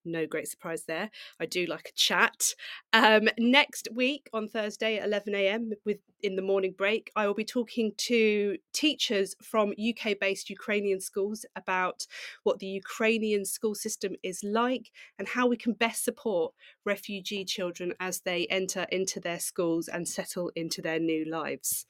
No 0.05 0.27
great 0.27 0.49
surprise 0.49 0.85
there. 0.85 1.11
I 1.39 1.47
do 1.47 1.67
like 1.67 1.89
a 1.89 1.97
chat. 1.97 2.55
Um, 2.93 3.29
next 3.39 3.89
week 3.93 4.29
on 4.33 4.49
Thursday 4.49 4.99
at 4.99 5.07
11 5.07 5.35
a.m. 5.35 5.73
with 5.85 5.99
in 6.23 6.37
the 6.37 6.43
morning 6.43 6.75
break, 6.77 7.11
I 7.17 7.27
will 7.27 7.35
be 7.35 7.45
talking 7.45 7.93
to 7.97 8.57
teachers 8.73 9.35
from 9.43 9.71
UK-based 9.71 10.51
Ukrainian 10.51 11.01
schools 11.01 11.45
about 11.57 12.07
what 12.43 12.59
the 12.59 12.67
Ukrainian 12.67 13.45
school 13.45 13.75
system 13.75 14.17
is 14.23 14.43
like 14.43 14.91
and 15.19 15.29
how 15.29 15.47
we 15.47 15.57
can 15.57 15.73
best 15.73 16.05
support 16.05 16.55
refugee 16.85 17.45
children 17.45 17.95
as 18.01 18.21
they 18.21 18.47
enter 18.47 18.87
into 18.91 19.21
their 19.21 19.41
schools 19.41 19.89
and 19.89 20.07
settle 20.07 20.51
into 20.55 20.83
their 20.83 20.99
new 20.99 21.25
lives. 21.25 21.87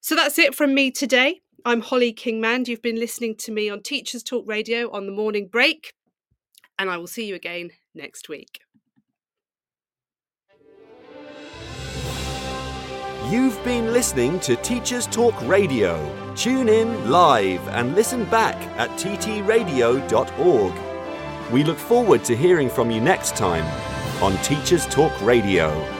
So 0.00 0.14
that's 0.14 0.38
it 0.38 0.54
from 0.54 0.74
me 0.74 0.90
today. 0.90 1.40
I'm 1.64 1.80
Holly 1.80 2.12
Kingmand. 2.12 2.68
You've 2.68 2.82
been 2.82 2.98
listening 2.98 3.34
to 3.38 3.50
me 3.52 3.68
on 3.68 3.82
Teachers 3.82 4.22
Talk 4.22 4.46
Radio 4.46 4.90
on 4.92 5.06
the 5.06 5.12
morning 5.12 5.48
break, 5.48 5.92
and 6.78 6.88
I 6.88 6.96
will 6.96 7.08
see 7.08 7.26
you 7.26 7.34
again 7.34 7.70
next 7.94 8.28
week. 8.28 8.60
You've 13.28 13.62
been 13.64 13.92
listening 13.92 14.38
to 14.40 14.54
Teachers 14.56 15.06
Talk 15.08 15.34
Radio. 15.42 16.14
Tune 16.36 16.68
in 16.68 17.10
live 17.10 17.66
and 17.68 17.94
listen 17.94 18.24
back 18.26 18.56
at 18.78 18.88
ttradio.org. 18.90 20.72
We 21.52 21.64
look 21.64 21.78
forward 21.78 22.24
to 22.24 22.36
hearing 22.36 22.70
from 22.70 22.90
you 22.90 23.00
next 23.00 23.36
time 23.36 23.66
on 24.22 24.36
Teachers 24.42 24.86
Talk 24.86 25.12
Radio. 25.20 25.97